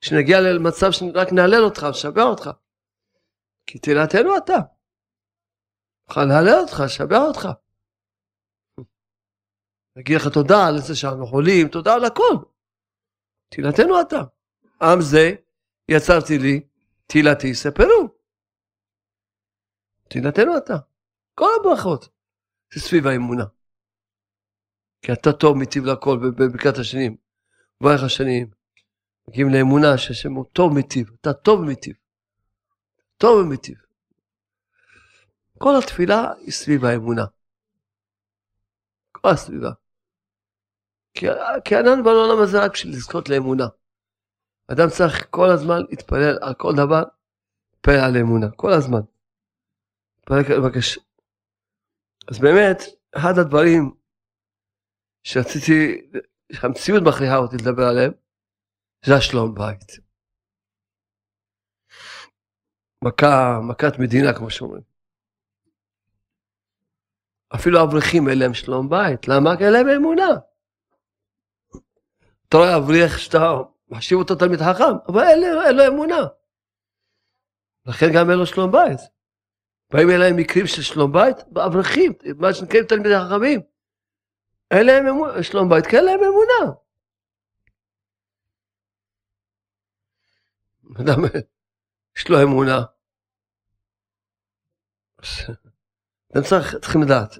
שנגיע 0.00 0.40
למצב 0.40 0.90
שרק 0.92 1.32
נהלל 1.32 1.64
אותך, 1.64 1.86
נשבח 1.90 2.22
אותך. 2.22 2.50
כי 3.66 3.78
תהילתנו 3.78 4.36
אתה. 4.36 4.58
נוכל 6.08 6.24
להלל 6.24 6.58
אותך, 6.60 6.80
נשבח 6.84 7.20
אותך. 7.28 7.48
נגיד 9.96 10.16
לך 10.16 10.28
תודה 10.28 10.66
על 10.66 10.78
זה 10.78 10.96
שאנחנו 10.96 11.26
חולים, 11.26 11.68
תודה 11.68 11.94
על 11.94 12.04
הכל. 12.04 12.36
תהילתנו 13.48 14.00
אתה. 14.00 14.20
עם 14.82 15.00
זה 15.00 15.32
יצרתי 15.88 16.38
לי, 16.38 16.60
תהילתי 17.06 17.54
ספרו. 17.54 18.21
תהילתנו 20.12 20.56
אתה. 20.56 20.76
כל 21.34 21.48
הברכות 21.60 22.08
זה 22.74 22.80
סביב 22.80 23.06
האמונה. 23.06 23.44
כי 25.02 25.12
אתה 25.12 25.32
טוב 25.32 25.56
מטיב 25.56 25.84
לכל 25.84 26.18
בברכת 26.18 26.78
השנים, 26.78 27.16
ברך 27.80 28.02
השנים. 28.02 28.50
מגיעים 29.28 29.48
לאמונה 29.48 29.98
שהשם 29.98 30.32
הוא 30.32 30.44
טוב 30.52 30.72
מטיב, 30.78 31.10
אתה 31.20 31.32
טוב 31.32 31.64
מטיב. 31.64 31.96
טוב 33.16 33.46
ומטיב. 33.46 33.78
כל 35.58 35.74
התפילה 35.78 36.32
היא 36.38 36.52
סביב 36.52 36.84
האמונה. 36.84 37.24
כל 39.12 39.28
הסביבה. 39.28 39.70
כי, 41.14 41.26
כי 41.64 41.76
אנחנו 41.76 42.04
בעולם 42.04 42.42
הזה 42.42 42.64
רק 42.64 42.72
בשביל 42.72 42.92
לזכות 42.92 43.28
לאמונה. 43.28 43.66
אדם 44.66 44.88
צריך 44.88 45.26
כל 45.30 45.50
הזמן 45.50 45.80
להתפלל 45.88 46.38
על 46.40 46.54
כל 46.54 46.72
דבר, 46.76 47.02
להתפלל 47.72 48.00
על 48.04 48.16
אמונה, 48.16 48.50
כל 48.50 48.72
הזמן. 48.72 49.00
לבקש. 50.30 50.98
אז 52.28 52.38
באמת, 52.38 52.78
אחד 53.16 53.38
הדברים 53.38 53.94
שרציתי, 55.24 56.08
שהמציאות 56.52 57.02
מכריחה 57.02 57.36
אותי 57.36 57.56
לדבר 57.56 57.82
עליהם, 57.82 58.12
זה 59.06 59.14
השלום 59.14 59.54
בית. 59.54 60.12
מכה, 63.04 63.60
מכת 63.68 63.98
מדינה 63.98 64.32
כמו 64.38 64.50
שאומרים. 64.50 64.82
אפילו 67.54 67.82
אברכים 67.82 68.28
אין 68.28 68.38
להם 68.38 68.54
שלום 68.54 68.88
בית, 68.88 69.28
למה? 69.28 69.56
כי 69.56 69.64
אין 69.64 69.72
להם 69.72 69.88
אמונה. 69.88 70.28
אתה 72.48 72.56
רואה 72.56 72.76
אבריח 72.76 73.18
שאתה 73.18 73.38
מחשיב 73.88 74.18
אותו 74.18 74.34
תלמיד 74.34 74.58
חכם, 74.58 74.94
אבל 75.08 75.22
אין 75.66 75.76
לו 75.76 75.86
אמונה. 75.86 76.22
לכן 77.86 78.06
גם 78.14 78.30
אין 78.30 78.38
לו 78.38 78.46
שלום 78.46 78.72
בית. 78.72 79.11
באים 79.92 80.10
אליי 80.10 80.32
מקרים 80.36 80.66
של 80.66 80.82
שלום 80.82 81.12
בית, 81.12 81.36
אברכים, 81.66 82.12
מה 82.38 82.54
שנקראים 82.54 82.84
תלמידי 82.84 83.14
חכמים. 83.28 83.60
אין 84.70 84.86
להם 84.86 85.06
אמונה, 85.06 85.42
שלום 85.42 85.68
בית, 85.68 85.86
כי 85.86 85.96
אין 85.96 86.04
להם 86.04 86.20
אמונה. 86.20 86.72
אדם, 91.00 91.22
יש 92.16 92.28
לו 92.28 92.42
אמונה. 92.42 92.82
אתם 96.30 96.40
צריכים 96.80 97.02
לדעת, 97.02 97.38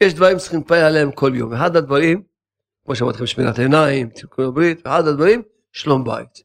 יש 0.00 0.14
דברים 0.14 0.38
שצריכים 0.38 0.60
להתפעל 0.60 0.84
עליהם 0.84 1.12
כל 1.12 1.32
יום. 1.34 1.52
אחד 1.54 1.76
הדברים 1.76 2.22
כמו 2.84 2.96
שאמרתי 2.96 3.16
לכם, 3.16 3.26
שמירת 3.26 3.58
עיניים, 3.58 4.10
תיקון 4.10 4.44
הברית, 4.44 4.86
ואחד 4.86 5.06
הדברים, 5.06 5.42
שלום 5.72 6.04
בית. 6.04 6.42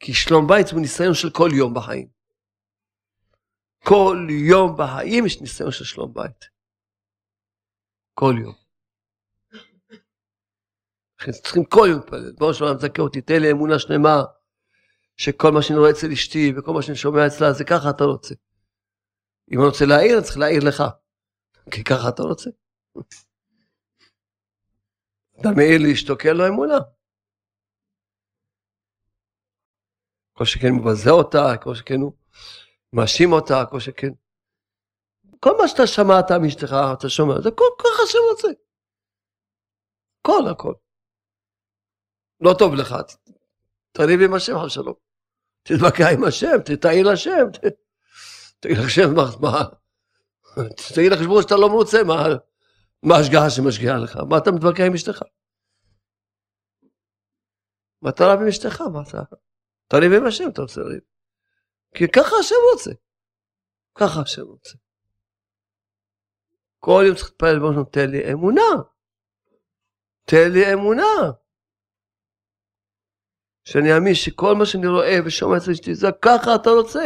כי 0.00 0.14
שלום 0.14 0.46
בית 0.46 0.70
הוא 0.70 0.80
ניסיון 0.80 1.14
של 1.14 1.30
כל 1.30 1.48
יום 1.52 1.74
בחיים. 1.74 2.19
כל 3.84 4.26
יום 4.48 4.76
בחיים 4.78 5.26
יש 5.26 5.40
ניסיון 5.40 5.70
של 5.70 5.84
שלום 5.84 6.14
בית. 6.14 6.44
כל 8.14 8.34
יום. 8.42 8.54
לכן 11.20 11.32
צריכים 11.32 11.64
כל 11.64 11.86
יום 11.90 12.00
להתפלל. 12.00 12.32
בואו 12.38 12.54
שלום 12.54 12.76
מזכה 12.76 13.02
אותי, 13.02 13.20
תן 13.20 13.42
לי 13.42 13.50
אמונה 13.50 13.78
שלמה, 13.78 14.22
שכל 15.16 15.52
מה 15.52 15.62
שאני 15.62 15.78
רואה 15.78 15.90
אצל 15.90 16.12
אשתי 16.12 16.52
וכל 16.56 16.72
מה 16.72 16.82
שאני 16.82 16.96
שומע 16.96 17.26
אצלה, 17.26 17.52
זה 17.52 17.64
ככה 17.64 17.90
אתה 17.90 18.04
רוצה. 18.04 18.34
אם 19.52 19.58
אני 19.58 19.66
רוצה 19.66 19.84
להעיר, 19.88 20.16
אני 20.16 20.24
צריך 20.24 20.38
להעיר 20.38 20.62
לך. 20.68 20.82
כי 21.70 21.84
ככה 21.84 22.08
אתה 22.08 22.22
רוצה. 22.22 22.50
אתה 25.40 25.48
מעיר 25.56 25.78
לאשתו 25.88 26.16
כי 26.18 26.28
אין 26.28 26.36
לו 26.36 26.48
אמונה. 26.48 26.78
כל 30.32 30.44
שכן 30.44 30.68
הוא 30.68 30.80
מבזה 30.80 31.10
אותה, 31.10 31.56
כל 31.62 31.74
שכן 31.74 32.00
הוא 32.00 32.12
מאשים 32.92 33.32
אותה, 33.32 33.64
כל 33.70 33.80
שכן. 33.80 34.12
כל 35.40 35.50
מה 35.58 35.68
שאתה 35.68 35.86
שמעת 35.86 36.30
מאשתך, 36.42 36.74
אתה 36.92 37.08
שומע, 37.08 37.34
זה 37.42 37.50
כל 37.50 37.72
כך 37.78 38.04
השם 38.04 38.18
רוצה. 38.30 38.48
כל 40.22 40.50
הכל. 40.50 40.74
לא 42.40 42.54
טוב 42.58 42.74
לך, 42.74 42.94
תריב 43.92 44.20
עם 44.24 44.34
השם, 44.34 44.52
חס 44.64 44.72
שלום. 44.72 44.94
תתווכח 45.62 46.04
עם 46.14 46.24
השם, 46.24 46.56
תתאיר 46.64 47.12
לשם, 47.12 47.46
תגיד 48.60 48.76
לשם, 48.86 49.14
מה, 49.40 49.62
תגיד 50.94 51.12
לחשבון 51.12 51.42
שאתה 51.42 51.54
לא 51.56 51.68
מרוצה, 51.68 51.98
מה, 53.02 53.14
ההשגחה 53.14 53.50
שמשגיחה 53.50 53.96
לך? 53.96 54.16
מה 54.28 54.38
אתה 54.38 54.50
מתווכח 54.50 54.84
עם 54.86 54.94
אשתך? 54.94 55.22
מה 58.02 58.10
אתה 58.10 58.24
רב 58.24 58.40
עם 58.40 58.48
אשתך? 58.48 58.80
מה 58.80 59.02
אתה... 59.08 59.22
תריב 59.88 60.12
עם 60.12 60.26
השם, 60.26 60.44
אתה 60.52 60.62
רוצה 60.62 60.80
לריב. 60.80 61.00
כי 61.94 62.08
ככה 62.08 62.36
השם 62.40 62.54
רוצה. 62.72 62.90
ככה 63.94 64.20
השם 64.20 64.42
רוצה. 64.42 64.78
כל 66.78 67.02
יום 67.06 67.16
צריך 67.16 67.30
להתפלל 67.30 67.58
בואו 67.58 67.84
תן 67.84 68.10
לי 68.10 68.32
אמונה. 68.32 68.70
תן 70.24 70.52
לי 70.52 70.72
אמונה. 70.72 71.32
שאני 73.64 73.94
אאמין 73.94 74.14
שכל 74.14 74.54
מה 74.58 74.66
שאני 74.66 74.86
רואה 74.86 75.16
ושומע 75.26 75.56
אצל 75.56 75.70
אשתי 75.70 75.94
זה 75.94 76.06
ככה 76.22 76.54
אתה 76.54 76.70
רוצה. 76.70 77.04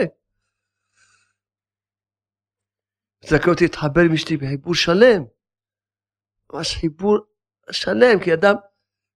תזכה 3.21 3.51
אותי 3.51 3.65
להתחבר 3.65 4.01
עם 4.07 4.13
אשתי 4.15 4.37
בחיבור 4.37 4.75
שלם. 4.75 5.23
ממש 6.53 6.77
חיבור 6.81 7.19
שלם, 7.71 8.25
כי 8.25 8.35
אדם 8.35 8.55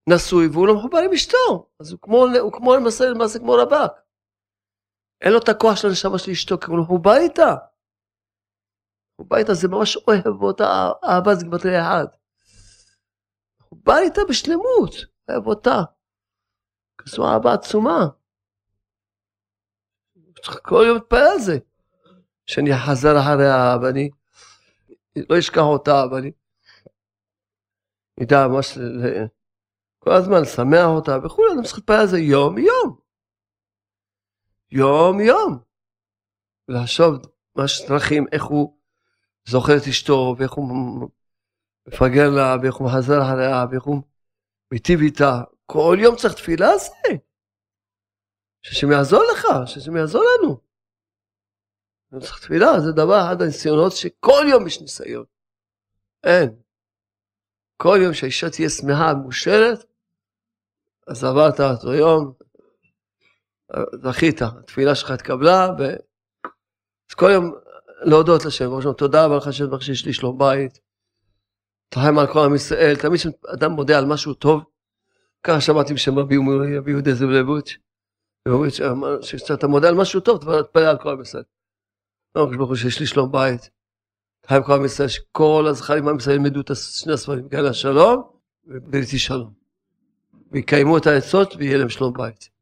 נשוי 0.09 0.47
והוא 0.53 0.67
לא 0.67 0.75
מחובר 0.75 0.99
עם 0.99 1.13
אשתו. 1.13 1.71
אז 1.81 1.93
הוא 1.93 2.53
כמו 2.53 2.75
למעשה, 2.77 3.05
למעשה 3.05 3.39
כמו 3.39 3.53
רווק. 3.53 4.08
אין 5.21 5.33
לו 5.33 5.39
את 5.39 5.49
הכוח 5.49 5.77
של 5.77 5.89
הנשמה 5.89 6.19
של 6.19 6.31
אשתו, 6.31 6.59
כי 6.59 6.67
הוא 6.71 6.79
מחובר 6.79 7.17
איתה. 7.17 7.55
מחובר 9.15 9.37
איתה 9.37 9.55
זה 9.55 9.69
ממש 9.69 9.97
אוהב 9.97 10.43
אותה, 10.43 10.91
אהבה 11.05 11.35
זה 11.35 11.47
גמטריה 11.47 11.81
אחד. 11.81 12.07
מחובר 13.61 13.99
איתה 14.03 14.21
בשלמות, 14.29 14.95
אוהב 15.29 15.47
אותה. 15.47 15.83
כזו 16.99 17.27
אהבה 17.27 17.55
עצומה. 17.55 18.09
צריך 20.43 20.59
כל 20.63 20.85
יום 20.87 20.97
להתפלל 20.97 21.29
על 21.33 21.39
זה. 21.39 21.59
שאני 22.47 22.71
אחזר 22.75 23.21
אחריה 23.21 23.77
ואני 23.83 24.11
לא 25.31 25.39
אשכח 25.39 25.63
אותה 25.63 26.05
ואני 26.11 26.33
אדע 28.23 28.47
ממש 28.49 28.79
כל 29.99 30.13
הזמן 30.13 30.41
לשמח 30.43 30.87
אותה 30.87 31.19
וכולי, 31.25 31.53
אני 31.53 31.63
צריך 31.63 31.79
להתפלל 31.79 32.01
על 32.01 32.07
זה 32.07 32.19
יום 32.19 32.59
יום. 32.59 33.08
יום 34.71 35.21
יום. 35.21 35.59
לחשוב 36.69 37.15
ממש 37.57 37.83
דרכים 37.89 38.27
איך 38.33 38.45
הוא 38.45 38.79
זוכר 39.49 39.73
את 39.77 39.89
אשתו 39.89 40.35
ואיך 40.39 40.53
הוא 40.53 41.09
מפגר 41.89 42.31
לה 42.37 42.57
ואיך 42.63 42.75
הוא 42.75 42.87
מחזר 42.87 43.23
אחריה 43.23 43.65
ואיך 43.71 43.83
הוא 43.83 44.03
מיטיב 44.73 45.01
איתה. 45.01 45.41
כל 45.67 45.97
יום 46.01 46.17
צריך 46.17 46.35
תפילה 46.35 46.79
זה. 46.79 47.17
שהשם 48.63 48.93
יעזור 48.93 49.23
לך, 49.33 49.47
שהשם 49.67 49.97
יעזור 49.97 50.25
לנו. 50.25 50.61
צריך 52.21 52.41
תפילה, 52.41 52.81
זה 52.81 52.93
דבר, 52.93 53.21
אחד 53.27 53.43
הניסיונות 53.43 53.93
שכל 53.93 54.45
יום 54.51 54.67
יש 54.67 54.81
ניסיון. 54.81 55.25
אין. 56.25 56.63
כל 57.77 57.99
יום 58.03 58.15
שהאישה 58.15 58.51
תהיה 58.51 58.69
שמחה, 58.69 59.15
מאושרת, 59.15 59.85
אז 61.07 61.25
עברת 61.25 61.61
אותו 61.61 61.95
יום, 61.95 62.33
זכית, 64.03 64.43
התפילה 64.43 64.95
שלך 64.95 65.11
התקבלה, 65.11 65.69
ו... 65.79 65.83
אז 67.11 67.15
כל 67.15 67.31
יום 67.31 67.55
להודות 68.03 68.45
לשם, 68.45 68.71
ראשון, 68.71 68.95
תודה 68.95 69.25
רבה 69.25 69.37
לך 69.37 69.53
שבח 69.53 69.81
שיש 69.81 70.07
לי 70.07 70.13
שלום 70.13 70.39
בית, 70.39 70.79
תחם 71.89 72.19
על 72.19 72.27
כל 72.27 72.45
עם 72.45 72.55
ישראל, 72.55 72.97
תמיד 72.97 73.21
כשאדם 73.21 73.73
מודה 73.73 73.99
על 73.99 74.07
משהו 74.07 74.35
טוב, 74.35 74.63
ככה 75.43 75.61
שמעתי 75.61 75.95
בשם 75.95 76.19
רבי 76.19 76.35
יהודה 76.87 77.15
זבלבוץ', 77.15 77.77
כשאתה 79.23 79.67
מודה 79.67 79.89
על 79.89 79.95
משהו 79.95 80.21
טוב, 80.21 80.63
תתפלל 80.63 80.85
על 80.85 80.99
כל 80.99 81.09
עם 81.11 81.23
ישראל. 81.23 81.43
לא 82.35 82.43
הקדוש 82.43 82.57
ברוך 82.57 82.69
הוא 82.69 82.77
שיש 82.77 83.01
לי 83.01 83.07
שלום 83.07 83.33
בית. 83.33 83.71
חייב 84.47 84.63
כל 84.63 84.73
עם 84.73 84.85
ישראל 84.85 85.09
שכל 85.09 85.67
הזכרים 85.71 86.09
עם 86.09 86.17
ישראל 86.17 86.35
ילמדו 86.35 86.61
את 86.61 86.71
שני 86.77 87.13
הספרים, 87.13 87.49
כאלה 87.49 87.71
השלום 87.71 88.23
ובריתי 88.67 89.19
שלום. 89.19 89.53
ויקיימו 90.53 90.99
את 90.99 91.07
העצות 91.07 91.57
ויהיה 91.57 91.79
להם 91.79 91.89
שלום 91.89 92.13
בית. 92.13 92.58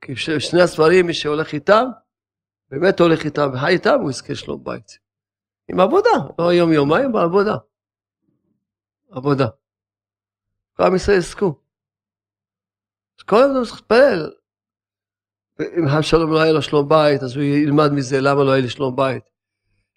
כי 0.00 0.16
שני 0.16 0.62
הספרים, 0.62 1.06
מי 1.06 1.14
שהולך 1.14 1.52
איתם, 1.52 1.84
באמת 2.68 3.00
הולך 3.00 3.24
איתם 3.24 3.50
וחי 3.54 3.72
איתם, 3.72 3.98
הוא 4.00 4.10
יזכה 4.10 4.34
שלום 4.34 4.64
בית. 4.64 4.98
עם 5.68 5.80
עבודה, 5.80 6.10
לא 6.38 6.52
יום 6.52 6.72
יומיים, 6.72 7.12
בעבודה. 7.12 7.56
עבודה. 9.10 9.46
כל 10.76 10.82
עם 10.82 10.96
ישראל 10.96 11.18
יזכו. 11.18 11.54
אז 13.18 13.24
כל 13.24 13.42
הזמן 13.42 13.64
צריך 13.64 13.80
להתפלל 13.80 14.30
אם 15.60 15.88
אבשלום 15.96 16.32
לא 16.32 16.40
היה 16.40 16.52
לו 16.52 16.62
שלום 16.62 16.88
בית, 16.88 17.22
אז 17.22 17.36
הוא 17.36 17.44
ילמד 17.44 17.92
מזה 17.92 18.20
למה 18.20 18.44
לא 18.44 18.52
היה 18.52 18.62
לי 18.62 18.68
שלום 18.68 18.96
בית. 18.96 19.30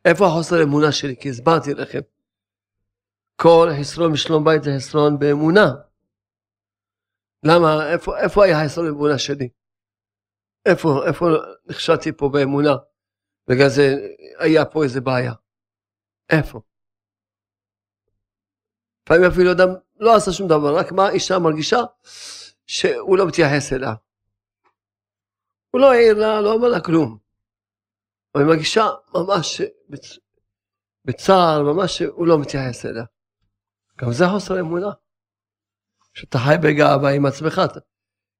איפה 0.06 0.28
החוסר 0.28 0.64
אמונה 0.64 0.92
שלי? 0.92 1.16
כי 1.20 1.30
הסברתי 1.30 1.74
לכם. 1.74 2.00
כל 3.36 3.70
חסרון 3.80 4.12
משלום 4.12 4.44
בית 4.44 4.64
זה 4.64 4.72
חסרון 4.78 5.20
באמונה. 5.20 5.74
למה? 7.46 7.92
איפה, 7.92 8.20
איפה 8.20 8.46
היה 8.46 8.66
חסרון 8.66 8.88
באמונה 8.88 9.18
שלי? 9.18 9.50
איפה, 10.66 11.08
איפה 11.08 11.26
נכשלתי 11.66 12.12
פה 12.12 12.30
באמונה? 12.30 12.74
בגלל 13.48 13.70
זה 13.70 13.96
היה 14.40 14.66
פה 14.66 14.84
איזה 14.84 15.02
בעיה. 15.02 15.34
איפה? 16.30 16.62
לפעמים 19.06 19.24
אפילו 19.32 19.52
אדם 19.52 19.68
לא 20.00 20.16
עשה 20.16 20.32
שום 20.32 20.48
דבר, 20.48 20.78
רק 20.78 20.92
מה 20.92 21.10
אישה 21.10 21.40
מרגישה 21.40 21.80
שהוא 22.68 23.18
לא 23.18 23.28
מתייחס 23.28 23.74
אליה. 23.74 23.94
הוא 25.72 25.82
לא 25.82 25.92
העיר 25.92 26.14
לה, 26.14 26.42
לא 26.42 26.56
אמר 26.56 26.68
לה 26.68 26.82
כלום. 26.82 27.18
אבל 28.36 28.44
היא 28.44 28.50
מרגישה 28.50 28.86
ממש 29.14 29.62
בצ... 29.90 30.18
בצער, 31.06 31.64
ממש 31.64 31.98
שהוא 31.98 32.28
לא 32.28 32.40
מתייחס 32.40 32.86
אליה. 32.86 33.04
גם 33.98 34.12
זה 34.12 34.26
חוסר 34.34 34.60
אמונה. 34.60 34.92
שאתה 36.14 36.38
חי 36.38 36.56
בגאווה 36.64 37.12
עם 37.16 37.26
עצמך. 37.26 37.62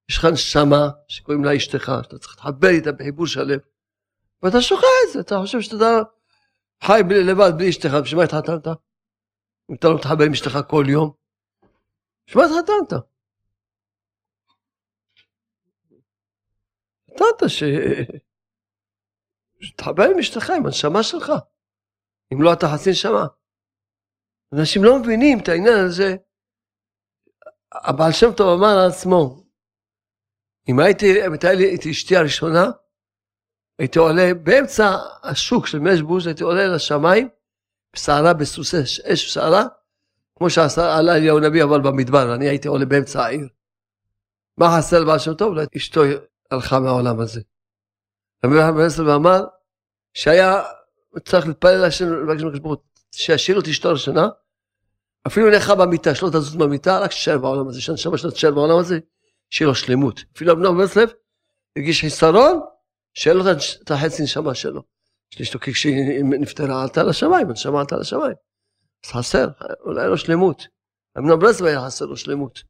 יש 0.10 0.18
לך 0.18 0.26
נשמה 0.34 0.90
שקוראים 1.08 1.44
לה 1.44 1.58
אשתך, 1.58 1.92
שאתה 2.04 2.18
צריך 2.18 2.46
להתחבר 2.46 2.68
איתה 2.68 2.92
בחיבור 2.92 3.28
שלם, 3.28 3.60
ואתה 4.44 4.62
שוכח 4.62 4.84
את 5.08 5.14
זה, 5.14 5.20
אתה 5.20 5.36
חושב 5.42 5.62
שאתה 5.62 6.02
חי 6.84 7.02
לבד 7.28 7.52
בלי 7.58 7.70
אשתך, 7.70 7.90
בשביל 8.04 8.18
מה 8.18 8.24
התחתנת? 8.24 8.68
אם 9.70 9.76
אתה 9.76 9.88
לא 9.88 9.96
מתחבר 9.96 10.24
עם 10.26 10.32
אשתך 10.32 10.58
כל 10.70 10.86
יום, 10.88 11.12
בשביל 12.28 12.44
מה 12.44 12.50
התחתנת? 12.50 13.00
נתת 17.08 17.50
ש... 17.50 17.64
שתחבר 19.62 20.04
עם 20.04 20.20
אשתך, 20.20 20.50
עם 20.50 20.66
הנשמה 20.66 21.04
שלך. 21.04 21.32
אם 22.34 22.42
לא 22.42 22.54
אתה 22.54 22.66
חצי 22.74 22.90
נשמה. 22.90 23.26
אנשים 24.60 24.84
לא 24.84 25.00
מבינים 25.00 25.40
את 25.40 25.48
העניין 25.50 25.86
הזה. 25.86 26.16
הבעל 27.72 28.12
שם 28.12 28.28
טוב 28.38 28.60
אמר 28.60 28.80
על 28.80 28.90
עצמו, 28.90 29.43
אם 30.70 30.80
הייתי, 30.80 31.26
אם 31.26 31.32
הייתה 31.32 31.54
לי 31.54 31.76
את 31.76 31.88
אשתי 31.92 32.18
הראשונה, 32.18 32.66
הייתי 33.80 34.00
עולה 34.00 34.34
באמצע 34.34 34.98
השוק 35.24 35.68
של 35.68 35.80
משבוש, 35.80 36.26
הייתי 36.28 36.44
עולה 36.44 36.68
לשמיים, 36.68 37.30
בסערה, 37.94 38.34
בסוסי 38.34 38.78
אש 38.84 39.28
בסערה, 39.30 39.66
כמו 40.36 40.50
שעלה 40.50 41.16
אליהו 41.16 41.38
הנביא 41.38 41.64
אבל 41.64 41.82
במדבר, 41.82 42.36
אני 42.36 42.50
הייתי 42.50 42.68
עולה 42.68 42.86
באמצע 42.86 43.26
העיר. 43.26 43.48
מה 44.58 44.78
חסר 44.78 45.00
לבעל 45.00 45.20
שם 45.20 45.34
טוב? 45.34 45.56
אשתו 45.78 46.02
הלכה 46.52 46.80
מהעולם 46.80 47.20
הזה. 47.20 47.42
רבי 48.46 48.56
יוחנן 48.56 48.76
בן 48.76 48.86
עשר 48.86 49.06
ואמר 49.06 49.46
שהיה 50.14 50.64
צריך 51.26 51.48
להתפלל 51.48 51.78
להשם, 51.78 52.06
שישאיר 53.12 53.58
אותי 53.58 53.72
אשתו 53.72 53.90
הראשונה, 53.90 54.28
אפילו 55.28 55.50
נכה 55.50 55.76
במיטה, 55.76 56.16
שלא 56.16 56.30
תזוז 56.30 56.56
במיטה, 56.56 57.00
רק 57.00 57.12
שתשאר 57.12 57.38
בעולם 57.38 57.68
הזה, 57.68 57.82
שהנשמה 57.82 58.18
שלו 58.18 58.32
תשאר 58.32 58.52
בעולם 58.52 58.78
הזה, 58.78 59.00
שיהיה 59.54 59.68
לו 59.68 59.76
שלמות. 59.76 60.24
אפילו 60.36 60.54
אבנר 60.54 60.72
ברסלב, 60.72 61.10
הרגיש 61.76 62.02
חיסרון, 62.02 62.60
שאין 63.14 63.38
לו 63.38 63.44
את 63.84 63.92
החצי 63.92 64.24
נשמה 64.24 64.56
שלו. 64.56 64.84
אשתו 65.42 65.60
כשהיא 65.62 66.24
נפטרה 66.24 66.82
עלתה 66.82 67.04
לשמיים, 67.04 67.50
הנשמה 67.50 67.80
עלתה 67.80 67.96
לשמיים. 67.98 68.36
אז 69.06 69.12
חסר, 69.12 69.48
אולי 69.80 70.08
לא 70.08 70.18
שלמות. 70.18 70.68
אמנם 71.18 71.40
ברסלב 71.40 71.68
היה 71.68 71.86
חסר 71.86 72.06
לו 72.06 72.18
שלמות. 72.18 72.64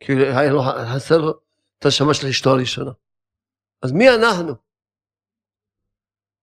כי 0.00 0.12
היה 0.12 0.52
לו 0.52 0.62
חסר 0.94 1.18
לו 1.18 1.30
את 1.78 1.84
הנשמה 1.84 2.14
של 2.14 2.26
אשתו 2.26 2.50
הראשונה. 2.50 2.90
אז 3.82 3.92
מי 3.92 4.10
אנחנו? 4.10 4.54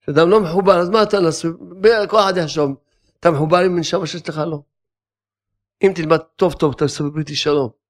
כשאדם 0.01 0.29
לא 0.29 0.41
מחובר, 0.43 0.79
אז 0.79 0.89
מה 0.89 1.03
אתה 1.03 1.19
נעשה? 1.19 1.47
כל 2.09 2.19
אחד 2.19 2.33
יחשוב, 2.37 2.71
אתה 3.19 3.31
מחובר 3.31 3.57
עם 3.57 3.79
נשמה 3.79 4.07
שיש 4.07 4.29
לך 4.29 4.37
לא. 4.37 4.61
אם 5.83 5.91
תלמד 5.95 6.19
טוב 6.35 6.53
טוב, 6.53 6.73
תעשה 6.73 7.03
בבריתי 7.03 7.35
שלום, 7.35 7.84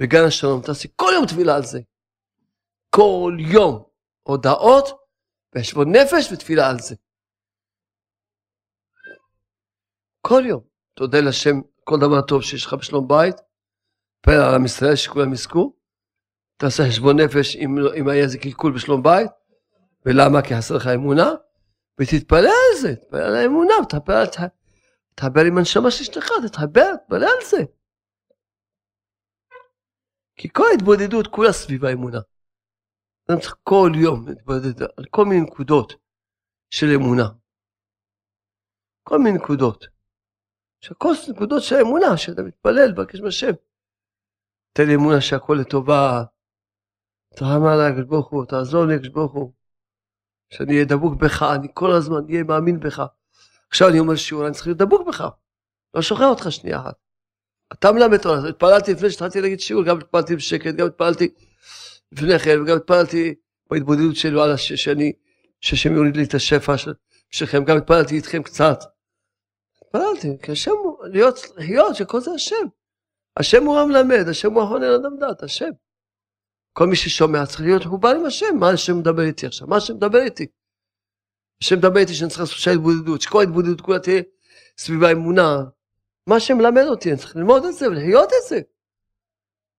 בגן 0.00 0.24
השלום, 0.26 0.62
תעשי 0.62 0.88
כל 0.96 1.10
יום 1.14 1.26
תפילה 1.26 1.56
על 1.56 1.62
זה. 1.62 1.80
כל 2.90 3.36
יום 3.38 3.84
הודעות 4.22 4.84
וישבו 5.54 5.84
נפש 5.84 6.32
ותפילה 6.32 6.70
על 6.70 6.78
זה. 6.78 6.94
כל 10.20 10.42
יום. 10.46 10.60
תודה 10.94 11.20
לשם 11.20 11.60
כל 11.84 11.96
דבר 12.00 12.20
טוב 12.22 12.42
שיש 12.42 12.66
לך 12.66 12.74
בשלום 12.74 13.08
בית, 13.08 13.36
תפלל 14.20 14.34
על 14.34 14.54
עם 14.54 14.64
ישראל 14.64 14.96
שכולם 14.96 15.32
יזכו, 15.32 15.76
תעשה 16.56 16.82
חשבון 16.88 17.20
נפש 17.20 17.56
אם, 17.56 17.76
אם 17.98 18.08
היה 18.08 18.22
איזה 18.22 18.38
קלקול 18.38 18.72
בשלום 18.72 19.02
בית, 19.02 19.30
ולמה? 20.06 20.42
כי 20.42 20.56
חסר 20.56 20.76
לך 20.76 20.86
אמונה, 20.86 21.30
ותתפלל 22.00 22.46
על 22.46 22.80
זה, 22.80 22.96
תתפלל 22.96 23.20
על 23.20 23.34
האמונה, 23.34 23.74
תתפלל, 23.88 24.24
תתחבר 25.14 25.44
עם 25.44 25.58
הנשמה 25.58 25.90
של 25.90 26.02
אשתך, 26.02 26.28
תתחבר, 26.46 26.96
תתפלל 26.96 27.24
על 27.24 27.44
זה. 27.50 27.64
כי 30.40 30.48
כל 30.48 30.62
ההתבודדות 30.72 31.26
כולה 31.26 31.52
סביב 31.52 31.84
האמונה. 31.84 32.18
אדם 33.30 33.40
צריך 33.40 33.56
כל 33.62 33.92
יום 34.02 34.28
להתבודד 34.28 34.82
על 34.82 35.04
כל 35.10 35.24
מיני 35.24 35.40
נקודות 35.40 35.92
של 36.70 36.86
אמונה. 36.94 37.28
כל 39.02 39.18
מיני 39.18 39.38
נקודות. 39.38 39.84
שכל 40.80 41.12
נקודות 41.30 41.62
של 41.62 41.76
האמונה, 41.76 42.16
שאתה 42.16 42.42
מתפלל, 42.42 42.92
מבקש 42.92 43.20
מהשם. 43.20 43.52
תן 44.72 44.82
לי 44.86 44.94
אמונה 44.94 45.20
שהכל 45.20 45.56
לטובה. 45.60 46.24
תרחם 47.36 47.64
עליי, 47.72 47.92
הקדוש 47.92 48.06
ברוך 48.08 48.28
הוא, 48.30 48.44
תעזור 48.44 48.84
לי, 48.84 48.94
הקדוש 48.94 49.08
ברוך 49.08 49.32
הוא. 49.32 49.52
שאני 50.50 50.72
אהיה 50.72 50.84
דבוק 50.84 51.14
בך, 51.22 51.42
אני 51.54 51.68
כל 51.74 51.90
הזמן 51.98 52.24
אהיה 52.28 52.44
מאמין 52.44 52.80
בך. 52.80 53.02
עכשיו 53.68 53.88
אני 53.88 53.98
אומר 53.98 54.16
שיעור, 54.16 54.46
אני 54.46 54.54
צריך 54.54 54.66
להיות 54.66 54.78
דבוק 54.78 55.08
בך. 55.08 55.24
לא 55.94 56.02
שוכח 56.02 56.24
אותך 56.30 56.52
שנייה 56.52 56.80
אחת. 56.80 57.09
אתה 57.72 57.92
מלמד 57.92 58.26
אותנו, 58.26 58.48
התפללתי 58.48 58.92
לפני 58.92 59.10
שהתחלתי 59.10 59.40
להגיד 59.40 59.60
שיעור, 59.60 59.84
גם 59.84 59.98
התפללתי 59.98 60.36
בשקט, 60.36 60.74
גם 60.74 60.86
התפללתי 60.86 61.28
לפני 62.12 62.38
כן, 62.38 62.62
וגם 62.62 62.76
התפללתי 62.76 63.34
בהתבודדות 63.70 64.16
שלו 64.16 64.42
על 64.42 64.52
הש... 64.52 64.72
שאני, 64.72 65.12
שהשם 65.60 65.94
יוריד 65.94 66.16
לי 66.16 66.24
את 66.24 66.34
השפע 66.34 66.74
שלכם, 67.30 67.64
גם 67.64 67.76
התפללתי 67.76 68.14
איתכם 68.14 68.42
קצת. 68.42 68.78
התפללתי, 69.82 70.28
כי 70.42 70.52
השם 70.52 70.70
הוא, 70.70 71.06
להיות, 71.06 71.38
להיות 71.56 71.96
שכל 71.96 72.20
זה 72.20 72.30
השם. 72.30 72.66
השם 73.36 73.64
הוא 73.64 73.78
המלמד, 73.78 74.28
השם 74.28 74.52
הוא 74.52 74.62
החונן 74.62 74.92
אדם 75.00 75.16
דת, 75.20 75.42
השם. 75.42 75.70
כל 76.72 76.86
מי 76.86 76.96
ששומע 76.96 77.46
צריך 77.46 77.60
להיות 77.60 77.86
מחובר 77.86 78.08
עם 78.08 78.26
השם, 78.26 78.56
מה 78.60 78.70
השם 78.70 78.98
מדבר 78.98 79.22
איתי 79.22 79.46
עכשיו? 79.46 79.68
מה 79.68 79.76
השם 79.76 79.94
מדבר 79.94 80.22
איתי? 80.22 80.46
השם 81.62 81.76
מדבר 81.76 81.98
איתי 81.98 82.14
שאני 82.14 82.30
צריך 82.30 82.40
לעשות 82.40 82.58
שעה 82.58 82.74
התבודדות, 82.74 83.20
שכל 83.20 83.40
ההתבודדות 83.40 83.80
כולה 83.80 83.98
תהיה 83.98 84.22
סביב 84.78 85.04
האמונה. 85.04 85.64
מה 86.30 86.36
השם 86.36 86.56
מלמד 86.58 86.84
אותי, 86.88 87.10
אני 87.10 87.18
צריך 87.18 87.36
ללמוד 87.36 87.64
את 87.64 87.74
זה 87.74 87.88
ולחיות 87.88 88.28
את 88.28 88.48
זה. 88.48 88.60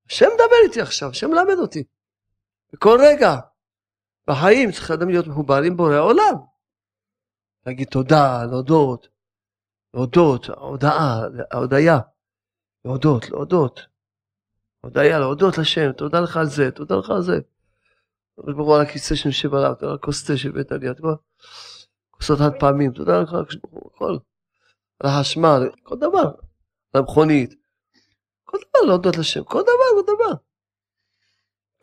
השם 0.10 0.26
מדבר 0.34 0.56
איתי 0.64 0.82
עכשיו, 0.82 1.10
השם 1.10 1.32
מלמד 1.32 1.58
אותי. 1.60 1.84
בכל 2.74 3.00
רגע. 3.02 3.36
בחיים 4.28 4.72
צריך 4.72 4.92
אדם 4.92 5.10
להיות 5.10 5.28
מחובר 5.28 5.62
עם 5.62 5.78
בורא 5.78 5.94
העולם. 5.94 6.34
להגיד 7.66 7.88
תודה, 7.88 8.46
להודות, 8.46 9.08
להודות, 9.94 10.50
הודעה, 10.50 11.22
הודיה, 11.54 12.00
להודות, 12.86 13.30
להודות. 13.30 13.80
הודיה, 14.82 15.20
להודות 15.20 15.58
לשם, 15.58 15.92
תודה 15.92 16.20
לך 16.20 16.38
על 16.38 16.46
זה, 16.46 16.72
תודה 16.72 16.96
לך 16.96 17.10
על 17.10 17.22
זה. 17.22 17.40
ברוך 18.38 18.68
הוא 18.68 18.76
על 18.76 18.82
הכיסא 18.82 19.16
שיושב 19.16 19.54
עליו, 19.54 19.76
תודה 19.80 19.92
על 19.92 19.98
כוס 19.98 20.26
תה 20.26 20.38
שהבאת 20.38 20.72
לי, 20.72 20.88
כוסות 22.12 22.40
חד 22.40 22.60
פעמים, 22.60 22.92
תודה 22.92 23.22
לך 23.22 23.34
הכל. 23.96 24.18
על 25.04 25.10
החשמל, 25.10 25.70
כל 25.84 25.96
דבר, 25.96 26.32
על 26.94 27.02
המכונית. 27.02 27.54
כל 28.44 28.58
דבר 28.58 28.88
להודות 28.88 29.18
לשם, 29.18 29.44
כל 29.44 29.62
דבר 29.62 29.72
כל 29.96 30.14
דבר. 30.14 30.34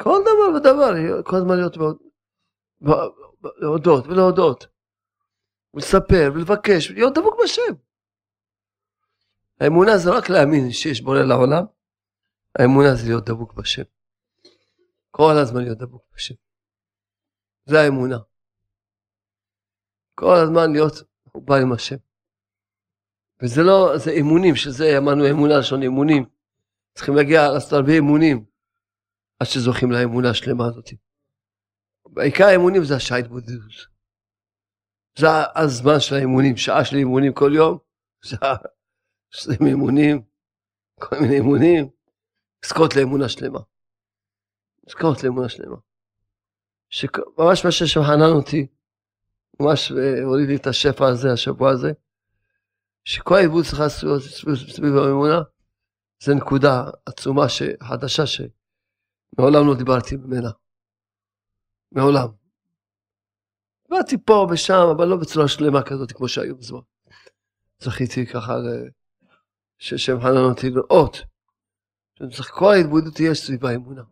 כל 0.02 0.20
דבר 0.22 0.56
ודבר, 0.56 1.22
כל 1.24 1.36
הזמן 1.36 1.56
להיות 1.56 1.76
להודות 3.56 4.06
ולהודות, 4.06 4.66
ולספר 5.74 6.30
ולבקש, 6.34 6.90
ולהיות 6.90 7.14
דבוק 7.14 7.34
בשם. 7.42 7.74
האמונה 9.60 9.98
זה 9.98 10.10
רק 10.10 10.28
להאמין 10.30 10.72
שיש 10.72 11.00
בורא 11.00 11.18
לעולם, 11.18 11.64
האמונה 12.58 12.94
זה 12.94 13.08
להיות 13.08 13.24
דבוק 13.24 13.54
בשם. 13.54 13.82
כל 15.10 15.32
הזמן 15.42 15.62
להיות 15.62 15.78
דבוק 15.78 16.02
בשם. 16.14 16.34
זה 17.64 17.80
האמונה. 17.80 18.18
כל 20.14 20.34
הזמן 20.44 20.72
להיות 20.72 20.94
מחובר 21.26 21.54
עם 21.54 21.72
השם. 21.72 22.07
וזה 23.42 23.62
לא, 23.62 23.98
זה 23.98 24.12
אמונים, 24.20 24.56
שזה 24.56 24.98
אמרנו 24.98 25.30
אמונה, 25.30 25.58
לשון 25.58 25.82
אמונים. 25.82 26.24
צריכים 26.94 27.14
להגיע 27.14 27.48
לעשות 27.48 27.72
הרבה 27.72 27.98
אמונים. 27.98 28.44
עד 29.40 29.46
שזוכים 29.46 29.92
לאמונה 29.92 30.30
השלמה 30.30 30.66
הזאת. 30.66 30.90
בעיקר 32.06 32.44
האמונים 32.44 32.84
זה 32.84 32.96
השעה 32.96 33.18
התבודדות. 33.18 33.72
זה 35.18 35.26
הזמן 35.54 36.00
של 36.00 36.14
האמונים, 36.14 36.56
שעה 36.56 36.84
של 36.84 36.96
אימונים 36.96 37.32
כל 37.32 37.50
יום, 37.54 37.78
שעה 38.22 38.56
של 39.30 39.50
אימונים, 39.66 40.22
כל 41.00 41.16
מיני 41.20 41.34
אימונים, 41.34 41.88
לזכות 42.64 42.96
לאמונה 42.96 43.28
שלמה. 43.28 43.58
לזכות 44.86 45.24
לאמונה 45.24 45.48
שלמה. 45.48 45.76
שממש 46.90 47.64
מה 47.64 47.72
שחנן 47.72 48.32
אותי, 48.32 48.66
ממש 49.60 49.92
הוריד 50.24 50.48
לי 50.48 50.56
את 50.56 50.66
השפע 50.66 51.06
הזה, 51.06 51.32
השבוע 51.32 51.70
הזה, 51.70 51.92
שכל 53.08 53.34
העיבוד 53.34 53.64
צריך 53.64 53.80
לעשות 53.80 54.22
סביב 54.68 54.96
האמונה, 54.96 55.40
זה 56.22 56.34
נקודה 56.34 56.84
עצומה 57.06 57.42
חדשה 57.82 58.26
ש... 58.26 58.40
מעולם 59.38 59.66
לא 59.66 59.74
דיברתי 59.74 60.16
ממנה. 60.16 60.50
מעולם. 61.92 62.28
דיברתי 63.88 64.16
פה 64.24 64.46
ושם, 64.50 64.86
אבל 64.96 65.08
לא 65.08 65.16
בצורה 65.16 65.48
שלמה 65.48 65.82
כזאת 65.82 66.12
כמו 66.12 66.28
שהיו 66.28 66.56
בזמן. 66.56 66.80
זכיתי 67.78 68.26
ככה 68.26 68.52
ששם 69.78 70.20
חנן 70.20 70.50
אותי 70.50 70.70
לראות. 70.70 71.16
כל 72.50 72.72
ההתבודדות 72.72 73.14
תהיה 73.14 73.34
סביב 73.34 73.64
האמונה. 73.64 74.02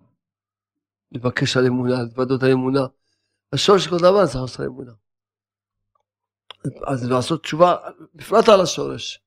לבקש 1.12 1.56
על 1.56 1.66
אמונה, 1.66 2.02
להתוודות 2.02 2.42
על 2.42 2.50
אמונה. 2.50 2.86
השורש 3.52 3.84
של 3.84 3.90
כל 3.90 3.98
דבר 3.98 4.26
זה 4.26 4.38
חוסר 4.38 4.66
אמונה. 4.66 4.92
אז 6.86 7.10
לעשות 7.10 7.42
תשובה, 7.42 7.76
בפרט 8.14 8.48
על 8.48 8.60
השורש, 8.60 9.20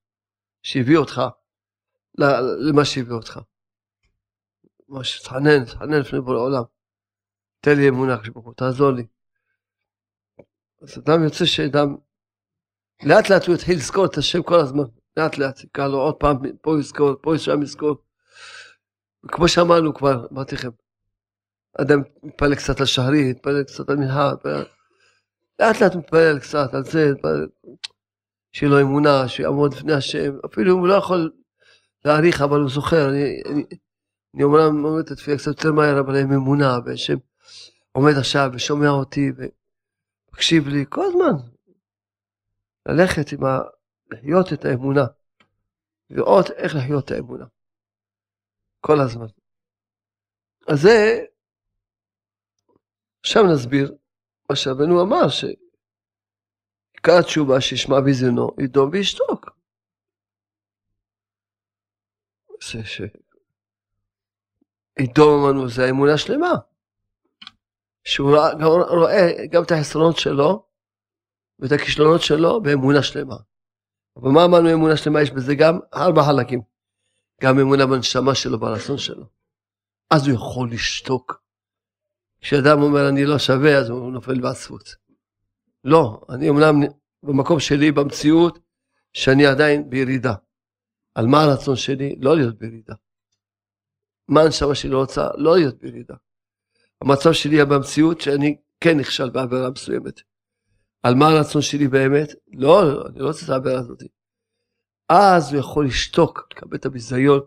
שהביא 0.64 0.98
אותך 0.98 1.22
למה 2.70 2.86
שהביא 2.86 3.14
אותך. 3.14 3.40
ממש 4.90 5.20
תתחנן, 5.20 5.66
תתחנן 5.66 6.00
לפני 6.00 6.22
בורא 6.22 6.38
עולם. 6.38 6.64
תן 7.60 7.78
לי 7.78 7.90
אמונה, 7.90 8.22
כשברוך 8.22 8.54
תעזור 8.58 8.92
לי. 8.92 9.06
אז 10.82 10.98
אדם 10.98 11.24
יוצא 11.24 11.46
שאדם, 11.46 11.96
לאט 13.04 13.30
לאט 13.30 13.48
הוא 13.48 13.56
יתחיל 13.56 13.78
לזכור 13.78 14.06
את 14.06 14.18
השם 14.18 14.44
כל 14.44 14.60
הזמן, 14.60 14.84
לאט 15.18 15.38
לאט, 15.38 15.64
יקרא 15.64 15.88
לו 15.88 15.98
עוד 15.98 16.16
פעם, 16.16 16.38
פה 16.62 16.80
יזכור, 16.80 17.14
פה 17.22 17.38
שם 17.38 17.62
יזכור. 17.64 17.96
כמו 19.28 19.48
שאמרנו 19.48 19.94
כבר, 19.94 20.28
אמרתי 20.32 20.56
לכם, 20.56 20.70
אדם 21.82 22.00
מתפלל 22.24 22.56
קצת 22.56 22.80
על 22.80 22.86
שחרית, 22.86 23.38
מתפלל 23.38 23.64
קצת 23.64 23.90
על 23.90 23.96
מנהל, 23.96 24.36
לאט 25.60 25.82
לאט 25.82 25.96
מתפלל 25.96 26.40
קצת 26.40 26.74
על 26.74 26.84
זה, 26.84 27.12
שיהיה 28.52 28.72
לו 28.72 28.82
אמונה, 28.82 29.28
שיעמוד 29.28 29.74
לפני 29.74 29.94
השם, 29.94 30.32
אפילו 30.46 30.74
אם 30.74 30.80
הוא 30.80 30.88
לא 30.88 30.94
יכול 30.94 31.32
להעריך, 32.06 32.42
אבל 32.42 32.60
הוא 32.60 32.70
זוכר, 32.70 33.10
אני, 33.10 33.42
אני, 33.52 33.64
אני 34.36 34.44
אומנם 34.44 34.86
אומר 34.86 35.00
את 35.00 35.12
התפילה 35.12 35.38
קצת 35.38 35.48
יותר 35.48 35.72
מהר, 35.72 36.00
אבל 36.00 36.16
עם 36.16 36.34
אמונה, 36.34 36.78
והשם 36.86 37.18
עומד 37.92 38.14
עכשיו 38.20 38.50
ושומע 38.54 38.90
אותי 38.90 39.32
ומקשיב 39.38 40.68
לי 40.68 40.86
כל 40.90 41.06
הזמן. 41.06 41.50
ללכת 42.86 43.32
עם 43.32 43.46
ה... 43.46 43.60
לחיות 44.12 44.54
את 44.54 44.66
האמונה, 44.66 45.06
לראות 46.10 46.52
איך 46.52 46.76
לחיות 46.76 47.06
את 47.06 47.12
האמונה. 47.12 47.46
כל 48.82 49.00
הזמן. 49.00 49.28
אז 50.68 50.82
זה, 50.82 51.26
עכשיו 53.20 53.44
נסביר 53.54 53.96
מה 54.50 54.56
שרבנו 54.56 55.02
אמר, 55.02 55.30
שעיקר 55.30 55.60
התשובה 57.20 57.62
שישמע 57.62 58.00
בזיונו, 58.00 58.52
ידום 58.64 58.90
וישתוק. 58.94 59.50
זה 62.64 62.86
ש... 62.86 63.02
איתו 65.00 65.40
אמרנו, 65.40 65.70
זה 65.70 65.86
האמונה 65.86 66.18
שלמה. 66.18 66.52
שהוא 68.04 68.38
רואה 68.90 69.46
גם 69.52 69.64
את 69.64 69.72
החסרונות 69.72 70.18
שלו 70.18 70.66
ואת 71.60 71.72
הכישלונות 71.72 72.22
שלו 72.22 72.62
באמונה 72.62 73.04
שלמה. 73.04 73.36
אבל 74.18 74.30
מה 74.30 74.46
אמרנו 74.46 74.74
אמונה 74.74 74.98
שלמה? 74.98 75.22
יש 75.22 75.32
בזה 75.32 75.56
גם 75.56 75.80
ארבע 75.94 76.24
חלקים. 76.24 76.62
גם 77.44 77.60
אמונה 77.60 77.86
בנשמה 77.86 78.36
שלו, 78.36 78.60
ברצון 78.60 78.98
שלו. 78.98 79.26
אז 80.10 80.28
הוא 80.28 80.36
יכול 80.36 80.72
לשתוק. 80.72 81.39
כשאדם 82.42 82.82
אומר 82.82 83.10
אני 83.10 83.26
לא 83.26 83.40
שווה, 83.40 83.78
אז 83.78 83.90
הוא 83.90 84.12
נופל 84.12 84.42
בעצבות. 84.42 84.96
לא, 85.84 86.22
אני 86.30 86.50
אמנם 86.50 86.82
במקום 87.24 87.60
שלי, 87.60 87.92
במציאות, 87.92 88.60
שאני 89.14 89.46
עדיין 89.46 89.90
בירידה. 89.90 90.34
על 91.16 91.28
מה 91.28 91.44
הרצון 91.44 91.76
שלי? 91.76 92.16
לא 92.20 92.36
להיות 92.36 92.58
בירידה. 92.58 92.94
מה 94.28 94.42
הנשמה 94.42 94.76
שלי 94.76 94.90
לא 94.90 95.00
רוצה? 95.00 95.28
לא 95.38 95.58
להיות 95.58 95.80
בירידה. 95.80 96.16
המצב 97.02 97.34
שלי 97.34 97.56
היה 97.56 97.66
במציאות 97.66 98.22
שאני 98.22 98.58
כן 98.82 98.98
נכשל 98.98 99.30
בעבירה 99.30 99.70
מסוימת. 99.70 100.22
על 101.04 101.16
מה 101.16 101.28
הרצון 101.28 101.62
שלי 101.62 101.88
באמת? 101.88 102.34
לא, 102.54 102.82
אני 103.08 103.20
לא 103.20 103.28
רוצה 103.28 103.46
את 103.46 103.50
העבירה 103.50 103.80
הזאת. 103.80 104.04
אז 105.10 105.54
הוא 105.54 105.60
יכול 105.60 105.86
לשתוק, 105.86 106.48
לקבל 106.52 106.78
את 106.78 106.86
הביזיון, 106.86 107.40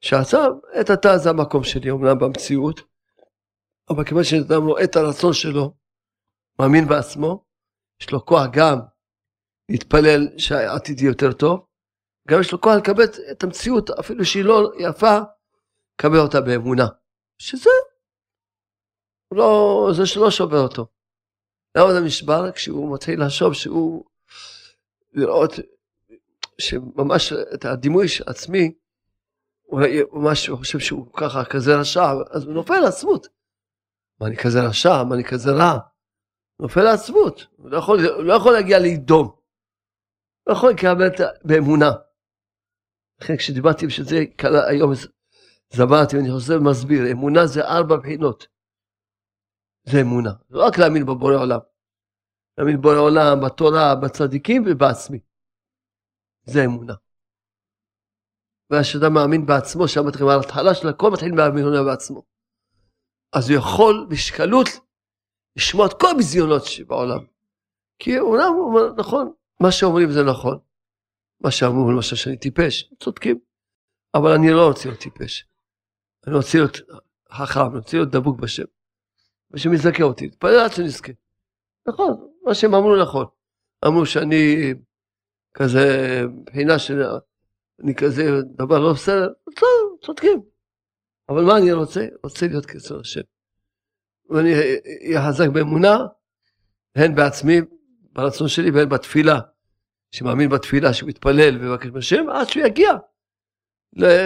שעכשיו, 0.00 0.52
את 0.80 0.90
עתה 0.90 1.18
זה 1.18 1.30
המקום 1.30 1.64
שלי, 1.64 1.90
אומנם 1.90 2.18
במציאות, 2.18 2.80
אבל 3.90 4.04
כיוון 4.04 4.24
שאדם 4.24 4.66
רואה 4.66 4.84
את 4.84 4.96
הרצון 4.96 5.32
שלו, 5.32 5.74
מאמין 6.58 6.88
בעצמו, 6.88 7.44
יש 8.00 8.10
לו 8.10 8.26
כוח 8.26 8.46
גם 8.52 8.78
להתפלל 9.68 10.28
שהעתיד 10.38 11.00
יהיה 11.00 11.10
יותר 11.10 11.32
טוב, 11.32 11.66
גם 12.28 12.40
יש 12.40 12.52
לו 12.52 12.60
כוח 12.60 12.74
לקבל 12.76 13.04
את 13.32 13.44
המציאות, 13.44 13.90
אפילו 13.90 14.24
שהיא 14.24 14.44
לא 14.44 14.72
יפה, 14.78 15.18
לקבל 15.94 16.18
אותה 16.18 16.40
באמונה. 16.40 16.86
שזה, 17.38 17.70
לא, 19.34 19.88
זה 19.96 20.06
שלא 20.06 20.30
שובר 20.30 20.60
אותו. 20.60 20.86
למה 21.76 21.92
זה 21.92 22.00
נשבר? 22.00 22.52
כשהוא 22.52 22.94
מתחיל 22.94 23.24
לחשוב 23.24 23.54
שהוא, 23.54 24.04
לראות 25.12 25.50
שממש 26.58 27.32
את 27.32 27.64
הדימוי 27.64 28.06
עצמי, 28.26 28.72
הוא 29.64 29.80
ממש 30.12 30.50
חושב 30.50 30.78
שהוא 30.78 31.06
ככה 31.16 31.44
כזה 31.44 31.76
רשע, 31.76 32.12
אז 32.30 32.44
הוא 32.44 32.54
נופל 32.54 32.78
לעצמות. 32.78 33.33
מה 34.24 34.28
אני 34.28 34.36
כזה 34.36 34.58
רשע? 34.68 35.02
מה 35.08 35.14
אני 35.14 35.24
כזה 35.24 35.50
רע? 35.50 35.78
נופל 36.60 36.82
לעצמות. 36.82 37.46
הוא 37.56 37.70
לא 37.70 37.76
יכול, 37.76 37.98
לא 38.18 38.34
יכול 38.34 38.52
להגיע 38.52 38.78
לאדום. 38.78 39.26
הוא 39.26 39.36
לא 40.46 40.52
יכול 40.52 40.70
לקבל 40.70 41.08
באמונה. 41.44 41.90
לכן 43.20 43.36
כשדיברתי 43.36 43.90
שזה 43.90 44.16
היום 44.68 44.92
זברתי 45.72 46.16
ואני 46.16 46.30
חוזר 46.30 46.54
ומסביר, 46.60 47.12
אמונה 47.12 47.46
זה 47.46 47.60
ארבע 47.64 47.96
בחינות. 47.96 48.46
זה 49.84 50.00
אמונה. 50.00 50.32
זה 50.48 50.56
לא 50.56 50.66
רק 50.66 50.78
להאמין 50.78 51.06
בבורא 51.06 51.34
עולם. 51.34 51.60
להאמין 52.58 52.76
בבורא 52.76 52.96
עולם, 52.96 53.46
בתורה, 53.46 53.94
בצדיקים 53.94 54.64
ובעצמי. 54.66 55.18
זה 56.44 56.64
אמונה. 56.64 56.94
והשאדם 58.70 59.14
מאמין 59.14 59.46
בעצמו, 59.46 59.84
מתחילים 60.06 60.28
על 60.28 60.36
ההתחלה 60.36 60.74
של 60.74 60.88
הכל 60.88 61.10
מתחיל 61.10 61.32
מהאמונה 61.34 61.82
בעצמו. 61.82 62.33
אז 63.34 63.50
הוא 63.50 63.58
יכול 63.58 64.06
בשקלות 64.10 64.68
לשמוע 65.56 65.86
את 65.86 65.92
כל 66.00 66.06
הביזיונות 66.10 66.64
שבעולם. 66.64 67.24
כי 67.98 68.16
הוא 68.16 68.38
אומר, 68.38 68.92
נכון, 68.96 69.32
מה 69.60 69.72
שאומרים 69.72 70.10
זה 70.10 70.22
נכון. 70.22 70.58
מה 71.40 71.50
שאמרו 71.50 71.92
למשל 71.92 72.16
שאני 72.16 72.36
טיפש, 72.36 72.90
צודקים. 73.02 73.38
אבל 74.14 74.30
אני 74.30 74.50
לא 74.50 74.66
רוצה 74.66 74.88
להיות 74.88 75.00
טיפש. 75.00 75.46
אני 76.26 76.34
רוצה 76.34 76.58
להיות 76.58 76.76
חכם, 77.32 77.60
אני 77.60 77.78
רוצה 77.78 77.96
להיות 77.96 78.10
דבוק 78.10 78.40
בשם. 78.40 78.64
ושם 79.50 79.72
יזכה 79.72 80.02
אותי, 80.02 80.28
תתפלל 80.28 80.58
עד 80.58 80.72
שנזכה. 80.72 81.12
נכון, 81.88 82.28
מה 82.42 82.54
שהם 82.54 82.74
אמרו 82.74 82.96
נכון. 82.96 83.26
אמרו 83.86 84.06
שאני 84.06 84.74
כזה, 85.54 86.22
מבחינה 86.28 86.78
שאני 86.78 87.94
כזה 87.96 88.22
דבר 88.56 88.78
לא 88.78 88.92
בסדר, 88.92 89.32
צודקים. 90.02 90.53
אבל 91.28 91.44
מה 91.44 91.58
אני 91.58 91.72
רוצה? 91.72 92.06
רוצה 92.22 92.46
להיות 92.46 92.66
כסר 92.66 93.00
השם. 93.00 93.20
ואני 94.30 94.54
אהיה 95.06 95.28
חזק 95.28 95.48
באמונה, 95.48 95.98
הן 96.94 97.14
בעצמי, 97.14 97.60
ברצון 98.12 98.48
שלי, 98.48 98.70
והן 98.70 98.88
בתפילה. 98.88 99.40
שמאמין 100.10 100.48
בתפילה, 100.48 100.94
שמתפלל 100.94 101.56
ומבקש 101.60 101.86
בשם, 101.86 102.28
עד 102.28 102.48
שהוא 102.48 102.66
יגיע 102.66 102.92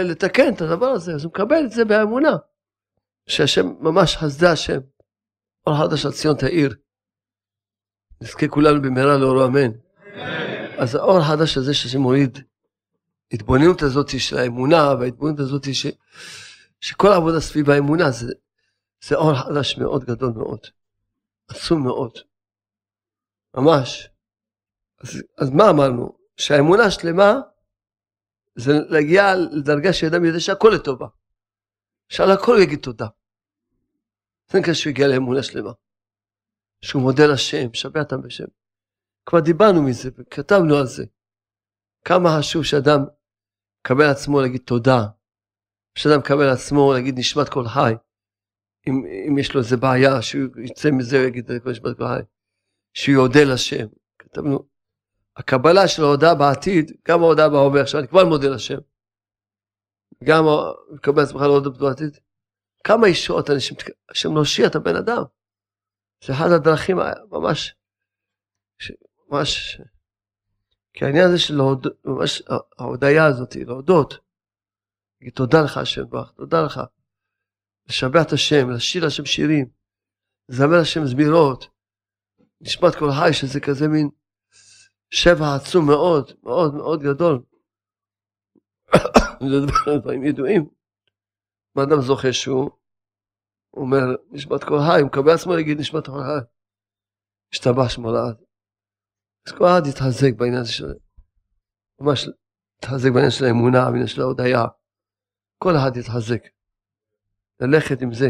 לתקן 0.04 0.54
את 0.54 0.60
הדבר 0.60 0.86
הזה. 0.86 1.14
אז 1.14 1.24
הוא 1.24 1.30
מקבל 1.30 1.64
את 1.64 1.70
זה 1.70 1.84
באמונה. 1.84 2.36
שהשם 3.26 3.72
ממש 3.80 4.16
חסדה 4.16 4.52
השם. 4.52 4.78
אור 5.66 5.76
חדש 5.78 6.06
על 6.06 6.12
ציון 6.12 6.36
תאיר. 6.36 6.74
נזכה 8.22 8.48
כולנו 8.48 8.82
במהרה 8.82 9.18
לאורו 9.18 9.44
אמן. 9.44 9.70
אז 10.78 10.94
האור 10.94 11.18
החדש 11.18 11.58
הזה 11.58 11.74
שהשם 11.74 12.00
מוריד, 12.00 12.38
התבוננות 13.32 13.82
הזאת 13.82 14.20
של 14.20 14.38
האמונה 14.38 14.94
וההתבוננות 15.00 15.40
הזאת 15.40 15.74
ש... 15.74 15.86
שכל 16.80 17.08
העבודה 17.12 17.40
סביב 17.40 17.70
האמונה 17.70 18.10
זה, 18.10 18.32
זה 19.04 19.14
אור 19.14 19.34
חדש 19.34 19.78
מאוד 19.78 20.04
גדול 20.04 20.32
מאוד, 20.36 20.60
עצום 21.48 21.84
מאוד, 21.84 22.12
ממש. 23.54 24.08
אז, 25.00 25.22
אז 25.38 25.50
מה 25.50 25.70
אמרנו? 25.70 26.18
שהאמונה 26.36 26.84
השלמה 26.84 27.34
זה 28.54 28.72
להגיע 28.88 29.34
לדרגה 29.34 29.92
שאדם 29.92 30.24
יודע 30.24 30.40
שהכל 30.40 30.70
לטובה. 30.74 31.06
שעל 32.08 32.30
הכל 32.30 32.52
הוא 32.52 32.62
יגיד 32.62 32.78
תודה. 32.82 33.06
זה 34.50 34.58
נקרא 34.58 34.74
שהוא 34.74 34.90
הגיע 34.90 35.08
לאמונה 35.08 35.42
שלמה. 35.42 35.72
שהוא 36.80 37.02
מודה 37.02 37.26
לשם, 37.32 37.74
שווה 37.74 38.02
אותם 38.02 38.22
בשם. 38.22 38.44
כבר 39.26 39.40
דיברנו 39.40 39.82
מזה 39.82 40.10
וכתבנו 40.18 40.76
על 40.76 40.86
זה. 40.86 41.04
כמה 42.04 42.28
חשוב 42.38 42.64
שאדם 42.64 43.00
מקבל 43.80 44.10
עצמו 44.10 44.40
להגיד 44.40 44.60
תודה, 44.64 45.06
שאדם 45.98 46.18
מקבל 46.18 46.48
עצמו 46.48 46.92
להגיד 46.92 47.18
נשמת 47.18 47.48
כל 47.48 47.64
חי, 47.68 47.92
אם, 48.88 48.94
אם 49.28 49.38
יש 49.38 49.54
לו 49.54 49.60
איזה 49.60 49.76
בעיה, 49.76 50.22
שהוא 50.22 50.42
יצא 50.64 50.90
מזה 50.90 51.20
ויגיד 51.20 51.52
נשמת 51.52 51.96
כל 51.96 52.06
חי, 52.06 52.20
שהוא 52.94 53.14
יודה 53.14 53.44
לשם. 53.44 53.86
כתבנו, 54.18 54.58
הקבלה 55.36 55.88
של 55.88 56.02
ההודעה 56.02 56.34
בעתיד, 56.34 56.92
גם 57.08 57.22
ההודעה 57.22 57.48
בהווה, 57.48 57.80
עכשיו 57.80 58.00
אני 58.00 58.08
כבר 58.08 58.24
מודה 58.24 58.48
לשם. 58.48 58.78
גם 60.24 60.44
מקבל 60.90 61.22
עצמך 61.22 61.40
להודות 61.40 61.78
בעתיד. 61.78 62.18
כמה 62.84 63.08
ישועות 63.08 63.50
אנשים, 63.50 63.76
השם 64.10 64.34
להושיע 64.34 64.66
את 64.66 64.74
הבן 64.74 64.96
אדם. 64.96 65.22
זה 66.24 66.32
אחד 66.32 66.50
הדרכים 66.50 66.96
ממש 67.30 67.74
ממש, 69.30 69.80
כי 70.92 71.04
העניין 71.04 71.24
הזה 71.28 71.38
של. 71.38 71.54
ממש 72.04 72.42
ההודיה 72.78 73.26
הזאת, 73.26 73.56
להודות, 73.56 74.27
להגיד 75.20 75.34
תודה 75.34 75.58
לך 75.64 75.76
השם 75.76 76.08
ברך, 76.08 76.32
תודה 76.32 76.62
לך, 76.66 76.80
לשבח 77.88 78.22
את 78.26 78.32
השם, 78.32 78.70
לשיר 78.70 79.06
לשם 79.06 79.24
שירים, 79.24 79.66
לזמר 80.48 80.80
לשם 80.80 81.06
זמירות, 81.06 81.64
נשמת 82.60 82.94
כל 82.94 83.10
חי 83.20 83.32
שזה 83.32 83.60
כזה 83.60 83.88
מין 83.88 84.08
שבע 85.10 85.54
עצום 85.54 85.86
מאוד, 85.86 86.32
מאוד 86.42 86.74
מאוד 86.74 87.02
גדול. 87.02 87.42
זה 89.86 89.98
דברים 89.98 90.24
ידועים. 90.24 90.68
מה 91.74 91.82
אדם 91.82 92.00
זוכה 92.00 92.32
שהוא 92.32 92.70
אומר 93.74 94.04
נשמת 94.30 94.64
כל 94.64 94.78
חי, 94.88 95.00
הוא 95.00 95.06
מקבל 95.06 95.30
עצמו 95.34 95.56
להגיד 95.56 95.80
נשמת 95.80 96.06
כל 96.06 96.12
חי. 96.12 96.46
השתבח 97.52 97.88
שמו 97.88 98.12
לעד. 98.12 98.36
אז 99.46 99.52
כל 99.52 99.64
אחד 99.64 99.86
יתחזק 99.86 100.32
בעניין 100.36 100.60
הזה 100.60 100.72
של... 100.72 100.94
ממש 102.00 102.28
יתחזק 102.78 103.10
בעניין 103.14 103.30
של 103.30 103.44
האמונה, 103.44 103.84
בעניין 103.84 104.06
של 104.06 104.20
ההודיה. 104.20 104.64
כל 105.58 105.76
אחד 105.76 105.96
יתחזק. 105.96 106.42
ללכת 107.60 108.02
עם 108.02 108.12
זה. 108.12 108.28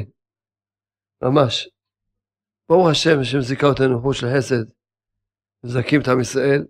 ממש. 1.22 1.68
ברוך 2.68 2.88
השם, 2.90 3.20
השם 3.20 3.40
זיכה 3.40 3.66
אותנו 3.66 4.00
חוש 4.02 4.20
של 4.20 4.26
חסד. 4.36 4.64
מזכים 5.64 6.00
את 6.00 6.08
עם 6.08 6.20
ישראל. 6.20 6.66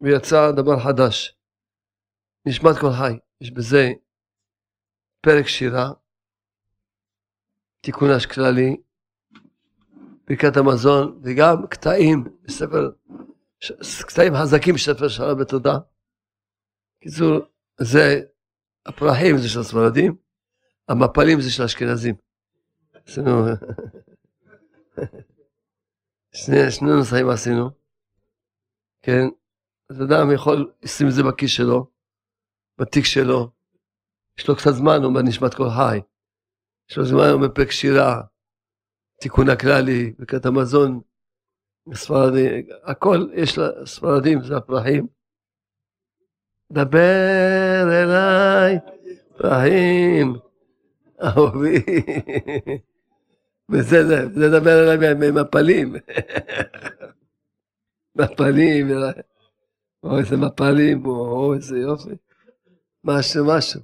ויצא 0.00 0.50
דבר 0.50 0.80
חדש. 0.80 1.36
נשמת 2.46 2.76
כל 2.80 2.90
חי. 2.98 3.18
יש 3.40 3.50
בזה 3.50 3.88
פרק 5.20 5.46
שירה. 5.46 5.90
תיקון 7.80 8.10
השכללי. 8.10 8.76
ברכת 10.28 10.56
המזון, 10.56 11.20
וגם 11.22 11.66
קטעים 11.66 12.24
בספר 12.42 12.90
קטעים 14.06 14.32
חזקים 14.42 14.74
בספר 14.74 15.08
שרה 15.08 15.34
בתודה. 15.34 15.78
קיצור, 17.00 17.38
זה 17.80 18.22
הפרחים 18.86 19.38
זה 19.38 19.48
של 19.48 19.60
הספרדים, 19.60 20.16
המפלים 20.88 21.40
זה 21.40 21.50
של 21.50 21.62
האשכנזים. 21.62 22.14
עשינו, 23.06 23.30
שני, 26.34 26.70
שני 26.70 26.88
נוסעים 26.98 27.28
עשינו, 27.28 27.70
כן, 29.02 29.26
אז 29.90 30.02
אדם 30.02 30.32
יכול 30.34 30.72
לשים 30.82 31.06
את 31.06 31.12
זה 31.12 31.22
בכיס 31.22 31.50
שלו, 31.50 31.90
בתיק 32.78 33.04
שלו, 33.04 33.50
יש 34.38 34.48
לו 34.48 34.56
קצת 34.56 34.70
זמן, 34.70 34.96
הוא 34.96 35.04
אומר 35.04 35.22
נשמת 35.22 35.54
כל 35.54 35.68
חי, 35.76 36.00
יש 36.90 36.98
לו 36.98 37.04
זמן, 37.04 37.28
הוא 37.32 37.40
מפרק 37.40 37.70
שירה, 37.70 38.22
תיקון 39.20 39.48
הכללי, 39.48 40.12
ברכת 40.18 40.46
המזון, 40.46 41.00
ספרדים, 41.94 42.66
הכל 42.84 43.28
יש 43.34 43.58
לספרדים, 43.58 44.42
זה 44.42 44.56
הפרחים. 44.56 45.15
דבר 46.72 47.88
אליי, 47.92 48.78
פרחים, 49.36 50.34
אהובי. 51.22 51.84
וזה 53.70 54.28
זה 54.34 54.50
דבר 54.60 54.94
אליי 54.94 55.14
ממפלים. 55.14 55.94
מפלים, 58.16 58.88
או 60.02 60.18
איזה 60.18 60.36
מפלים, 60.36 61.06
או 61.06 61.54
איזה 61.54 61.78
יופי. 61.78 62.10
משהו, 63.04 63.46
משהו. 63.46 63.80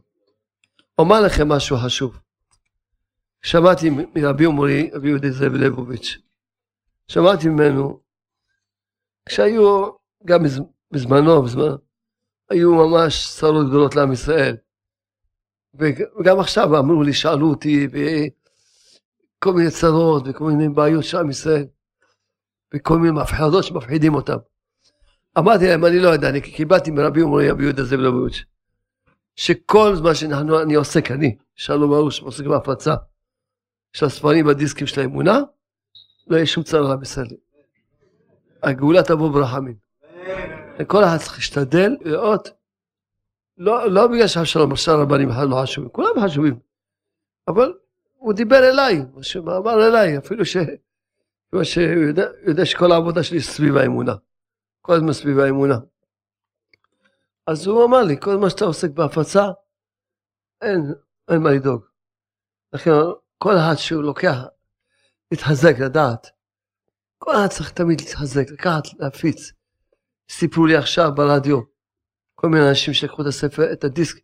אומר 0.98 1.20
לכם 1.20 1.48
משהו 1.48 1.76
חשוב. 1.76 2.18
שמעתי 3.42 3.90
מרבי 4.14 4.46
עמרי, 4.46 4.90
רבי 4.92 5.08
יהודי 5.08 5.32
זאב 5.32 5.52
ליבוביץ', 5.52 6.18
שמעתי 7.08 7.48
ממנו, 7.48 8.00
כשהיו, 9.28 9.90
גם 10.24 10.42
בזמנו, 10.92 11.42
בזמנו, 11.42 11.78
היו 12.52 12.74
ממש 12.74 13.28
צרות 13.38 13.68
גדולות 13.68 13.96
לעם 13.96 14.12
ישראל. 14.12 14.56
וגם 15.74 16.40
עכשיו 16.40 16.78
אמרו 16.78 17.02
לי, 17.02 17.12
שאלו 17.12 17.50
אותי, 17.50 17.88
וכל 17.92 19.52
מיני 19.52 19.70
צרות 19.70 20.22
וכל 20.26 20.44
מיני 20.44 20.68
בעיות 20.68 21.04
של 21.04 21.18
עם 21.18 21.30
ישראל, 21.30 21.64
וכל 22.74 22.98
מיני 22.98 23.20
מפחדות 23.20 23.64
שמפחידים 23.64 24.14
אותם. 24.14 24.36
אמרתי 25.38 25.68
להם, 25.68 25.84
אני 25.84 25.98
לא 25.98 26.08
יודע, 26.08 26.28
אני 26.28 26.40
קיבלתי 26.40 26.90
מרבי 26.90 27.22
עמרי, 27.22 27.50
רבי 27.50 27.62
יהודה 27.62 27.84
זאב 27.84 28.00
ליבוביץ', 28.00 28.44
שכל 29.36 29.96
זמן 29.96 30.14
שאני 30.14 30.74
עוסק, 30.74 31.10
אני, 31.10 31.36
שלום 31.54 31.92
ארוש, 31.92 32.20
עוסק 32.20 32.44
בהפצה 32.44 32.94
של 33.92 34.06
הספרים 34.06 34.46
בדיסקים 34.46 34.86
של 34.86 35.00
האמונה, 35.00 35.40
לא 36.26 36.36
יהיה 36.36 36.46
שום 36.46 36.64
צרה 36.64 36.88
לעם 36.88 37.02
ישראל. 37.02 37.26
הגאולה 38.62 39.02
תבוא 39.02 39.32
ברחמים. 39.32 39.81
כל 40.86 41.04
אחד 41.04 41.16
צריך 41.16 41.34
להשתדל 41.34 41.96
לראות, 42.00 42.48
לא, 43.56 43.90
לא 43.90 44.06
בגלל 44.06 44.26
שאבשלום 44.26 44.72
עכשיו 44.72 44.98
רבנים 44.98 45.28
בכלל 45.28 45.48
לא 45.48 45.62
חשובים, 45.62 45.90
כולם 45.90 46.14
חשובים, 46.24 46.58
אבל 47.48 47.72
הוא 48.12 48.32
דיבר 48.32 48.70
אליי, 48.70 49.04
הוא 49.12 49.56
אמר 49.56 49.88
אליי, 49.88 50.18
אפילו 50.18 50.44
ש... 50.44 50.56
שהוא 51.62 51.84
יודע, 52.08 52.26
יודע 52.46 52.66
שכל 52.66 52.92
העבודה 52.92 53.22
שלי 53.22 53.40
סביב 53.40 53.76
האמונה, 53.76 54.12
כל 54.80 54.94
הזמן 54.94 55.12
סביב 55.12 55.38
האמונה. 55.38 55.78
אז 57.46 57.66
הוא 57.66 57.84
אמר 57.84 58.02
לי, 58.02 58.20
כל 58.20 58.36
מה 58.36 58.50
שאתה 58.50 58.64
עוסק 58.64 58.90
בהפצה, 58.90 59.44
אין, 60.62 60.94
אין 61.28 61.42
מה 61.42 61.50
לדאוג. 61.50 61.84
לכן 62.72 62.90
כל 63.38 63.52
אחד 63.56 63.74
שהוא 63.76 64.02
לוקח, 64.02 64.36
להתחזק, 65.32 65.74
לדעת, 65.84 66.26
כל 67.18 67.32
אחד 67.32 67.46
צריך 67.46 67.70
תמיד 67.70 68.00
להתחזק, 68.00 68.50
לקחת, 68.50 68.82
להפיץ. 68.98 69.52
סיפרו 70.30 70.66
לי 70.66 70.76
עכשיו 70.76 71.10
ברדיו, 71.14 71.60
כל 72.34 72.48
מיני 72.48 72.68
אנשים 72.68 72.94
שלקחו 72.94 73.22
את 73.22 73.26
הספר, 73.26 73.72
את 73.72 73.84
הדיסק 73.84 74.16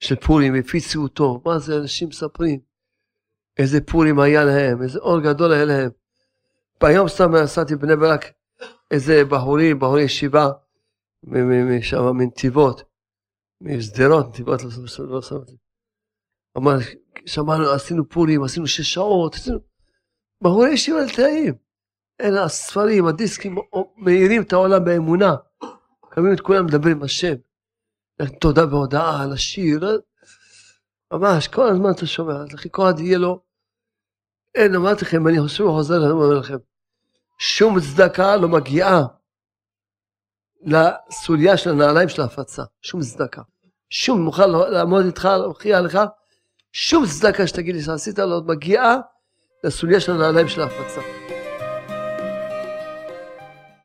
של 0.00 0.16
פורים, 0.16 0.54
הפיצו 0.54 1.02
אותו, 1.02 1.42
מה 1.46 1.58
זה 1.58 1.76
אנשים 1.76 2.08
מספרים, 2.08 2.60
איזה 3.58 3.80
פורים 3.80 4.20
היה 4.20 4.44
להם, 4.44 4.82
איזה 4.82 4.98
אור 4.98 5.20
גדול 5.20 5.52
היה 5.52 5.64
להם. 5.64 5.90
ביום 6.80 7.08
סתם 7.08 7.36
נסעתי 7.36 7.76
בבני 7.76 7.96
ברק, 7.96 8.24
איזה 8.90 9.24
בחורים, 9.24 9.78
בחורי 9.78 10.02
ישיבה, 10.02 10.50
משם 11.22 12.16
מנתיבות, 12.16 12.82
משדרות, 13.60 14.28
נתיבות 14.28 14.60
לא 14.98 15.22
שמתי. 15.22 15.56
אמר, 16.56 16.76
שמענו, 17.26 17.70
עשינו 17.70 18.08
פורים, 18.08 18.44
עשינו 18.44 18.66
שש 18.66 18.94
שעות, 18.94 19.34
עשינו... 19.34 19.58
בחורי 20.40 20.70
ישיבה 20.70 20.98
לתאים. 21.00 21.54
אלה 22.20 22.44
הספרים, 22.44 23.06
הדיסקים, 23.06 23.56
מאירים 23.96 24.42
את 24.42 24.52
העולם 24.52 24.84
באמונה. 24.84 25.34
קמים 26.10 26.32
את 26.32 26.40
כולם 26.40 26.66
מדברים 26.66 26.96
עם 26.96 27.02
השם. 27.02 27.34
תודה 28.40 28.66
והודאה 28.66 29.22
על 29.22 29.32
השיר. 29.32 30.00
ממש, 31.12 31.48
כל 31.48 31.68
הזמן 31.68 31.90
אתה 31.90 32.06
שומע, 32.06 32.34
אז 32.34 32.52
לכי 32.52 32.68
כל 32.72 32.82
אחד 32.82 32.98
יהיה 32.98 33.18
לו. 33.18 33.40
אין, 34.54 34.74
אמרתי 34.74 35.04
לכם, 35.04 35.28
אני 35.28 35.40
חושב 35.40 35.64
וחוזר 35.64 36.10
אומר 36.10 36.38
לכם, 36.38 36.56
שום 37.38 37.80
צדקה 37.80 38.36
לא 38.36 38.48
מגיעה 38.48 39.02
לסוליה 40.62 41.56
של 41.56 41.70
הנעליים 41.70 42.08
של 42.08 42.22
ההפצה, 42.22 42.62
שום 42.82 43.00
צדקה. 43.00 43.42
שום, 43.90 44.20
מוכן 44.20 44.50
לעמוד 44.50 45.04
איתך, 45.04 45.24
להוכיח 45.24 45.80
לך, 45.80 45.98
שום 46.72 47.06
צדקה 47.06 47.46
שתגיד 47.46 47.74
לי 47.74 47.82
שעשית 47.82 48.18
לא 48.18 48.42
מגיעה 48.46 48.96
לסוליה 49.64 50.00
של 50.00 50.12
הנעליים 50.12 50.48
של 50.48 50.60
ההפצה. 50.60 51.00